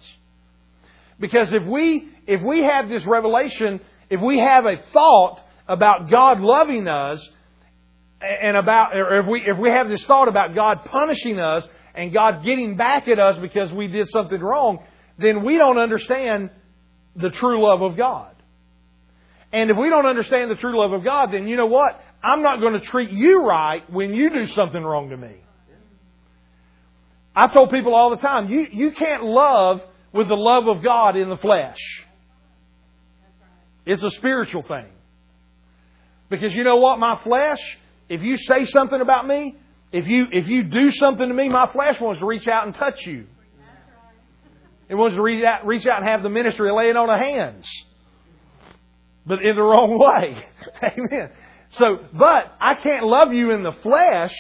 Because 1.20 1.54
if 1.54 1.64
we, 1.64 2.10
if 2.28 2.42
we 2.42 2.64
have 2.64 2.90
this 2.90 3.06
revelation, 3.06 3.80
if 4.10 4.22
we 4.22 4.40
have 4.40 4.66
a 4.66 4.78
thought 4.94 5.40
about 5.68 6.10
God 6.10 6.40
loving 6.40 6.88
us, 6.88 7.28
and 8.22 8.56
about, 8.56 8.96
or 8.96 9.20
if 9.20 9.26
we, 9.28 9.42
if 9.46 9.58
we 9.58 9.70
have 9.70 9.90
this 9.90 10.04
thought 10.04 10.28
about 10.28 10.54
God 10.54 10.86
punishing 10.86 11.40
us 11.40 11.68
and 11.96 12.14
God 12.14 12.44
getting 12.44 12.78
back 12.78 13.08
at 13.08 13.20
us 13.20 13.38
because 13.40 13.72
we 13.72 13.88
did 13.88 14.10
something 14.10 14.40
wrong, 14.40 14.80
then 15.18 15.44
we 15.44 15.58
don't 15.58 15.78
understand 15.78 16.50
the 17.16 17.30
true 17.30 17.64
love 17.64 17.82
of 17.82 17.98
God. 17.98 18.36
And 19.54 19.70
if 19.70 19.78
we 19.78 19.90
don't 19.90 20.06
understand 20.06 20.50
the 20.50 20.56
true 20.56 20.80
love 20.80 20.94
of 20.94 21.04
God, 21.04 21.34
then 21.34 21.48
you 21.48 21.58
know 21.58 21.66
what? 21.66 22.02
I'm 22.24 22.42
not 22.42 22.60
going 22.60 22.80
to 22.80 22.86
treat 22.86 23.12
you 23.12 23.44
right 23.44 23.90
when 23.92 24.14
you 24.14 24.30
do 24.30 24.48
something 24.54 24.82
wrong 24.82 25.10
to 25.10 25.18
me. 25.18 25.36
I 27.36 27.48
told 27.48 27.72
people 27.72 27.96
all 27.96 28.10
the 28.10 28.18
time, 28.18 28.50
you, 28.50 28.68
you 28.72 28.92
can't 28.92 29.24
love 29.24 29.82
with 30.14 30.28
the 30.28 30.36
love 30.36 30.68
of 30.68 30.84
God 30.84 31.16
in 31.16 31.30
the 31.30 31.38
flesh. 31.38 31.78
It's 33.86 34.04
a 34.04 34.10
spiritual 34.12 34.64
thing. 34.64 34.88
Because 36.30 36.52
you 36.54 36.64
know 36.64 36.78
what? 36.78 37.00
My 37.00 37.20
flesh, 37.24 37.60
if 38.10 38.22
you 38.22 38.38
say 38.38 38.66
something 38.66 39.02
about 39.02 39.28
me, 39.28 39.56
if 39.92 40.08
you, 40.08 40.28
if 40.32 40.48
you 40.48 40.64
do 40.64 40.92
something 40.92 41.28
to 41.28 41.34
me, 41.34 41.50
my 41.50 41.72
flesh 41.72 42.00
wants 42.00 42.20
to 42.20 42.26
reach 42.26 42.48
out 42.48 42.66
and 42.66 42.76
touch 42.76 43.06
you. 43.06 43.26
It 44.92 44.96
wants 44.96 45.16
to 45.16 45.22
reach 45.22 45.42
out, 45.42 45.66
reach 45.66 45.88
out 45.88 46.00
and 46.00 46.06
have 46.06 46.22
the 46.22 46.30
ministry 46.30 46.70
laying 46.70 46.98
on 46.98 47.10
of 47.10 47.18
hands. 47.18 47.66
But 49.26 49.42
in 49.42 49.56
the 49.56 49.62
wrong 49.62 49.98
way. 49.98 50.44
Amen. 50.84 51.30
So, 51.78 52.00
but 52.12 52.54
I 52.60 52.76
can't 52.76 53.06
love 53.06 53.32
you 53.32 53.52
in 53.52 53.64
the 53.64 53.72
flesh. 53.72 54.36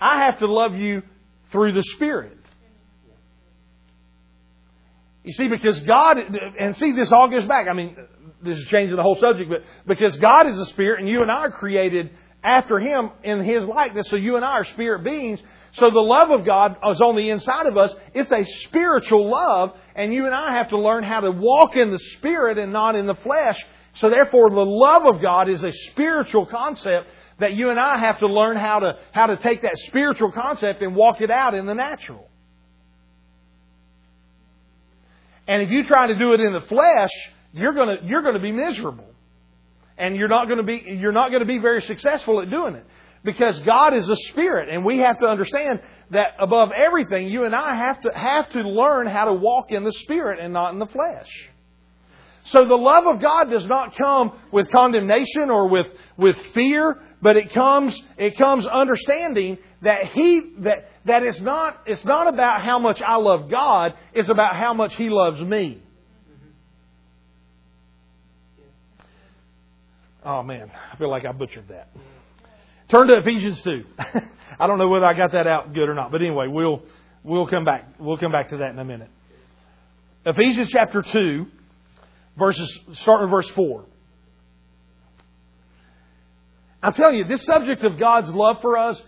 I 0.00 0.24
have 0.24 0.38
to 0.38 0.50
love 0.50 0.74
you 0.74 1.02
through 1.52 1.74
the 1.74 1.82
Spirit. 1.82 2.38
You 5.22 5.34
see, 5.34 5.48
because 5.48 5.78
God, 5.80 6.16
and 6.58 6.74
see, 6.78 6.92
this 6.92 7.12
all 7.12 7.28
goes 7.28 7.44
back. 7.44 7.66
I 7.68 7.74
mean, 7.74 7.94
this 8.42 8.56
is 8.56 8.64
changing 8.68 8.96
the 8.96 9.02
whole 9.02 9.18
subject, 9.20 9.50
but 9.50 9.64
because 9.86 10.16
God 10.16 10.46
is 10.46 10.56
a 10.56 10.64
spirit 10.64 11.00
and 11.00 11.08
you 11.10 11.20
and 11.20 11.30
I 11.30 11.40
are 11.40 11.50
created 11.50 12.08
after 12.42 12.78
Him 12.78 13.10
in 13.22 13.44
His 13.44 13.64
likeness, 13.64 14.08
so 14.08 14.16
you 14.16 14.36
and 14.36 14.46
I 14.46 14.52
are 14.52 14.64
spirit 14.64 15.04
beings. 15.04 15.40
So 15.72 15.90
the 15.90 16.00
love 16.00 16.30
of 16.30 16.44
God 16.46 16.76
is 16.90 17.00
on 17.00 17.16
the 17.16 17.30
inside 17.30 17.66
of 17.66 17.76
us. 17.76 17.94
It's 18.14 18.32
a 18.32 18.44
spiritual 18.64 19.30
love, 19.30 19.70
and 19.94 20.12
you 20.12 20.26
and 20.26 20.34
I 20.34 20.56
have 20.56 20.70
to 20.70 20.78
learn 20.78 21.04
how 21.04 21.20
to 21.20 21.30
walk 21.30 21.76
in 21.76 21.90
the 21.90 22.00
spirit 22.16 22.58
and 22.58 22.72
not 22.72 22.96
in 22.96 23.06
the 23.06 23.14
flesh. 23.14 23.58
So 23.94 24.10
therefore, 24.10 24.50
the 24.50 24.64
love 24.64 25.06
of 25.06 25.20
God 25.20 25.48
is 25.48 25.62
a 25.62 25.72
spiritual 25.72 26.46
concept 26.46 27.08
that 27.38 27.54
you 27.54 27.70
and 27.70 27.78
I 27.78 27.98
have 27.98 28.18
to 28.20 28.26
learn 28.26 28.56
how 28.56 28.80
to, 28.80 28.98
how 29.12 29.26
to 29.26 29.36
take 29.36 29.62
that 29.62 29.76
spiritual 29.86 30.32
concept 30.32 30.82
and 30.82 30.94
walk 30.96 31.20
it 31.20 31.30
out 31.30 31.54
in 31.54 31.66
the 31.66 31.74
natural. 31.74 32.28
And 35.46 35.62
if 35.62 35.70
you 35.70 35.84
try 35.84 36.08
to 36.08 36.18
do 36.18 36.34
it 36.34 36.40
in 36.40 36.52
the 36.52 36.60
flesh, 36.60 37.10
you're 37.52 37.72
going 37.72 37.98
to, 37.98 38.06
you're 38.06 38.22
to 38.34 38.40
be 38.40 38.52
miserable. 38.52 39.06
And 39.96 40.14
you're 40.14 40.28
not 40.28 40.46
to 40.58 40.62
be, 40.62 40.84
you're 40.86 41.12
not 41.12 41.30
going 41.30 41.40
to 41.40 41.46
be 41.46 41.58
very 41.58 41.82
successful 41.82 42.40
at 42.40 42.50
doing 42.50 42.74
it. 42.74 42.86
Because 43.24 43.58
God 43.60 43.94
is 43.94 44.08
a 44.08 44.16
spirit, 44.16 44.68
and 44.68 44.84
we 44.84 44.98
have 44.98 45.18
to 45.18 45.26
understand 45.26 45.80
that 46.10 46.34
above 46.38 46.70
everything, 46.72 47.28
you 47.28 47.44
and 47.44 47.54
I 47.54 47.74
have 47.74 48.00
to, 48.02 48.10
have 48.14 48.48
to 48.50 48.60
learn 48.60 49.06
how 49.06 49.26
to 49.26 49.34
walk 49.34 49.70
in 49.70 49.84
the 49.84 49.92
spirit 49.92 50.38
and 50.40 50.52
not 50.52 50.72
in 50.72 50.78
the 50.78 50.86
flesh. 50.86 51.28
So 52.44 52.64
the 52.66 52.76
love 52.76 53.06
of 53.06 53.20
God 53.20 53.50
does 53.50 53.66
not 53.66 53.96
come 53.96 54.32
with 54.50 54.70
condemnation 54.70 55.50
or 55.50 55.68
with, 55.68 55.86
with 56.16 56.36
fear, 56.54 56.98
but 57.20 57.36
it 57.36 57.52
comes, 57.52 58.00
it 58.16 58.38
comes 58.38 58.66
understanding 58.66 59.58
that 59.82 60.06
He, 60.06 60.54
that, 60.60 60.90
that 61.04 61.22
it's 61.24 61.40
not, 61.40 61.82
it's 61.86 62.04
not 62.04 62.32
about 62.32 62.62
how 62.62 62.78
much 62.78 63.02
I 63.02 63.16
love 63.16 63.50
God, 63.50 63.92
it's 64.14 64.30
about 64.30 64.56
how 64.56 64.72
much 64.72 64.94
He 64.94 65.10
loves 65.10 65.40
me. 65.42 65.82
Oh 70.24 70.42
man, 70.42 70.70
I 70.92 70.96
feel 70.96 71.10
like 71.10 71.24
I 71.24 71.32
butchered 71.32 71.68
that. 71.68 71.88
Turn 72.88 73.06
to 73.08 73.18
Ephesians 73.18 73.60
2. 73.62 73.84
I 74.60 74.66
don't 74.66 74.78
know 74.78 74.88
whether 74.88 75.04
I 75.04 75.14
got 75.14 75.32
that 75.32 75.46
out 75.46 75.74
good 75.74 75.88
or 75.88 75.94
not, 75.94 76.10
but 76.10 76.22
anyway, 76.22 76.46
we'll, 76.48 76.82
we'll 77.22 77.46
come 77.46 77.64
back. 77.64 77.94
We'll 77.98 78.16
come 78.16 78.32
back 78.32 78.50
to 78.50 78.58
that 78.58 78.70
in 78.70 78.78
a 78.78 78.84
minute. 78.84 79.10
Ephesians 80.24 80.70
chapter 80.70 81.02
2, 81.02 81.46
verses, 82.38 82.78
start 82.94 83.22
with 83.22 83.30
verse 83.30 83.48
4. 83.50 83.84
I'm 86.82 86.92
telling 86.94 87.16
you, 87.16 87.24
this 87.24 87.42
subject 87.44 87.82
of 87.84 87.98
God's 87.98 88.30
love 88.30 88.62
for 88.62 88.78
us, 88.78 89.00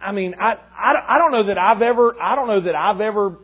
I 0.00 0.12
mean, 0.12 0.34
I, 0.40 0.54
I, 0.76 0.94
I 1.10 1.18
don't 1.18 1.30
know 1.30 1.46
that 1.46 1.58
I've 1.58 1.80
ever, 1.80 2.20
I 2.20 2.34
don't 2.34 2.48
know 2.48 2.62
that 2.62 2.74
I've 2.74 3.00
ever 3.00 3.38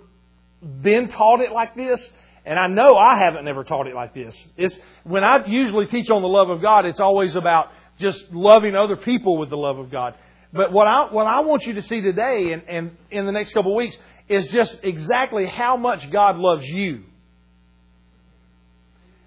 been 0.60 1.08
taught 1.08 1.40
it 1.40 1.52
like 1.52 1.76
this. 1.76 2.06
And 2.44 2.58
I 2.58 2.66
know 2.66 2.96
I 2.96 3.18
haven't 3.18 3.44
never 3.44 3.62
taught 3.62 3.86
it 3.88 3.94
like 3.94 4.14
this. 4.14 4.48
It's, 4.56 4.78
when 5.04 5.22
I 5.22 5.46
usually 5.46 5.86
teach 5.86 6.08
on 6.08 6.22
the 6.22 6.28
love 6.28 6.48
of 6.48 6.62
God, 6.62 6.86
it's 6.86 6.98
always 6.98 7.36
about 7.36 7.70
just 7.98 8.22
loving 8.32 8.74
other 8.74 8.96
people 8.96 9.38
with 9.38 9.50
the 9.50 9.56
love 9.56 9.78
of 9.78 9.90
God. 9.90 10.14
But 10.52 10.72
what 10.72 10.86
I, 10.86 11.12
what 11.12 11.26
I 11.26 11.40
want 11.40 11.66
you 11.66 11.74
to 11.74 11.82
see 11.82 12.00
today 12.00 12.52
and, 12.52 12.62
and 12.68 12.96
in 13.10 13.26
the 13.26 13.32
next 13.32 13.52
couple 13.52 13.72
of 13.72 13.76
weeks 13.76 13.96
is 14.28 14.48
just 14.48 14.78
exactly 14.82 15.46
how 15.46 15.76
much 15.76 16.10
God 16.10 16.36
loves 16.36 16.64
you. 16.64 17.04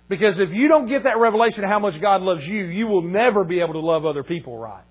Because 0.10 0.40
if 0.40 0.50
you 0.52 0.68
don't 0.68 0.88
get 0.88 1.04
that 1.04 1.18
revelation 1.18 1.64
of 1.64 1.70
how 1.70 1.80
much 1.80 2.00
God 2.02 2.22
loves 2.22 2.46
you, 2.46 2.66
you 2.66 2.88
will 2.88 3.04
never 3.04 3.44
be 3.44 3.62
able 3.62 3.74
to 3.74 3.80
love 3.80 4.06
other 4.06 4.24
people 4.24 4.58
right. 4.58 4.84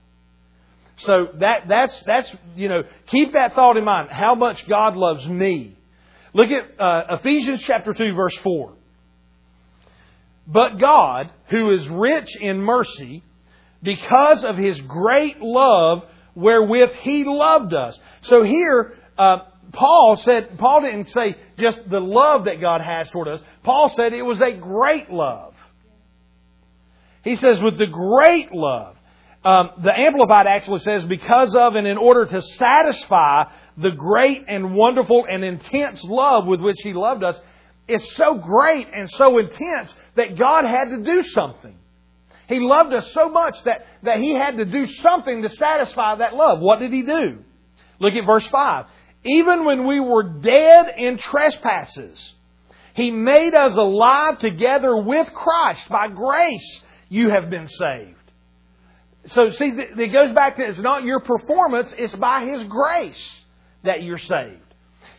So 0.98 1.28
that, 1.40 1.64
that's, 1.68 2.02
that's, 2.04 2.34
you 2.56 2.68
know, 2.68 2.82
keep 3.06 3.32
that 3.32 3.54
thought 3.54 3.76
in 3.76 3.84
mind. 3.84 4.08
How 4.10 4.34
much 4.34 4.66
God 4.68 4.96
loves 4.96 5.26
me. 5.26 5.76
Look 6.32 6.48
at 6.50 6.80
uh, 6.80 7.16
Ephesians 7.16 7.62
chapter 7.62 7.92
2 7.92 8.14
verse 8.14 8.36
4. 8.38 8.72
But 10.46 10.78
God, 10.78 11.30
who 11.48 11.70
is 11.72 11.88
rich 11.88 12.34
in 12.36 12.58
mercy, 12.58 13.22
because 13.82 14.44
of 14.44 14.56
His 14.56 14.80
great 14.80 15.40
love 15.40 16.04
wherewith 16.34 16.92
He 17.02 17.24
loved 17.24 17.74
us. 17.74 17.98
So 18.22 18.42
here, 18.42 18.94
uh, 19.18 19.38
Paul 19.72 20.16
said, 20.16 20.58
Paul 20.58 20.82
didn't 20.82 21.10
say 21.10 21.36
just 21.58 21.88
the 21.88 22.00
love 22.00 22.46
that 22.46 22.60
God 22.60 22.80
has 22.80 23.08
toward 23.10 23.28
us. 23.28 23.40
Paul 23.62 23.92
said 23.94 24.12
it 24.12 24.22
was 24.22 24.40
a 24.40 24.52
great 24.52 25.10
love. 25.10 25.54
He 27.22 27.36
says, 27.36 27.60
with 27.62 27.78
the 27.78 27.86
great 27.86 28.52
love. 28.52 28.96
Um, 29.44 29.70
the 29.82 29.98
Amplified 29.98 30.46
actually 30.46 30.80
says, 30.80 31.04
because 31.04 31.54
of 31.54 31.74
and 31.74 31.86
in 31.86 31.96
order 31.96 32.26
to 32.26 32.42
satisfy 32.42 33.44
the 33.76 33.90
great 33.90 34.44
and 34.48 34.74
wonderful 34.74 35.24
and 35.30 35.44
intense 35.44 36.02
love 36.04 36.46
with 36.46 36.60
which 36.60 36.76
He 36.82 36.92
loved 36.92 37.22
us, 37.22 37.38
is 37.88 38.14
so 38.14 38.34
great 38.34 38.88
and 38.94 39.10
so 39.10 39.38
intense 39.38 39.94
that 40.16 40.38
God 40.38 40.64
had 40.64 40.90
to 40.90 40.98
do 40.98 41.22
something. 41.22 41.76
He 42.50 42.58
loved 42.58 42.92
us 42.92 43.08
so 43.14 43.28
much 43.28 43.62
that, 43.62 43.86
that 44.02 44.18
He 44.18 44.34
had 44.34 44.56
to 44.56 44.64
do 44.64 44.88
something 44.88 45.42
to 45.42 45.48
satisfy 45.50 46.16
that 46.16 46.34
love. 46.34 46.58
What 46.58 46.80
did 46.80 46.92
He 46.92 47.02
do? 47.02 47.38
Look 48.00 48.14
at 48.14 48.26
verse 48.26 48.46
5. 48.48 48.86
Even 49.24 49.64
when 49.64 49.86
we 49.86 50.00
were 50.00 50.24
dead 50.24 50.86
in 50.98 51.16
trespasses, 51.16 52.34
He 52.94 53.12
made 53.12 53.54
us 53.54 53.76
alive 53.76 54.40
together 54.40 54.96
with 54.96 55.32
Christ. 55.32 55.88
By 55.88 56.08
grace, 56.08 56.80
you 57.08 57.30
have 57.30 57.50
been 57.50 57.68
saved. 57.68 58.16
So, 59.26 59.50
see, 59.50 59.72
it 59.76 60.12
goes 60.12 60.34
back 60.34 60.56
to 60.56 60.64
it's 60.64 60.78
not 60.78 61.04
your 61.04 61.20
performance, 61.20 61.94
it's 61.96 62.14
by 62.16 62.46
His 62.46 62.64
grace 62.64 63.30
that 63.84 64.02
you're 64.02 64.18
saved. 64.18 64.56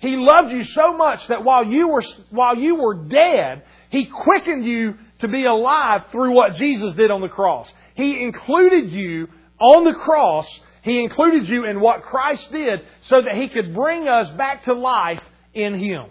He 0.01 0.17
loved 0.17 0.51
you 0.51 0.65
so 0.65 0.97
much 0.97 1.25
that 1.27 1.45
while 1.45 1.63
you 1.63 1.87
were, 1.87 2.03
while 2.29 2.57
you 2.57 2.75
were 2.75 3.05
dead, 3.05 3.63
He 3.89 4.07
quickened 4.07 4.65
you 4.65 4.95
to 5.21 5.27
be 5.27 5.45
alive 5.45 6.01
through 6.11 6.33
what 6.33 6.55
Jesus 6.55 6.93
did 6.93 7.11
on 7.11 7.21
the 7.21 7.29
cross. 7.29 7.71
He 7.95 8.21
included 8.21 8.91
you 8.91 9.27
on 9.59 9.83
the 9.83 9.93
cross 9.93 10.47
he 10.81 11.03
included 11.03 11.47
you 11.47 11.65
in 11.65 11.79
what 11.79 12.01
Christ 12.01 12.51
did 12.51 12.81
so 13.01 13.21
that 13.21 13.35
He 13.35 13.49
could 13.49 13.73
bring 13.73 14.07
us 14.07 14.29
back 14.31 14.65
to 14.65 14.73
life 14.73 15.21
in 15.53 15.75
Him. 15.75 16.05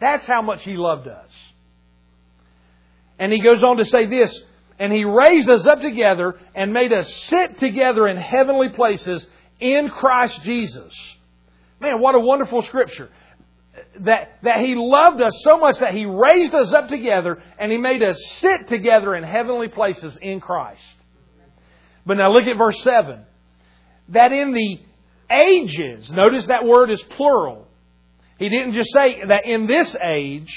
That's 0.00 0.26
how 0.26 0.42
much 0.42 0.62
He 0.62 0.76
loved 0.76 1.08
us. 1.08 1.30
And 3.18 3.32
He 3.32 3.40
goes 3.40 3.62
on 3.62 3.78
to 3.78 3.84
say 3.84 4.06
this, 4.06 4.38
and 4.78 4.92
He 4.92 5.04
raised 5.04 5.48
us 5.48 5.66
up 5.66 5.80
together 5.80 6.38
and 6.54 6.72
made 6.72 6.92
us 6.92 7.12
sit 7.24 7.60
together 7.60 8.06
in 8.08 8.16
heavenly 8.16 8.68
places 8.68 9.26
in 9.58 9.88
Christ 9.88 10.42
Jesus. 10.42 10.92
Man, 11.80 12.00
what 12.00 12.14
a 12.14 12.20
wonderful 12.20 12.62
scripture. 12.62 13.08
That, 14.00 14.38
that 14.42 14.60
He 14.60 14.74
loved 14.74 15.20
us 15.22 15.32
so 15.42 15.58
much 15.58 15.78
that 15.78 15.94
He 15.94 16.04
raised 16.04 16.54
us 16.54 16.72
up 16.72 16.88
together 16.88 17.42
and 17.58 17.72
He 17.72 17.78
made 17.78 18.02
us 18.02 18.18
sit 18.36 18.68
together 18.68 19.14
in 19.14 19.24
heavenly 19.24 19.68
places 19.68 20.16
in 20.20 20.40
Christ. 20.40 20.82
But 22.04 22.18
now 22.18 22.30
look 22.30 22.46
at 22.46 22.58
verse 22.58 22.82
7 22.82 23.24
that 24.08 24.32
in 24.32 24.52
the 24.52 24.80
ages, 25.30 26.10
notice 26.10 26.46
that 26.46 26.64
word 26.64 26.90
is 26.90 27.02
plural. 27.02 27.66
He 28.38 28.48
didn't 28.48 28.74
just 28.74 28.92
say 28.92 29.20
that 29.26 29.46
in 29.46 29.66
this 29.66 29.96
age, 30.04 30.52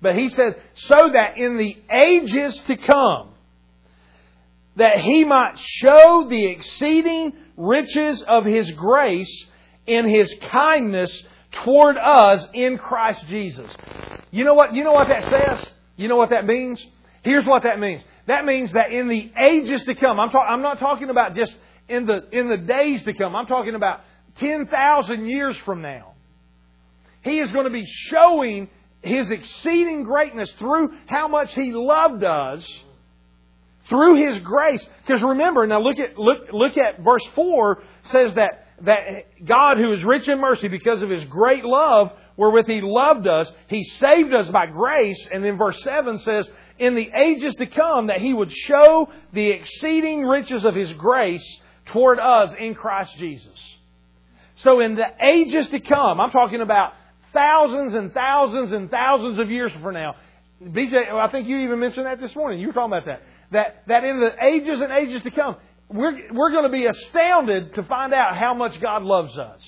but 0.00 0.14
he 0.14 0.28
said, 0.28 0.56
so 0.74 1.10
that 1.12 1.38
in 1.38 1.56
the 1.56 1.76
ages 1.90 2.60
to 2.66 2.76
come, 2.76 3.30
that 4.76 4.98
he 4.98 5.24
might 5.24 5.58
show 5.58 6.26
the 6.28 6.46
exceeding 6.50 7.32
riches 7.56 8.22
of 8.22 8.44
his 8.44 8.70
grace 8.72 9.46
in 9.86 10.08
his 10.08 10.32
kindness 10.50 11.22
toward 11.52 11.96
us 11.96 12.46
in 12.52 12.78
Christ 12.78 13.26
Jesus. 13.28 13.70
You 14.30 14.44
know 14.44 14.54
what, 14.54 14.74
you 14.74 14.84
know 14.84 14.92
what 14.92 15.08
that 15.08 15.24
says? 15.24 15.66
You 15.96 16.08
know 16.08 16.16
what 16.16 16.30
that 16.30 16.46
means? 16.46 16.84
Here's 17.22 17.44
what 17.44 17.64
that 17.64 17.80
means. 17.80 18.02
That 18.26 18.44
means 18.44 18.72
that 18.72 18.92
in 18.92 19.08
the 19.08 19.32
ages 19.40 19.84
to 19.84 19.94
come, 19.94 20.20
I'm, 20.20 20.30
I'm 20.36 20.62
not 20.62 20.78
talking 20.78 21.10
about 21.10 21.34
just 21.34 21.56
in 21.88 22.06
the, 22.06 22.28
in 22.32 22.48
the 22.48 22.56
days 22.56 23.02
to 23.04 23.14
come. 23.14 23.34
I'm 23.34 23.46
talking 23.46 23.74
about 23.74 24.00
10,000 24.38 25.26
years 25.26 25.56
from 25.64 25.82
now. 25.82 26.12
He 27.22 27.40
is 27.40 27.50
going 27.50 27.64
to 27.64 27.70
be 27.70 27.84
showing 27.86 28.68
His 29.02 29.30
exceeding 29.30 30.04
greatness 30.04 30.52
through 30.52 30.92
how 31.06 31.28
much 31.28 31.54
He 31.54 31.72
loved 31.72 32.22
us 32.22 32.68
through 33.88 34.16
His 34.16 34.40
grace. 34.40 34.86
Because 35.06 35.22
remember, 35.22 35.66
now 35.66 35.80
look 35.80 35.98
at, 35.98 36.18
look, 36.18 36.52
look 36.52 36.76
at 36.76 37.00
verse 37.00 37.26
4 37.34 37.82
says 38.04 38.34
that, 38.34 38.67
that 38.82 39.44
God 39.44 39.78
who 39.78 39.92
is 39.92 40.04
rich 40.04 40.28
in 40.28 40.40
mercy 40.40 40.68
because 40.68 41.02
of 41.02 41.10
His 41.10 41.24
great 41.24 41.64
love 41.64 42.12
wherewith 42.36 42.66
He 42.66 42.80
loved 42.80 43.26
us, 43.26 43.50
He 43.68 43.84
saved 43.84 44.32
us 44.32 44.48
by 44.48 44.66
grace. 44.66 45.28
And 45.32 45.44
then 45.44 45.58
verse 45.58 45.82
7 45.82 46.18
says, 46.20 46.48
in 46.78 46.94
the 46.94 47.10
ages 47.14 47.54
to 47.56 47.66
come 47.66 48.06
that 48.06 48.20
He 48.20 48.32
would 48.32 48.52
show 48.52 49.08
the 49.32 49.50
exceeding 49.50 50.22
riches 50.22 50.64
of 50.64 50.74
His 50.74 50.92
grace 50.92 51.60
toward 51.86 52.20
us 52.20 52.54
in 52.58 52.74
Christ 52.74 53.16
Jesus. 53.18 53.76
So 54.56 54.80
in 54.80 54.94
the 54.94 55.06
ages 55.22 55.68
to 55.68 55.80
come, 55.80 56.20
I'm 56.20 56.30
talking 56.30 56.60
about 56.60 56.92
thousands 57.32 57.94
and 57.94 58.12
thousands 58.12 58.72
and 58.72 58.90
thousands 58.90 59.38
of 59.38 59.50
years 59.50 59.72
from 59.82 59.94
now. 59.94 60.16
BJ, 60.62 61.08
I 61.12 61.30
think 61.30 61.48
you 61.48 61.58
even 61.58 61.78
mentioned 61.78 62.06
that 62.06 62.20
this 62.20 62.34
morning. 62.34 62.60
You 62.60 62.68
were 62.68 62.72
talking 62.72 62.92
about 62.92 63.06
that. 63.06 63.22
That, 63.50 63.82
that 63.86 64.04
in 64.04 64.20
the 64.20 64.30
ages 64.44 64.80
and 64.80 64.92
ages 64.92 65.22
to 65.22 65.30
come, 65.30 65.56
we're, 65.88 66.32
we're 66.32 66.50
going 66.50 66.64
to 66.64 66.70
be 66.70 66.86
astounded 66.86 67.74
to 67.74 67.82
find 67.84 68.12
out 68.12 68.36
how 68.36 68.54
much 68.54 68.80
God 68.80 69.02
loves 69.02 69.36
us. 69.38 69.60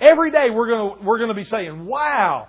Every 0.00 0.30
day 0.30 0.50
we're 0.50 0.68
going 0.68 0.98
to, 0.98 1.04
we're 1.04 1.18
going 1.18 1.28
to 1.28 1.34
be 1.34 1.44
saying, 1.44 1.86
wow, 1.86 2.48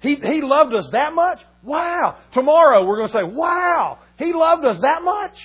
he, 0.00 0.16
he 0.16 0.42
loved 0.42 0.74
us 0.74 0.88
that 0.90 1.14
much? 1.14 1.40
Wow. 1.62 2.16
Tomorrow 2.32 2.84
we're 2.84 2.96
going 2.96 3.08
to 3.08 3.14
say, 3.14 3.24
wow, 3.24 3.98
He 4.18 4.32
loved 4.32 4.64
us 4.64 4.80
that 4.80 5.02
much? 5.02 5.36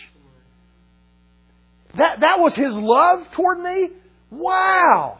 That, 1.95 2.19
that 2.21 2.39
was 2.39 2.55
His 2.55 2.73
love 2.73 3.31
toward 3.31 3.59
me? 3.59 3.89
Wow! 4.31 5.19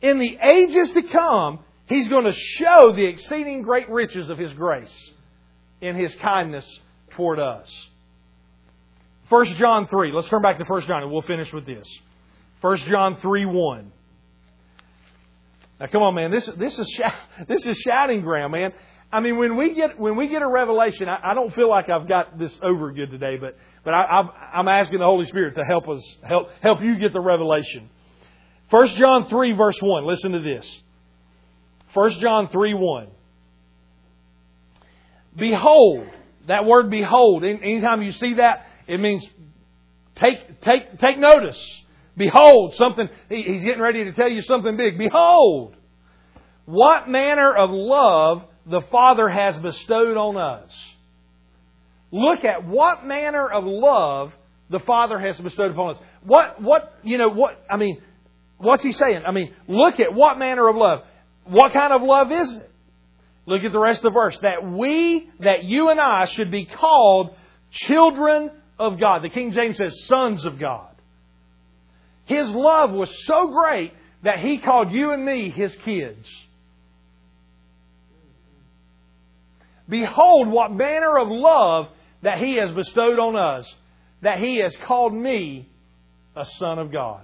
In 0.00 0.18
the 0.18 0.38
ages 0.42 0.90
to 0.92 1.02
come, 1.02 1.60
He's 1.86 2.08
going 2.08 2.24
to 2.24 2.32
show 2.32 2.92
the 2.92 3.04
exceeding 3.06 3.62
great 3.62 3.88
riches 3.88 4.30
of 4.30 4.38
His 4.38 4.52
grace 4.52 5.12
in 5.80 5.96
His 5.96 6.14
kindness 6.16 6.66
toward 7.10 7.38
us. 7.38 7.68
1 9.28 9.44
John 9.56 9.86
3. 9.86 10.12
Let's 10.12 10.28
turn 10.28 10.42
back 10.42 10.58
to 10.58 10.64
1 10.64 10.82
John 10.86 11.02
and 11.02 11.10
we'll 11.10 11.22
finish 11.22 11.52
with 11.52 11.66
this. 11.66 11.88
1 12.60 12.76
John 12.78 13.16
3 13.16 13.44
1. 13.46 13.92
Now 15.80 15.86
come 15.86 16.02
on, 16.02 16.14
man. 16.14 16.30
This, 16.30 16.46
this, 16.56 16.78
is, 16.78 17.00
this 17.48 17.66
is 17.66 17.76
shouting 17.78 18.22
ground, 18.22 18.52
man. 18.52 18.72
I 19.14 19.20
mean, 19.20 19.38
when 19.38 19.56
we 19.56 19.74
get 19.74 19.96
when 19.96 20.16
we 20.16 20.26
get 20.26 20.42
a 20.42 20.48
revelation, 20.48 21.08
I, 21.08 21.30
I 21.30 21.34
don't 21.34 21.54
feel 21.54 21.70
like 21.70 21.88
I've 21.88 22.08
got 22.08 22.36
this 22.36 22.58
over 22.64 22.90
good 22.90 23.12
today, 23.12 23.36
but 23.36 23.56
but 23.84 23.94
I, 23.94 24.28
I'm 24.54 24.66
asking 24.66 24.98
the 24.98 25.04
Holy 25.04 25.24
Spirit 25.26 25.54
to 25.54 25.64
help 25.64 25.88
us 25.88 26.02
help 26.24 26.48
help 26.60 26.82
you 26.82 26.98
get 26.98 27.12
the 27.12 27.20
revelation. 27.20 27.90
First 28.72 28.96
John 28.96 29.28
three 29.28 29.52
verse 29.52 29.78
one. 29.80 30.04
Listen 30.04 30.32
to 30.32 30.40
this. 30.40 30.78
First 31.92 32.18
John 32.18 32.48
three 32.48 32.74
one. 32.74 33.06
Behold, 35.36 36.08
that 36.48 36.64
word 36.64 36.90
"behold." 36.90 37.44
Anytime 37.44 38.02
you 38.02 38.10
see 38.10 38.34
that, 38.34 38.66
it 38.86 39.00
means 39.00 39.26
take 40.16 40.60
take 40.60 40.98
take 40.98 41.18
notice. 41.18 41.82
Behold, 42.16 42.74
something. 42.76 43.08
He's 43.28 43.64
getting 43.64 43.80
ready 43.80 44.04
to 44.04 44.12
tell 44.12 44.28
you 44.28 44.42
something 44.42 44.76
big. 44.76 44.98
Behold, 44.98 45.74
what 46.66 47.08
manner 47.08 47.54
of 47.54 47.70
love 47.70 48.42
the 48.66 48.80
Father 48.90 49.28
has 49.28 49.56
bestowed 49.58 50.16
on 50.16 50.36
us. 50.36 50.70
Look 52.10 52.44
at 52.44 52.66
what 52.66 53.04
manner 53.04 53.46
of 53.46 53.64
love 53.64 54.32
the 54.70 54.80
Father 54.80 55.18
has 55.18 55.38
bestowed 55.38 55.72
upon 55.72 55.96
us. 55.96 56.02
What, 56.22 56.62
what, 56.62 56.94
you 57.02 57.18
know, 57.18 57.28
what, 57.28 57.62
I 57.70 57.76
mean, 57.76 58.00
what's 58.56 58.82
he 58.82 58.92
saying? 58.92 59.22
I 59.26 59.32
mean, 59.32 59.52
look 59.68 60.00
at 60.00 60.14
what 60.14 60.38
manner 60.38 60.68
of 60.68 60.76
love. 60.76 61.00
What 61.44 61.72
kind 61.72 61.92
of 61.92 62.02
love 62.02 62.32
is 62.32 62.56
it? 62.56 62.70
Look 63.46 63.62
at 63.62 63.72
the 63.72 63.78
rest 63.78 63.98
of 63.98 64.04
the 64.04 64.18
verse. 64.18 64.38
That 64.40 64.66
we, 64.66 65.28
that 65.40 65.64
you 65.64 65.90
and 65.90 66.00
I 66.00 66.24
should 66.24 66.50
be 66.50 66.64
called 66.64 67.34
children 67.70 68.50
of 68.78 68.98
God. 68.98 69.22
The 69.22 69.28
King 69.28 69.52
James 69.52 69.76
says 69.76 70.04
sons 70.06 70.44
of 70.44 70.58
God. 70.58 70.94
His 72.24 72.48
love 72.48 72.90
was 72.90 73.10
so 73.26 73.48
great 73.48 73.92
that 74.22 74.38
He 74.38 74.58
called 74.58 74.90
you 74.90 75.12
and 75.12 75.24
me 75.24 75.52
His 75.54 75.74
kids. 75.84 76.26
Behold, 79.88 80.48
what 80.48 80.72
manner 80.72 81.18
of 81.18 81.28
love 81.28 81.88
that 82.22 82.38
He 82.38 82.56
has 82.56 82.74
bestowed 82.74 83.18
on 83.18 83.36
us, 83.36 83.72
that 84.22 84.38
He 84.38 84.58
has 84.58 84.74
called 84.86 85.12
me 85.12 85.68
a 86.34 86.46
son 86.46 86.78
of 86.78 86.90
God. 86.90 87.20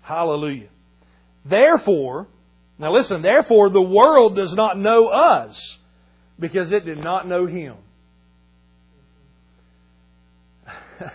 Hallelujah. 0.00 0.68
Therefore, 1.46 2.26
now 2.78 2.92
listen, 2.92 3.22
therefore 3.22 3.70
the 3.70 3.80
world 3.80 4.36
does 4.36 4.52
not 4.52 4.78
know 4.78 5.08
us 5.08 5.78
because 6.38 6.72
it 6.72 6.84
did 6.84 6.98
not 6.98 7.26
know 7.28 7.46
Him. 7.46 7.76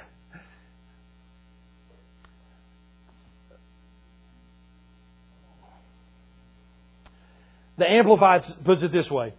the 7.78 7.90
Amplified 7.90 8.44
puts 8.64 8.84
it 8.84 8.92
this 8.92 9.10
way 9.10 9.34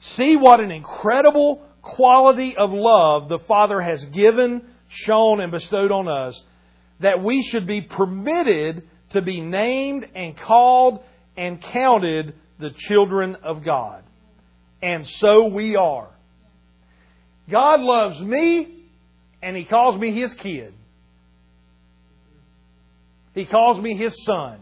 See 0.00 0.36
what 0.36 0.60
an 0.60 0.70
incredible 0.70 1.62
quality 1.82 2.56
of 2.56 2.70
love 2.72 3.28
the 3.28 3.40
Father 3.40 3.80
has 3.80 4.04
given, 4.06 4.62
shown, 4.88 5.40
and 5.40 5.50
bestowed 5.50 5.90
on 5.90 6.08
us 6.08 6.40
that 7.00 7.22
we 7.22 7.42
should 7.42 7.66
be 7.66 7.80
permitted 7.80 8.82
to 9.10 9.22
be 9.22 9.40
named 9.40 10.06
and 10.14 10.36
called 10.36 11.02
and 11.36 11.62
counted 11.62 12.34
the 12.58 12.70
children 12.76 13.36
of 13.42 13.64
God. 13.64 14.02
And 14.82 15.06
so 15.06 15.46
we 15.46 15.76
are. 15.76 16.08
God 17.50 17.80
loves 17.80 18.20
me 18.20 18.84
and 19.42 19.56
He 19.56 19.64
calls 19.64 19.98
me 19.98 20.18
His 20.18 20.32
kid. 20.34 20.74
He 23.34 23.44
calls 23.44 23.80
me 23.80 23.96
His 23.96 24.24
son. 24.24 24.60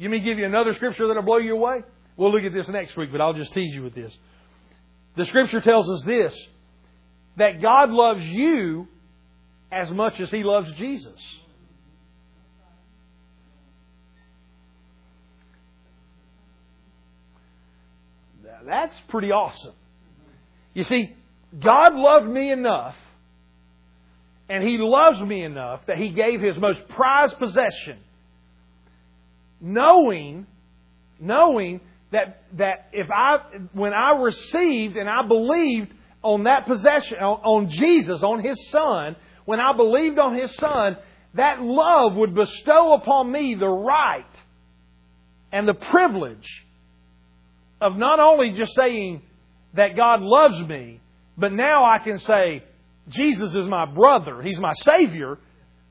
Let 0.00 0.10
me 0.10 0.20
give 0.20 0.38
you 0.38 0.44
another 0.44 0.74
scripture 0.74 1.06
that'll 1.06 1.22
blow 1.22 1.38
you 1.38 1.54
away. 1.54 1.82
We'll 2.16 2.32
look 2.32 2.42
at 2.42 2.52
this 2.52 2.68
next 2.68 2.96
week, 2.96 3.10
but 3.12 3.20
I'll 3.20 3.34
just 3.34 3.52
tease 3.52 3.74
you 3.74 3.82
with 3.82 3.94
this. 3.94 4.16
The 5.16 5.24
scripture 5.24 5.60
tells 5.60 5.88
us 5.88 6.02
this 6.04 6.36
that 7.36 7.60
God 7.60 7.90
loves 7.90 8.24
you 8.24 8.86
as 9.72 9.90
much 9.90 10.20
as 10.20 10.30
He 10.30 10.44
loves 10.44 10.72
Jesus. 10.74 11.20
That's 18.66 18.94
pretty 19.08 19.30
awesome. 19.30 19.74
You 20.72 20.82
see, 20.82 21.14
God 21.58 21.94
loved 21.94 22.26
me 22.26 22.50
enough, 22.50 22.96
and 24.48 24.62
He 24.62 24.78
loves 24.78 25.20
me 25.20 25.44
enough 25.44 25.80
that 25.86 25.98
He 25.98 26.10
gave 26.10 26.40
His 26.40 26.56
most 26.58 26.88
prized 26.88 27.38
possession, 27.38 27.98
knowing, 29.60 30.46
knowing 31.20 31.80
that 32.10 32.42
that 32.56 32.88
if 32.92 33.08
I 33.10 33.38
when 33.72 33.92
I 33.92 34.20
received 34.20 34.96
and 34.96 35.08
I 35.08 35.26
believed 35.26 35.92
on 36.22 36.44
that 36.44 36.66
possession 36.66 37.18
on, 37.18 37.40
on 37.44 37.70
Jesus, 37.70 38.22
on 38.22 38.42
His 38.42 38.68
Son, 38.70 39.16
when 39.44 39.60
I 39.60 39.76
believed 39.76 40.18
on 40.18 40.36
His 40.36 40.54
Son, 40.56 40.96
that 41.34 41.60
love 41.60 42.14
would 42.14 42.34
bestow 42.34 42.94
upon 42.94 43.30
me 43.30 43.56
the 43.58 43.68
right 43.68 44.24
and 45.52 45.68
the 45.68 45.74
privilege 45.74 46.63
of 47.84 47.96
not 47.98 48.18
only 48.18 48.52
just 48.52 48.74
saying 48.74 49.20
that 49.74 49.94
God 49.94 50.22
loves 50.22 50.58
me, 50.62 51.00
but 51.36 51.52
now 51.52 51.84
I 51.84 51.98
can 51.98 52.18
say, 52.18 52.64
Jesus 53.08 53.54
is 53.54 53.66
my 53.66 53.84
brother. 53.84 54.40
He's 54.40 54.58
my 54.58 54.72
Savior, 54.72 55.38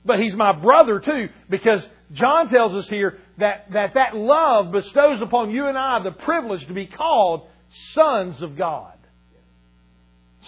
but 0.03 0.19
He's 0.19 0.33
my 0.35 0.53
brother 0.53 0.99
too, 0.99 1.29
because 1.49 1.87
John 2.13 2.49
tells 2.49 2.73
us 2.73 2.89
here 2.89 3.19
that, 3.37 3.71
that 3.73 3.93
that 3.93 4.15
love 4.15 4.71
bestows 4.71 5.19
upon 5.21 5.51
you 5.51 5.67
and 5.67 5.77
I 5.77 6.01
the 6.03 6.11
privilege 6.11 6.65
to 6.65 6.73
be 6.73 6.87
called 6.87 7.47
sons 7.93 8.41
of 8.41 8.57
God. 8.57 8.97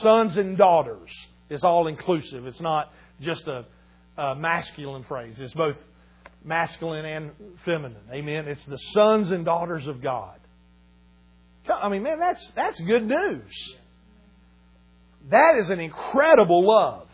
Sons 0.02 0.36
and 0.38 0.58
daughters. 0.58 1.12
It's 1.50 1.64
all 1.64 1.88
inclusive. 1.88 2.48
It's 2.48 2.60
not 2.60 2.92
just 3.22 3.48
a, 3.48 3.66
a 4.18 4.36
masculine 4.36 5.04
phrase. 5.04 5.40
It's 5.40 5.54
both 5.54 5.78
masculine 6.44 7.06
and 7.06 7.32
feminine. 7.64 8.02
Amen. 8.12 8.48
It's 8.48 8.66
the 8.66 8.78
sons 8.94 9.30
and 9.30 9.46
daughters 9.46 9.86
of 9.86 10.02
God. 10.02 10.40
I 11.70 11.90
mean, 11.90 12.04
man, 12.04 12.20
that's 12.20 12.52
that's 12.52 12.80
good 12.80 13.06
news. 13.06 13.76
That 15.30 15.56
is 15.58 15.70
an 15.70 15.80
incredible 15.80 16.68
love. 16.68 17.08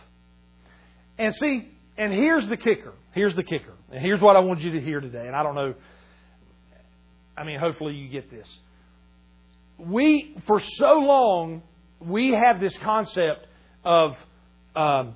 And 1.18 1.36
see, 1.36 1.70
and 1.98 2.12
here's 2.12 2.48
the 2.50 2.58
kicker. 2.58 2.94
Here's 3.14 3.36
the 3.36 3.44
kicker. 3.44 3.74
And 3.92 4.02
here's 4.02 4.22
what 4.22 4.36
I 4.36 4.40
want 4.40 4.62
you 4.62 4.72
to 4.72 4.82
hear 4.82 5.00
today. 5.00 5.26
And 5.28 5.36
I 5.36 5.44
don't 5.44 5.56
know, 5.56 5.76
I 7.38 7.44
mean, 7.44 7.60
hopefully 7.60 7.94
you 7.94 8.10
get 8.10 8.30
this. 8.32 8.48
We, 9.78 10.36
for 10.48 10.62
so 10.62 10.94
long, 11.00 11.64
we 12.00 12.32
have 12.32 12.60
this 12.60 12.78
concept 12.80 13.46
of 13.84 14.16
um, 14.76 15.16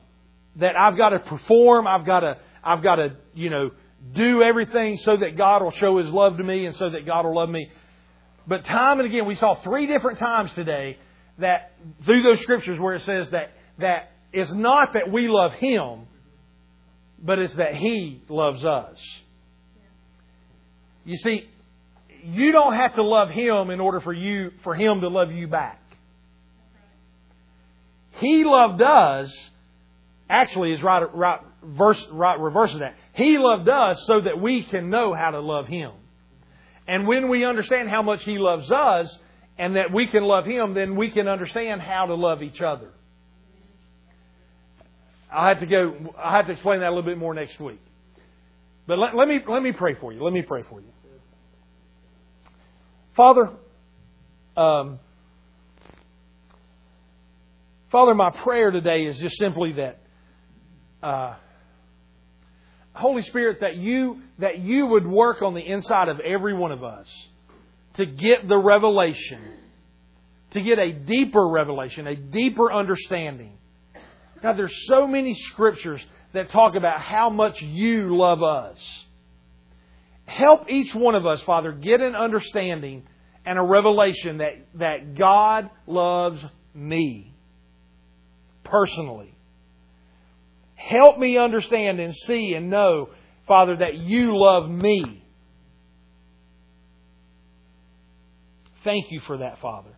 that 0.57 0.75
I've 0.77 0.97
got 0.97 1.09
to 1.09 1.19
perform, 1.19 1.87
I've 1.87 2.05
got 2.05 2.21
to, 2.21 2.37
I've 2.63 2.83
got 2.83 2.95
to, 2.95 3.15
you 3.33 3.49
know, 3.49 3.71
do 4.13 4.41
everything 4.41 4.97
so 4.97 5.17
that 5.17 5.37
God 5.37 5.63
will 5.63 5.71
show 5.71 5.97
His 5.97 6.07
love 6.07 6.37
to 6.37 6.43
me 6.43 6.65
and 6.65 6.75
so 6.75 6.89
that 6.89 7.05
God 7.05 7.25
will 7.25 7.35
love 7.35 7.49
me. 7.49 7.69
But 8.47 8.65
time 8.65 8.99
and 8.99 9.07
again, 9.07 9.25
we 9.25 9.35
saw 9.35 9.55
three 9.55 9.87
different 9.87 10.19
times 10.19 10.51
today 10.53 10.97
that 11.39 11.71
through 12.05 12.21
those 12.21 12.41
scriptures 12.41 12.79
where 12.79 12.93
it 12.95 13.03
says 13.03 13.29
that 13.31 13.51
that 13.79 14.11
it's 14.31 14.53
not 14.53 14.93
that 14.93 15.11
we 15.11 15.27
love 15.27 15.53
Him, 15.53 16.07
but 17.21 17.39
it's 17.39 17.53
that 17.55 17.75
He 17.75 18.21
loves 18.29 18.63
us. 18.63 18.97
You 21.05 21.17
see, 21.17 21.47
you 22.23 22.51
don't 22.51 22.75
have 22.75 22.95
to 22.95 23.03
love 23.03 23.29
Him 23.29 23.69
in 23.69 23.79
order 23.79 24.01
for 24.01 24.13
you 24.13 24.51
for 24.63 24.75
Him 24.75 25.01
to 25.01 25.07
love 25.07 25.31
you 25.31 25.47
back. 25.47 25.81
He 28.19 28.43
loved 28.43 28.81
us. 28.81 29.33
Actually, 30.27 30.73
is 30.73 30.81
right, 30.81 31.03
right, 31.15 31.39
verse, 31.63 32.03
right 32.11 32.39
reverse 32.39 32.73
of 32.73 32.79
that. 32.79 32.95
He 33.13 33.37
loved 33.37 33.69
us 33.69 34.01
so 34.07 34.21
that 34.21 34.41
we 34.41 34.63
can 34.63 34.89
know 34.89 35.13
how 35.13 35.31
to 35.31 35.39
love 35.39 35.67
Him. 35.67 35.91
And 36.87 37.07
when 37.07 37.29
we 37.29 37.45
understand 37.45 37.89
how 37.89 38.01
much 38.01 38.23
He 38.23 38.37
loves 38.37 38.71
us 38.71 39.17
and 39.57 39.75
that 39.75 39.91
we 39.93 40.07
can 40.07 40.23
love 40.23 40.45
Him, 40.45 40.73
then 40.73 40.95
we 40.95 41.09
can 41.09 41.27
understand 41.27 41.81
how 41.81 42.05
to 42.05 42.15
love 42.15 42.43
each 42.43 42.61
other. 42.61 42.89
I'll 45.31 45.47
have 45.47 45.59
to 45.59 45.65
go, 45.65 46.13
I'll 46.17 46.31
have 46.31 46.47
to 46.47 46.53
explain 46.53 46.79
that 46.79 46.87
a 46.87 46.95
little 46.95 47.03
bit 47.03 47.17
more 47.17 47.33
next 47.33 47.59
week. 47.59 47.81
But 48.87 48.99
let, 48.99 49.15
let 49.15 49.27
me, 49.27 49.39
let 49.47 49.63
me 49.63 49.71
pray 49.71 49.95
for 49.99 50.13
you. 50.13 50.23
Let 50.23 50.33
me 50.33 50.43
pray 50.43 50.63
for 50.69 50.79
you. 50.79 50.87
Father, 53.15 53.49
um, 54.55 54.99
Father, 57.91 58.13
my 58.13 58.29
prayer 58.29 58.71
today 58.71 59.05
is 59.05 59.17
just 59.17 59.37
simply 59.37 59.73
that, 59.73 59.99
uh, 61.01 61.35
Holy 62.95 63.21
Spirit, 63.23 63.59
that 63.61 63.75
you 63.75 64.21
that 64.39 64.59
you 64.59 64.87
would 64.87 65.05
work 65.05 65.41
on 65.41 65.53
the 65.53 65.61
inside 65.61 66.07
of 66.07 66.19
every 66.19 66.53
one 66.53 66.71
of 66.71 66.83
us 66.83 67.07
to 67.95 68.05
get 68.05 68.47
the 68.47 68.57
revelation, 68.57 69.41
to 70.51 70.61
get 70.61 70.79
a 70.79 70.91
deeper 70.91 71.47
revelation, 71.47 72.07
a 72.07 72.15
deeper 72.15 72.71
understanding. 72.71 73.57
God, 74.41 74.57
there's 74.57 74.75
so 74.87 75.07
many 75.07 75.33
scriptures 75.33 76.01
that 76.33 76.51
talk 76.51 76.75
about 76.75 76.99
how 76.99 77.29
much 77.29 77.61
you 77.61 78.15
love 78.15 78.43
us. 78.43 78.77
Help 80.25 80.69
each 80.69 80.93
one 80.93 81.15
of 81.15 81.25
us, 81.25 81.41
Father, 81.43 81.71
get 81.71 82.01
an 82.01 82.15
understanding 82.15 83.03
and 83.45 83.59
a 83.59 83.61
revelation 83.61 84.39
that, 84.39 84.53
that 84.75 85.15
God 85.15 85.69
loves 85.87 86.41
me 86.73 87.33
personally. 88.63 89.34
Help 90.75 91.17
me 91.17 91.37
understand 91.37 91.99
and 91.99 92.15
see 92.15 92.53
and 92.53 92.69
know, 92.69 93.09
Father, 93.47 93.77
that 93.77 93.95
you 93.95 94.37
love 94.37 94.69
me. 94.69 95.23
Thank 98.83 99.11
you 99.11 99.19
for 99.21 99.37
that, 99.37 99.59
Father. 99.61 99.89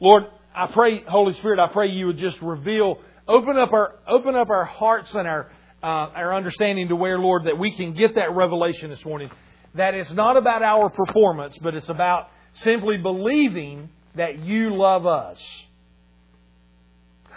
Lord, 0.00 0.24
I 0.54 0.66
pray, 0.72 1.02
Holy 1.06 1.34
Spirit, 1.34 1.60
I 1.60 1.72
pray 1.72 1.88
you 1.88 2.06
would 2.08 2.18
just 2.18 2.40
reveal, 2.42 2.98
open 3.28 3.56
up 3.56 3.72
our, 3.72 3.94
open 4.08 4.34
up 4.34 4.50
our 4.50 4.64
hearts 4.64 5.14
and 5.14 5.28
our, 5.28 5.50
uh, 5.82 5.86
our 5.86 6.34
understanding 6.34 6.88
to 6.88 6.96
where, 6.96 7.18
Lord, 7.18 7.44
that 7.44 7.58
we 7.58 7.76
can 7.76 7.94
get 7.94 8.16
that 8.16 8.34
revelation 8.34 8.90
this 8.90 9.04
morning. 9.04 9.30
That 9.74 9.94
it's 9.94 10.10
not 10.12 10.36
about 10.36 10.62
our 10.62 10.90
performance, 10.90 11.56
but 11.56 11.74
it's 11.74 11.88
about 11.88 12.28
simply 12.54 12.98
believing 12.98 13.90
that 14.16 14.40
you 14.40 14.76
love 14.76 15.06
us. 15.06 15.40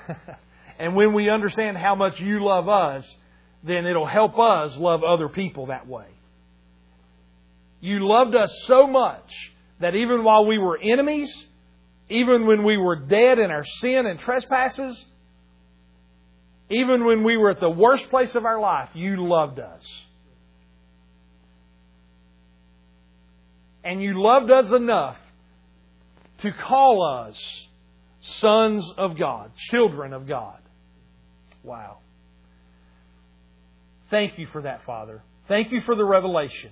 and 0.77 0.95
when 0.95 1.13
we 1.13 1.29
understand 1.29 1.77
how 1.77 1.95
much 1.95 2.19
you 2.19 2.43
love 2.43 2.67
us, 2.67 3.07
then 3.63 3.85
it'll 3.85 4.05
help 4.05 4.37
us 4.37 4.75
love 4.77 5.03
other 5.03 5.29
people 5.29 5.67
that 5.67 5.87
way. 5.87 6.05
You 7.79 8.07
loved 8.07 8.35
us 8.35 8.51
so 8.67 8.87
much 8.87 9.31
that 9.79 9.95
even 9.95 10.23
while 10.23 10.45
we 10.45 10.57
were 10.57 10.77
enemies, 10.77 11.45
even 12.09 12.45
when 12.45 12.63
we 12.63 12.77
were 12.77 12.95
dead 12.95 13.39
in 13.39 13.51
our 13.51 13.65
sin 13.65 14.05
and 14.05 14.19
trespasses, 14.19 15.03
even 16.69 17.05
when 17.05 17.23
we 17.23 17.37
were 17.37 17.51
at 17.51 17.59
the 17.59 17.69
worst 17.69 18.09
place 18.09 18.33
of 18.35 18.45
our 18.45 18.59
life, 18.59 18.89
you 18.93 19.27
loved 19.27 19.59
us. 19.59 19.83
And 23.83 24.01
you 24.01 24.19
loved 24.19 24.49
us 24.49 24.71
enough 24.71 25.17
to 26.39 26.51
call 26.51 27.03
us 27.03 27.67
sons 28.21 28.91
of 28.97 29.17
God, 29.17 29.51
children 29.69 30.11
of 30.13 30.27
God. 30.27 30.57
Wow. 31.65 31.97
Thank 34.09 34.37
you 34.37 34.47
for 34.47 34.61
that, 34.61 34.85
Father. 34.85 35.21
Thank 35.47 35.71
you 35.71 35.81
for 35.81 35.95
the 35.95 36.05
revelation. 36.05 36.71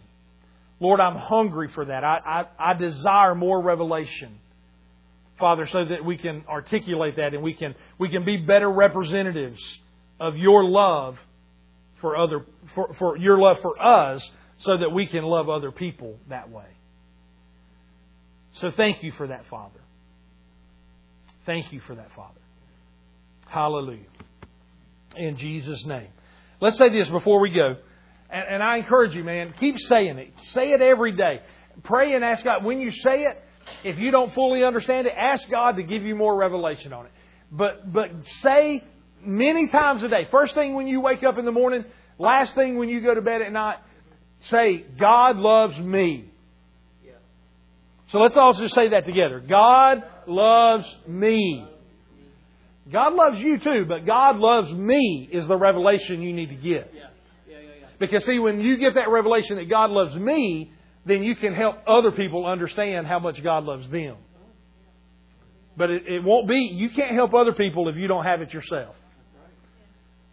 Lord, 0.80 1.00
I'm 1.00 1.16
hungry 1.16 1.70
for 1.70 1.86
that. 1.86 2.04
I, 2.04 2.46
I, 2.60 2.72
I 2.72 2.74
desire 2.74 3.36
more 3.36 3.62
revelation. 3.62 4.39
Father, 5.39 5.66
so 5.68 5.86
that 5.86 6.06
we 6.06 6.18
can 6.18 6.44
articulate 6.48 7.16
that 7.18 7.34
and 7.34 7.41
we 7.41 7.54
can, 7.54 7.76
we 7.98 8.10
can 8.10 8.24
be 8.24 8.38
better 8.38 8.70
representatives 8.70 9.60
of 10.20 10.38
your 10.38 10.64
love 10.64 11.18
for 12.00 12.16
other 12.16 12.46
for, 12.76 12.94
for 13.00 13.18
your 13.18 13.39
love 13.39 13.58
for 13.62 13.82
us 13.82 14.30
so 14.60 14.78
that 14.78 14.91
we 14.91 15.08
can 15.08 15.24
love 15.24 15.50
other 15.50 15.72
people 15.72 16.20
that 16.30 16.50
way. 16.50 16.66
So 18.56 18.72
thank 18.72 19.04
you 19.04 19.12
for 19.12 19.28
that, 19.28 19.46
Father. 19.50 19.80
Thank 21.46 21.74
you 21.74 21.80
for 21.80 21.96
that, 21.96 22.10
Father. 22.16 22.39
Hallelujah. 23.48 24.06
In 25.16 25.38
Jesus' 25.38 25.86
name. 25.86 26.07
Let's 26.59 26.78
say 26.78 26.89
this 26.89 27.09
before 27.09 27.39
we 27.39 27.49
go. 27.49 27.76
And, 28.30 28.43
and 28.55 28.64
I 28.64 28.78
encourage 28.78 29.14
you, 29.14 29.24
man, 29.24 29.53
keep 29.59 29.78
saying 29.80 30.18
it. 30.18 30.34
Say 30.43 30.72
it 30.72 30.82
every 30.82 31.16
day. 31.16 31.41
Pray 31.84 32.14
and 32.16 32.24
ask 32.24 32.43
God. 32.43 32.64
When 32.64 32.80
you 32.80 32.91
say 32.91 33.24
it, 33.24 33.41
if 33.84 33.97
you 33.97 34.11
don't 34.11 34.34
fully 34.34 34.64
understand 34.64 35.07
it, 35.07 35.14
ask 35.18 35.49
God 35.49 35.78
to 35.78 35.84
give 35.84 36.03
you 36.03 36.16
more 36.16 36.36
revelation 36.36 36.93
on 36.93 37.05
it. 37.05 37.11
But 37.51 37.91
but 37.91 38.09
say 38.41 38.84
many 39.22 39.70
times 39.70 40.03
a 40.03 40.07
day. 40.07 40.28
First 40.32 40.53
thing 40.53 40.76
when 40.76 40.88
you 40.88 41.01
wake 41.01 41.24
up 41.24 41.38
in 41.38 41.45
the 41.45 41.51
morning, 41.51 41.86
last 42.18 42.55
thing 42.55 42.78
when 42.78 42.89
you 42.89 43.01
go 43.01 43.14
to 43.14 43.22
bed 43.22 43.41
at 43.41 43.51
night, 43.51 43.78
say, 44.41 44.86
God 44.99 45.38
loves 45.38 45.78
me. 45.78 46.30
So 48.09 48.20
let's 48.20 48.38
all 48.38 48.53
just 48.53 48.76
say 48.76 48.89
that 48.89 49.05
together. 49.07 49.39
God 49.39 50.03
loves 50.28 50.86
me. 51.07 51.68
God 52.92 53.14
loves 53.14 53.40
you 53.40 53.60
too, 53.60 53.86
but 53.88 54.06
God 54.06 54.38
loves 54.38 54.72
me 54.72 55.30
is 55.32 55.48
the 55.48 55.56
revelation 55.56 56.22
you 56.22 56.34
need 56.34 56.50
to 56.50 56.56
get. 56.56 56.92
Yeah. 56.94 57.08
Yeah, 57.48 57.58
yeah, 57.60 57.88
Because 58.00 58.26
see, 58.26 58.40
when 58.40 58.60
you 58.60 58.78
get 58.78 58.96
that 58.96 59.10
revelation 59.10 59.56
that 59.58 59.70
God 59.70 59.90
loves 59.92 60.16
me, 60.16 60.72
then 61.06 61.24
you 61.24 61.36
can 61.36 61.54
help 61.54 61.78
other 61.88 62.12
people 62.12 62.46
understand 62.46 63.08
how 63.08 63.20
much 63.20 63.42
God 63.42 63.64
loves 63.64 63.90
them. 63.90 64.18
But 65.76 65.90
it, 65.90 66.08
it 66.08 66.24
won't 66.24 66.48
be, 66.48 66.72
you 66.74 66.90
can't 66.90 67.12
help 67.12 67.34
other 67.34 67.54
people 67.54 67.90
if 67.90 67.96
you 67.96 68.08
don't 68.08 68.26
have 68.26 68.42
it 68.42 68.54
yourself. 68.54 68.96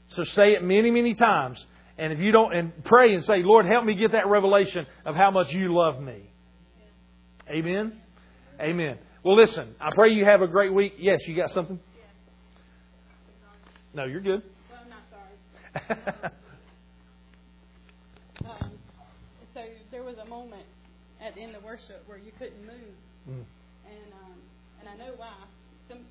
So 0.08 0.24
say 0.24 0.52
it 0.52 0.62
many, 0.62 0.90
many 0.90 1.14
times. 1.14 1.64
And 1.96 2.12
if 2.12 2.18
you 2.18 2.32
don't, 2.32 2.54
and 2.54 2.84
pray 2.84 3.14
and 3.14 3.24
say, 3.24 3.42
Lord, 3.42 3.66
help 3.66 3.84
me 3.84 3.94
get 3.94 4.12
that 4.12 4.26
revelation 4.26 4.86
of 5.04 5.14
how 5.14 5.30
much 5.30 5.52
you 5.52 5.74
love 5.74 6.00
me. 6.00 6.30
Amen? 7.48 8.00
Amen. 8.60 8.98
Well, 9.22 9.36
listen, 9.36 9.74
I 9.80 9.90
pray 9.94 10.12
you 10.12 10.24
have 10.24 10.40
a 10.40 10.46
great 10.46 10.72
week. 10.72 10.94
Yes, 10.98 11.20
you 11.26 11.36
got 11.36 11.50
something? 11.50 11.78
No, 13.94 14.04
you're 14.04 14.20
good. 14.20 14.42
Well, 14.70 14.80
I'm 14.82 14.90
not 14.90 15.04
sorry. 15.10 15.34
um, 18.46 18.70
so 19.54 19.60
there 19.90 20.02
was 20.04 20.16
a 20.18 20.24
moment 20.26 20.66
at 21.20 21.34
the 21.34 21.42
end 21.42 21.54
of 21.56 21.62
worship 21.64 22.02
where 22.06 22.18
you 22.18 22.32
couldn't 22.38 22.62
move, 22.64 22.94
Mm. 23.28 23.44
and 23.84 24.08
um, 24.16 24.38
and 24.80 24.88
I 24.88 24.96
know 24.96 25.12
why. 25.20 25.34
Some, 25.88 26.06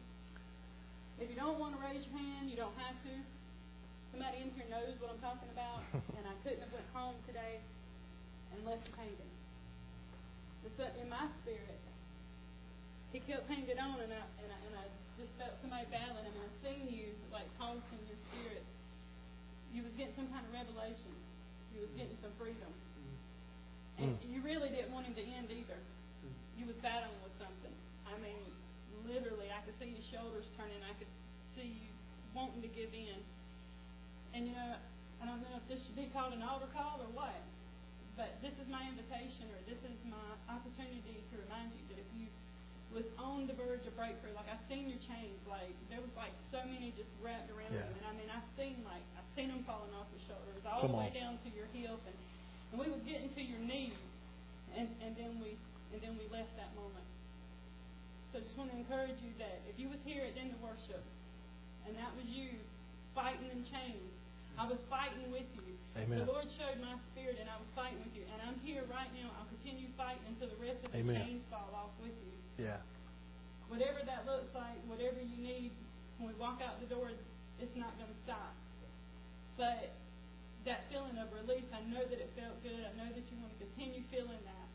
if 1.18 1.26
you 1.30 1.36
don't 1.36 1.58
want 1.58 1.74
to 1.76 1.82
raise 1.82 2.06
your 2.06 2.20
hand, 2.20 2.50
you 2.52 2.56
don't 2.56 2.76
have 2.78 2.94
to. 3.10 3.14
Somebody 4.12 4.46
in 4.46 4.52
here 4.54 4.70
knows 4.70 4.94
what 5.02 5.10
I'm 5.10 5.22
talking 5.24 5.50
about, 5.50 5.82
and 6.18 6.24
I 6.28 6.36
couldn't 6.46 6.62
have 6.62 6.72
went 6.72 6.86
home 6.94 7.16
today 7.26 7.58
and 8.54 8.62
left 8.66 8.86
hanging. 8.96 9.34
But 10.78 10.94
in 11.02 11.10
my 11.10 11.26
spirit, 11.42 11.80
he 13.12 13.20
kept 13.26 13.50
hanging 13.50 13.70
it 13.74 13.80
on, 13.80 14.00
and 14.04 14.14
I 14.14 14.22
and 14.44 14.50
I, 14.54 14.58
and 14.70 14.76
I 14.78 14.86
just 15.20 15.36
felt 15.36 15.60
somebody 15.60 15.84
battling 15.92 16.24
him, 16.24 16.32
and 16.32 16.48
I 16.48 16.52
seen 16.64 16.88
you 16.88 17.12
like 17.28 17.46
in 17.60 18.02
your 18.08 18.20
spirit. 18.32 18.64
You 19.76 19.84
was 19.84 19.92
getting 20.00 20.16
some 20.16 20.32
kind 20.32 20.48
of 20.48 20.52
revelation. 20.56 21.12
You 21.76 21.84
was 21.84 21.94
getting 22.00 22.16
some 22.24 22.32
freedom, 22.40 22.72
and 24.00 24.16
Mm. 24.16 24.32
you 24.32 24.40
really 24.42 24.72
didn't 24.72 24.92
want 24.96 25.06
him 25.06 25.14
to 25.16 25.22
end 25.22 25.52
either. 25.52 25.78
You 26.58 26.66
was 26.66 26.76
battling 26.82 27.20
with 27.22 27.36
something. 27.38 27.76
I 28.08 28.18
mean, 28.20 28.40
literally, 29.06 29.52
I 29.52 29.62
could 29.68 29.78
see 29.80 29.92
your 29.92 30.04
shoulders 30.12 30.48
turning. 30.58 30.82
I 30.84 30.94
could 30.98 31.12
see 31.56 31.68
you 31.68 31.92
wanting 32.34 32.62
to 32.64 32.72
give 32.72 32.92
in. 32.96 33.20
And 34.34 34.48
you 34.48 34.54
know, 34.56 34.76
I 35.22 35.26
don't 35.26 35.42
know 35.44 35.56
if 35.60 35.68
this 35.68 35.84
should 35.86 35.96
be 35.96 36.08
called 36.16 36.34
an 36.34 36.42
altar 36.42 36.68
call 36.74 37.00
or 37.04 37.12
what, 37.12 37.36
but 38.16 38.42
this 38.42 38.56
is 38.60 38.68
my 38.68 38.88
invitation 38.88 39.48
or 39.52 39.60
this 39.68 39.80
is 39.84 39.96
my 40.08 40.28
opportunity 40.52 41.24
to 41.32 41.34
remind 41.38 41.72
you 41.76 41.84
that 41.92 42.00
if 42.00 42.10
you 42.16 42.28
was 42.90 43.06
on 43.22 43.46
the 43.46 43.54
verge 43.54 43.86
of 43.86 43.94
breakthrough, 43.94 44.34
like 44.34 44.50
I've 44.50 44.62
seen 44.66 44.90
your 44.90 44.98
chains, 45.06 45.38
like 45.46 45.70
there 45.94 46.02
was 46.02 46.10
like 46.18 46.34
so 46.50 46.58
many 46.66 46.90
just 46.98 47.10
wrapped 47.22 47.50
around 47.54 47.70
Yeah. 47.74 47.86
them, 47.86 47.94
and 48.02 48.06
I 48.10 48.14
mean 48.18 48.30
I've 48.34 48.50
seen 48.58 48.82
like 48.82 49.06
I've 49.14 49.30
seen 49.38 49.54
them 49.54 49.62
falling 49.70 49.94
off 49.94 50.10
your 50.10 50.26
shoulders 50.26 50.62
all 50.66 50.82
Come 50.82 50.98
the 50.98 51.02
way 51.06 51.10
on. 51.14 51.18
down 51.18 51.34
to 51.46 51.50
your 51.54 51.70
heels, 51.70 52.02
and 52.10 52.18
and 52.74 52.78
we 52.82 52.90
was 52.90 53.02
getting 53.06 53.30
to 53.34 53.42
your 53.46 53.62
knees, 53.62 53.98
and 54.74 54.90
and 55.06 55.14
then 55.14 55.38
we 55.38 55.54
and 55.94 56.02
then 56.02 56.18
we 56.18 56.26
left 56.34 56.50
that 56.58 56.74
moment. 56.74 57.06
So 58.34 58.42
just 58.42 58.58
want 58.58 58.70
to 58.74 58.78
encourage 58.78 59.18
you 59.22 59.34
that 59.42 59.62
if 59.70 59.78
you 59.78 59.90
was 59.90 59.98
here 60.06 60.22
at 60.26 60.34
the 60.38 60.42
end 60.42 60.54
of 60.54 60.62
worship, 60.62 61.02
and 61.86 61.94
that 61.98 62.14
was 62.18 62.26
you 62.30 62.58
fighting 63.18 63.50
in 63.54 63.66
chains, 63.70 64.10
I 64.60 64.68
was 64.68 64.84
fighting 64.92 65.32
with 65.32 65.48
you. 65.56 65.72
Amen. 65.96 66.20
The 66.20 66.28
Lord 66.28 66.52
showed 66.60 66.84
my 66.84 67.00
spirit, 67.16 67.40
and 67.40 67.48
I 67.48 67.56
was 67.56 67.72
fighting 67.72 68.04
with 68.04 68.12
you. 68.12 68.28
And 68.28 68.44
I'm 68.44 68.60
here 68.60 68.84
right 68.92 69.08
now. 69.16 69.32
I'll 69.40 69.48
continue 69.48 69.88
fighting 69.96 70.28
until 70.28 70.52
the 70.52 70.60
rest 70.60 70.84
of 70.84 70.92
the 70.92 71.00
Amen. 71.00 71.16
chains 71.16 71.44
fall 71.48 71.72
off 71.72 71.96
with 72.04 72.12
you. 72.12 72.36
Yeah. 72.60 72.84
Whatever 73.72 74.04
that 74.04 74.28
looks 74.28 74.52
like, 74.52 74.76
whatever 74.92 75.24
you 75.24 75.40
need, 75.40 75.72
when 76.20 76.28
we 76.28 76.36
walk 76.36 76.60
out 76.60 76.84
the 76.84 76.92
door, 76.92 77.08
it's 77.64 77.76
not 77.80 77.96
going 77.96 78.12
to 78.12 78.20
stop. 78.28 78.52
But 79.56 79.96
that 80.68 80.92
feeling 80.92 81.16
of 81.16 81.32
relief, 81.32 81.64
I 81.72 81.80
know 81.88 82.04
that 82.04 82.20
it 82.20 82.32
felt 82.36 82.60
good. 82.60 82.84
I 82.84 82.92
know 83.00 83.08
that 83.08 83.24
you 83.32 83.36
want 83.40 83.56
to 83.56 83.60
continue 83.64 84.04
feeling 84.12 84.44
that. 84.44 84.68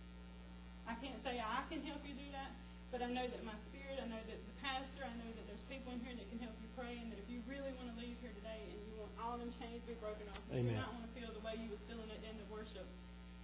I 0.89 0.97
can't 0.97 1.21
say 1.21 1.45
I 1.45 1.61
can 1.69 1.85
help 1.85 2.01
you 2.09 2.17
do 2.17 2.29
that, 2.33 2.57
but 2.89 3.05
I 3.05 3.09
know 3.13 3.29
that 3.29 3.41
my 3.45 3.57
spirit, 3.85 4.01
I 4.01 4.09
know 4.09 4.23
that 4.25 4.41
the 4.41 4.57
pastor, 4.65 5.05
I 5.05 5.13
know 5.21 5.29
that 5.37 5.45
there's 5.45 5.61
people 5.69 5.93
in 5.93 6.01
here 6.01 6.17
that 6.17 6.25
can 6.33 6.41
help 6.41 6.57
you 6.65 6.69
pray, 6.73 6.97
and 6.97 7.13
that 7.13 7.21
if 7.21 7.29
you 7.29 7.45
really 7.45 7.69
want 7.77 7.93
to 7.93 7.97
leave 8.01 8.17
here 8.25 8.33
today 8.33 8.65
and 8.73 8.81
you 8.89 8.97
want 8.97 9.13
all 9.21 9.37
them 9.37 9.53
chains 9.61 9.85
to 9.85 9.93
be 9.93 9.99
broken 10.01 10.25
off, 10.33 10.41
and 10.49 10.65
you 10.65 10.73
do 10.73 10.81
not 10.81 10.97
want 10.97 11.05
to 11.05 11.13
feel 11.13 11.29
the 11.37 11.45
way 11.45 11.53
you 11.61 11.69
was 11.69 11.81
feeling 11.85 12.09
at 12.09 12.17
the 12.25 12.29
end 12.33 12.41
of 12.41 12.49
worship, 12.49 12.89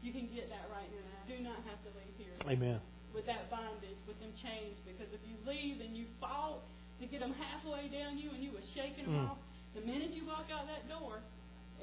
you 0.01 0.16
can 0.16 0.24
get 0.32 0.49
that 0.49 0.64
right 0.72 0.88
now. 0.88 1.12
Do 1.28 1.36
not 1.45 1.61
have 1.68 1.76
to 1.84 1.91
leave 1.93 2.14
here 2.16 2.32
Amen. 2.49 2.80
with 3.12 3.28
that 3.28 3.53
bondage, 3.53 4.01
with 4.09 4.16
them 4.24 4.32
chains, 4.41 4.80
because 4.88 5.12
if 5.12 5.20
you 5.28 5.36
leave 5.45 5.84
and 5.84 5.93
you 5.93 6.09
fought 6.16 6.64
to 6.99 7.05
get 7.05 7.20
them 7.20 7.36
halfway 7.36 7.93
down 7.93 8.16
you 8.16 8.32
and 8.32 8.41
you 8.41 8.49
were 8.57 8.64
shaking 8.72 9.05
them 9.12 9.28
Mm. 9.28 9.36
off, 9.36 9.41
the 9.76 9.84
minute 9.84 10.16
you 10.16 10.24
walk 10.24 10.49
out 10.49 10.64
that 10.72 10.88
door 10.88 11.20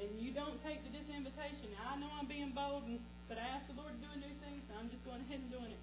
and 0.02 0.10
you 0.18 0.34
don't 0.34 0.58
take 0.66 0.82
to 0.82 0.90
this 0.90 1.06
invitation, 1.10 1.70
now 1.78 1.94
I 1.94 1.96
know 1.98 2.10
I'm 2.18 2.26
being 2.26 2.50
bold, 2.50 2.90
and, 2.90 2.98
but 3.30 3.38
I 3.38 3.46
asked 3.54 3.70
the 3.70 3.78
Lord 3.78 3.94
to 3.94 4.00
do 4.02 4.10
a 4.10 4.18
new 4.18 4.34
thing, 4.42 4.62
so 4.66 4.74
I'm 4.78 4.90
just 4.90 5.02
going 5.06 5.22
ahead 5.22 5.38
and 5.42 5.50
doing 5.50 5.70
it. 5.70 5.80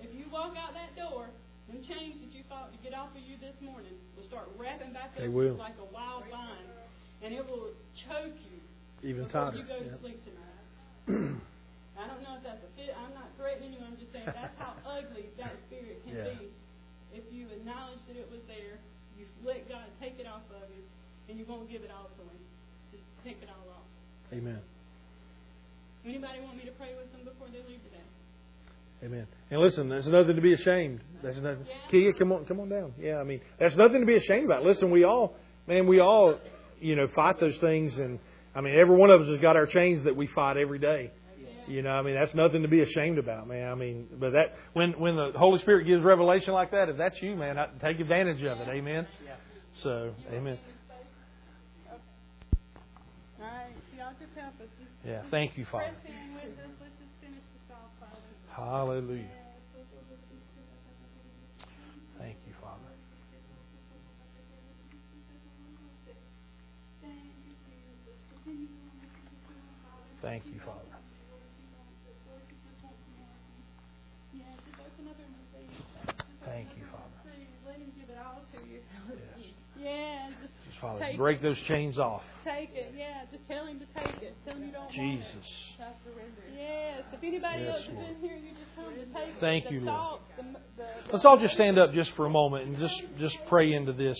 If 0.00 0.10
you 0.16 0.28
walk 0.32 0.56
out 0.56 0.72
that 0.72 0.96
door, 0.96 1.28
them 1.70 1.80
chains 1.86 2.18
that 2.18 2.34
you 2.34 2.42
fought 2.50 2.74
to 2.74 2.78
get 2.82 2.92
off 2.92 3.14
of 3.14 3.22
you 3.22 3.38
this 3.38 3.54
morning 3.62 3.94
will 4.18 4.26
start 4.26 4.50
wrapping 4.58 4.90
back 4.92 5.14
They 5.14 5.30
up 5.30 5.34
will. 5.34 5.54
like 5.54 5.78
a 5.78 5.88
wild 5.94 6.26
vine, 6.30 6.66
and 7.22 7.30
it 7.30 7.46
will 7.46 7.70
choke 7.94 8.34
you 8.50 8.58
Even 9.06 9.30
tighter. 9.30 9.56
you 9.56 9.64
go 9.64 9.78
to 9.78 9.90
sleep 10.02 10.18
tonight. 10.26 10.58
I 12.00 12.04
don't 12.08 12.22
know 12.26 12.34
if 12.38 12.42
that's 12.42 12.64
a 12.64 12.70
fit. 12.74 12.90
I'm 12.96 13.12
not 13.14 13.28
threatening 13.36 13.76
you. 13.76 13.80
I'm 13.84 13.94
just 14.00 14.10
saying 14.10 14.26
that's 14.26 14.56
how 14.58 14.74
ugly 14.88 15.30
that 15.38 15.54
spirit 15.68 16.00
can 16.06 16.16
Yeah. 16.16 16.34
be. 16.34 16.50
If 17.14 17.26
you 17.34 17.50
acknowledge 17.50 18.00
that 18.06 18.16
it 18.16 18.26
was 18.30 18.40
there, 18.46 18.78
you 19.18 19.26
let 19.44 19.66
God 19.68 19.84
take 20.00 20.18
it 20.18 20.26
off 20.26 20.46
of 20.54 20.64
you, 20.74 20.82
and 21.28 21.38
you 21.38 21.44
won't 21.46 21.68
give 21.70 21.82
it 21.82 21.90
all 21.90 22.06
to 22.08 22.22
Him. 22.22 22.40
Just 22.94 23.04
take 23.22 23.38
it 23.42 23.50
all 23.50 23.66
off. 23.78 23.86
Amen. 24.32 24.58
Anybody 26.06 26.40
want 26.40 26.56
me 26.56 26.64
to 26.64 26.74
pray 26.80 26.94
with 26.96 27.10
them 27.12 27.22
before 27.28 27.50
they 27.52 27.60
leave 27.68 27.82
today? 27.84 28.06
Amen. 29.02 29.26
And 29.50 29.60
listen, 29.60 29.88
there's 29.88 30.06
nothing 30.06 30.36
to 30.36 30.42
be 30.42 30.52
ashamed. 30.52 31.00
That's 31.22 31.38
nothing. 31.38 31.66
Yeah. 31.66 31.90
Kia, 31.90 32.12
come 32.12 32.32
on, 32.32 32.44
come 32.44 32.60
on 32.60 32.68
down. 32.68 32.92
Yeah, 33.00 33.16
I 33.16 33.24
mean, 33.24 33.40
that's 33.58 33.76
nothing 33.76 34.00
to 34.00 34.06
be 34.06 34.16
ashamed 34.16 34.44
about. 34.44 34.64
Listen, 34.64 34.90
we 34.90 35.04
all, 35.04 35.36
man, 35.66 35.86
we 35.86 36.00
all, 36.00 36.38
you 36.80 36.96
know, 36.96 37.08
fight 37.14 37.40
those 37.40 37.58
things, 37.60 37.96
and 37.96 38.18
I 38.54 38.60
mean, 38.60 38.78
every 38.78 38.96
one 38.96 39.10
of 39.10 39.22
us 39.22 39.28
has 39.28 39.40
got 39.40 39.56
our 39.56 39.66
chains 39.66 40.04
that 40.04 40.16
we 40.16 40.26
fight 40.26 40.56
every 40.56 40.78
day. 40.78 41.12
You 41.66 41.82
know, 41.82 41.90
I 41.90 42.02
mean, 42.02 42.14
that's 42.14 42.34
nothing 42.34 42.62
to 42.62 42.68
be 42.68 42.80
ashamed 42.80 43.18
about, 43.18 43.46
man. 43.46 43.70
I 43.70 43.74
mean, 43.76 44.08
but 44.18 44.30
that 44.32 44.56
when 44.72 44.98
when 44.98 45.14
the 45.14 45.30
Holy 45.36 45.60
Spirit 45.60 45.86
gives 45.86 46.02
revelation 46.02 46.52
like 46.52 46.72
that, 46.72 46.88
if 46.88 46.96
that's 46.98 47.14
you, 47.22 47.36
man, 47.36 47.58
I, 47.58 47.66
take 47.80 48.00
advantage 48.00 48.42
of 48.42 48.58
it. 48.58 48.68
Amen. 48.68 49.06
So, 49.84 50.12
amen. 50.32 50.58
All 53.40 53.46
right. 53.46 53.70
Y'all 53.96 54.12
just 54.18 54.32
help 54.36 54.54
us. 54.54 54.66
Just, 54.80 54.90
Yeah. 55.06 55.22
Thank 55.30 55.56
you, 55.56 55.64
Father. 55.70 55.94
Hallelujah. 58.60 59.24
Thank 62.18 62.36
you, 62.46 62.52
Father. 62.60 62.76
Thank 70.20 70.44
you, 70.52 70.60
Father. 70.60 70.89
Father, 80.80 81.00
Take 81.00 81.16
break 81.18 81.42
those 81.42 81.58
chains 81.68 81.98
off. 81.98 82.22
take 82.44 82.70
it. 82.74 82.94
Yeah, 82.96 83.24
just 83.30 83.46
tell 83.46 83.66
him 83.66 83.78
to 83.80 83.86
take 83.86 84.22
it. 84.22 84.34
Tell 84.46 84.54
him 84.56 84.66
you 84.66 84.72
don't 84.72 84.82
want 84.84 84.94
it. 84.94 84.98
Jesus. 84.98 85.48
Surrender. 85.76 86.32
Yes. 86.56 87.04
If 87.12 87.22
anybody 87.22 87.62
Yes, 87.64 87.74
else 87.76 87.82
is 87.84 87.88
in 87.88 88.16
here, 88.20 88.36
you 88.36 88.50
just 88.50 88.74
tell 88.74 88.86
them 88.86 88.94
to 88.94 89.04
take 89.06 89.28
it. 89.28 89.34
Thank 89.40 89.64
the 89.66 89.74
you, 89.74 89.80
Lord. 89.80 90.20
the, 90.36 90.42
the, 90.42 90.48
the, 90.78 91.12
Let's 91.12 91.24
all 91.24 91.38
just 91.38 91.54
stand 91.54 91.78
up 91.78 91.92
just 91.92 92.14
for 92.16 92.24
a 92.26 92.30
moment 92.30 92.66
and 92.66 92.78
just, 92.78 93.02
just 93.18 93.36
pray 93.48 93.72
into 93.72 93.92
this. 93.92 94.16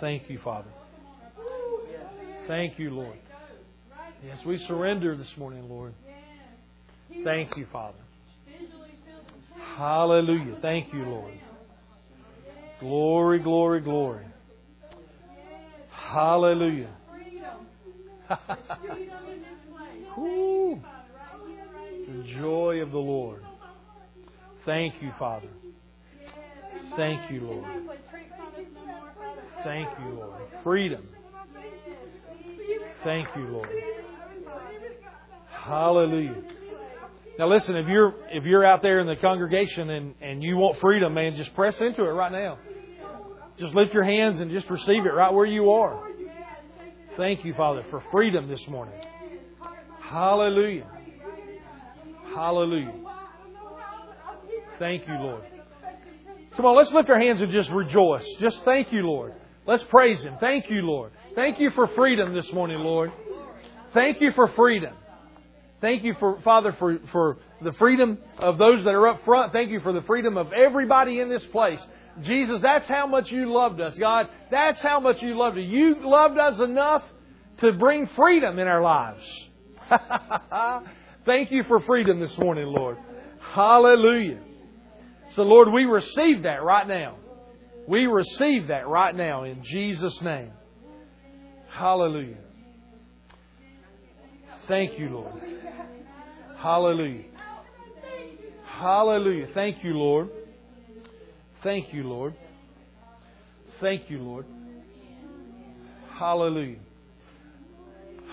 Thank 0.00 0.28
you, 0.28 0.38
Father. 0.44 0.68
Thank 2.48 2.78
you, 2.78 2.90
Lord. 2.90 3.16
Yes, 4.26 4.38
we 4.44 4.58
surrender 4.58 5.16
this 5.16 5.30
morning, 5.36 5.68
Lord. 5.68 5.94
Thank 7.24 7.56
you, 7.56 7.66
Father. 7.72 7.98
Hallelujah. 9.76 10.56
Thank 10.60 10.92
you, 10.92 11.04
Lord. 11.04 11.32
Glory, 12.80 13.38
glory, 13.38 13.80
glory. 13.80 14.24
Hallelujah. 16.12 16.90
Woo. 20.18 20.80
The 22.06 22.22
joy 22.38 22.80
of 22.82 22.90
the 22.90 22.98
Lord. 22.98 23.42
Thank 24.66 25.00
you, 25.00 25.10
Father. 25.18 25.48
Thank 26.96 27.30
you, 27.30 27.40
Lord. 27.40 27.64
Thank 29.64 29.88
you, 30.00 30.10
Lord. 30.14 30.42
Freedom. 30.62 31.08
Thank 33.04 33.28
you, 33.34 33.46
Lord. 33.46 33.70
Hallelujah. 35.50 36.42
Now 37.38 37.48
listen, 37.48 37.76
if 37.76 37.88
you're 37.88 38.14
if 38.30 38.44
you're 38.44 38.64
out 38.64 38.82
there 38.82 39.00
in 39.00 39.06
the 39.06 39.16
congregation 39.16 39.88
and, 39.88 40.14
and 40.20 40.42
you 40.42 40.58
want 40.58 40.78
freedom, 40.80 41.14
man, 41.14 41.34
just 41.36 41.54
press 41.54 41.80
into 41.80 42.04
it 42.04 42.10
right 42.10 42.30
now. 42.30 42.58
Just 43.62 43.76
lift 43.76 43.94
your 43.94 44.02
hands 44.02 44.40
and 44.40 44.50
just 44.50 44.68
receive 44.68 45.06
it 45.06 45.14
right 45.14 45.32
where 45.32 45.46
you 45.46 45.70
are. 45.70 46.08
Thank 47.16 47.44
you, 47.44 47.54
Father, 47.54 47.84
for 47.90 48.02
freedom 48.10 48.48
this 48.48 48.66
morning. 48.66 49.00
Hallelujah. 50.00 50.90
Hallelujah. 52.34 52.92
Thank 54.80 55.06
you, 55.06 55.14
Lord. 55.14 55.44
Come 56.56 56.66
on, 56.66 56.76
let's 56.76 56.90
lift 56.90 57.08
our 57.08 57.20
hands 57.20 57.40
and 57.40 57.52
just 57.52 57.70
rejoice. 57.70 58.26
Just 58.40 58.64
thank 58.64 58.92
you, 58.92 59.02
Lord. 59.02 59.32
Let's 59.64 59.84
praise 59.84 60.20
Him. 60.22 60.38
Thank 60.40 60.68
you, 60.68 60.82
Lord. 60.82 61.12
Thank 61.36 61.60
you 61.60 61.70
for 61.70 61.86
freedom 61.94 62.34
this 62.34 62.52
morning, 62.52 62.78
Lord. 62.78 63.12
Thank 63.94 64.20
you 64.20 64.32
for 64.34 64.48
freedom. 64.56 64.92
Thank 65.80 66.02
you 66.02 66.16
for 66.18 66.40
Father 66.40 66.74
for, 66.80 66.98
for 67.12 67.38
the 67.62 67.72
freedom 67.74 68.18
of 68.38 68.58
those 68.58 68.84
that 68.84 68.90
are 68.90 69.06
up 69.06 69.24
front. 69.24 69.52
Thank 69.52 69.70
you 69.70 69.78
for 69.78 69.92
the 69.92 70.02
freedom 70.02 70.36
of 70.36 70.52
everybody 70.52 71.20
in 71.20 71.28
this 71.28 71.44
place. 71.52 71.78
Jesus, 72.20 72.60
that's 72.60 72.86
how 72.86 73.06
much 73.06 73.30
you 73.30 73.52
loved 73.52 73.80
us, 73.80 73.96
God. 73.96 74.26
That's 74.50 74.80
how 74.82 75.00
much 75.00 75.22
you 75.22 75.36
loved 75.36 75.56
us. 75.56 75.64
You 75.66 75.96
loved 76.02 76.38
us 76.38 76.60
enough 76.60 77.02
to 77.58 77.72
bring 77.72 78.08
freedom 78.14 78.58
in 78.58 78.66
our 78.68 78.82
lives. 78.82 79.22
Thank 81.24 81.50
you 81.50 81.62
for 81.64 81.80
freedom 81.80 82.20
this 82.20 82.36
morning, 82.36 82.66
Lord. 82.66 82.98
Hallelujah. 83.54 84.40
So, 85.34 85.42
Lord, 85.42 85.72
we 85.72 85.84
receive 85.84 86.42
that 86.42 86.62
right 86.62 86.86
now. 86.86 87.16
We 87.88 88.06
receive 88.06 88.68
that 88.68 88.86
right 88.86 89.14
now 89.14 89.44
in 89.44 89.64
Jesus' 89.64 90.20
name. 90.22 90.52
Hallelujah. 91.70 92.36
Thank 94.68 94.98
you, 94.98 95.08
Lord. 95.08 95.32
Hallelujah. 96.58 97.24
Hallelujah. 98.64 99.48
Thank 99.54 99.82
you, 99.82 99.94
Lord. 99.94 100.28
Thank 101.62 101.92
you, 101.94 102.02
Lord. 102.02 102.34
Thank 103.80 104.10
you, 104.10 104.18
Lord. 104.18 104.46
Hallelujah. 106.18 106.78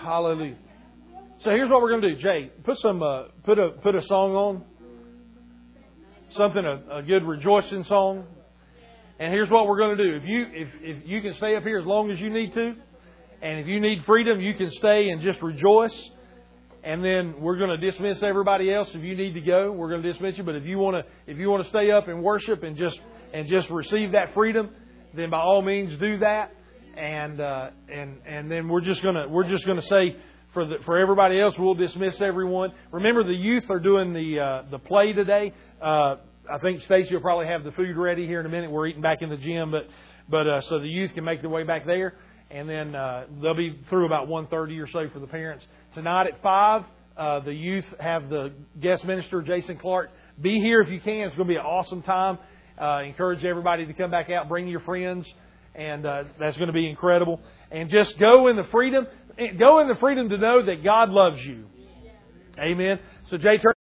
Hallelujah. 0.02 0.56
So 1.40 1.50
here's 1.50 1.70
what 1.70 1.80
we're 1.80 1.90
going 1.90 2.02
to 2.02 2.14
do, 2.16 2.20
Jay. 2.20 2.50
Put 2.64 2.78
some, 2.78 3.02
uh, 3.02 3.24
put 3.44 3.58
a 3.58 3.70
put 3.82 3.94
a 3.94 4.02
song 4.02 4.34
on, 4.34 4.64
something 6.30 6.64
a, 6.64 6.98
a 6.98 7.02
good 7.02 7.24
rejoicing 7.24 7.84
song. 7.84 8.26
And 9.20 9.32
here's 9.32 9.48
what 9.48 9.68
we're 9.68 9.78
going 9.78 9.96
to 9.96 10.04
do. 10.04 10.16
If 10.16 10.24
you 10.24 10.46
if 10.50 10.68
if 10.80 11.08
you 11.08 11.22
can 11.22 11.34
stay 11.34 11.54
up 11.54 11.62
here 11.62 11.78
as 11.78 11.86
long 11.86 12.10
as 12.10 12.18
you 12.18 12.30
need 12.30 12.52
to, 12.54 12.74
and 13.42 13.60
if 13.60 13.66
you 13.68 13.80
need 13.80 14.04
freedom, 14.06 14.40
you 14.40 14.54
can 14.54 14.72
stay 14.72 15.10
and 15.10 15.22
just 15.22 15.40
rejoice. 15.40 16.10
And 16.82 17.04
then 17.04 17.40
we're 17.40 17.58
going 17.58 17.78
to 17.78 17.90
dismiss 17.90 18.22
everybody 18.22 18.72
else. 18.72 18.88
If 18.94 19.02
you 19.02 19.14
need 19.14 19.34
to 19.34 19.40
go, 19.40 19.70
we're 19.70 19.90
going 19.90 20.02
to 20.02 20.12
dismiss 20.12 20.36
you. 20.38 20.44
But 20.44 20.56
if 20.56 20.64
you 20.64 20.78
want 20.78 20.96
to, 20.96 21.30
if 21.30 21.38
you 21.38 21.50
want 21.50 21.62
to 21.64 21.70
stay 21.70 21.90
up 21.90 22.08
and 22.08 22.22
worship 22.22 22.62
and 22.62 22.76
just 22.76 22.98
and 23.32 23.48
just 23.48 23.70
receive 23.70 24.12
that 24.12 24.34
freedom, 24.34 24.70
then 25.14 25.30
by 25.30 25.38
all 25.38 25.62
means 25.62 25.98
do 25.98 26.18
that. 26.18 26.52
And 26.96 27.40
uh, 27.40 27.70
and 27.92 28.18
and 28.26 28.50
then 28.50 28.68
we're 28.68 28.80
just 28.80 29.02
gonna 29.02 29.28
we're 29.28 29.48
just 29.48 29.64
gonna 29.64 29.82
say 29.82 30.16
for 30.52 30.66
the 30.66 30.76
for 30.84 30.98
everybody 30.98 31.40
else, 31.40 31.54
we'll 31.58 31.74
dismiss 31.74 32.20
everyone. 32.20 32.72
Remember, 32.90 33.22
the 33.22 33.32
youth 33.32 33.64
are 33.70 33.78
doing 33.78 34.12
the 34.12 34.40
uh, 34.40 34.70
the 34.70 34.78
play 34.78 35.12
today. 35.12 35.52
Uh, 35.80 36.16
I 36.52 36.58
think 36.60 36.82
Stacy 36.82 37.14
will 37.14 37.22
probably 37.22 37.46
have 37.46 37.62
the 37.62 37.70
food 37.72 37.96
ready 37.96 38.26
here 38.26 38.40
in 38.40 38.46
a 38.46 38.48
minute. 38.48 38.70
We're 38.70 38.88
eating 38.88 39.02
back 39.02 39.22
in 39.22 39.30
the 39.30 39.36
gym, 39.36 39.70
but 39.70 39.86
but 40.28 40.48
uh, 40.48 40.60
so 40.62 40.80
the 40.80 40.88
youth 40.88 41.12
can 41.14 41.24
make 41.24 41.40
their 41.42 41.50
way 41.50 41.62
back 41.62 41.86
there, 41.86 42.14
and 42.50 42.68
then 42.68 42.94
uh, 42.94 43.26
they'll 43.40 43.54
be 43.54 43.78
through 43.88 44.06
about 44.06 44.26
one 44.26 44.48
thirty 44.48 44.78
or 44.80 44.88
so 44.88 45.08
for 45.12 45.20
the 45.20 45.28
parents 45.28 45.64
tonight 45.94 46.26
at 46.26 46.42
five. 46.42 46.82
Uh, 47.16 47.40
the 47.40 47.52
youth 47.52 47.84
have 47.98 48.28
the 48.30 48.52
guest 48.80 49.04
minister 49.04 49.42
Jason 49.42 49.78
Clark. 49.78 50.10
Be 50.40 50.58
here 50.58 50.80
if 50.80 50.88
you 50.88 51.00
can. 51.00 51.26
It's 51.26 51.36
going 51.36 51.48
to 51.48 51.52
be 51.52 51.58
an 51.58 51.66
awesome 51.66 52.02
time. 52.02 52.38
Uh, 52.80 53.02
encourage 53.04 53.44
everybody 53.44 53.84
to 53.86 53.92
come 53.92 54.10
back 54.10 54.30
out, 54.30 54.48
bring 54.48 54.66
your 54.66 54.80
friends, 54.80 55.26
and 55.74 56.06
uh, 56.06 56.24
that's 56.38 56.56
going 56.56 56.68
to 56.68 56.72
be 56.72 56.88
incredible. 56.88 57.40
And 57.70 57.90
just 57.90 58.18
go 58.18 58.48
in 58.48 58.56
the 58.56 58.64
freedom, 58.72 59.06
go 59.58 59.80
in 59.80 59.88
the 59.88 59.96
freedom 59.96 60.28
to 60.30 60.38
know 60.38 60.64
that 60.64 60.82
God 60.82 61.10
loves 61.10 61.40
you. 61.42 61.66
Amen. 62.58 62.98
So 63.26 63.36
Jay. 63.36 63.58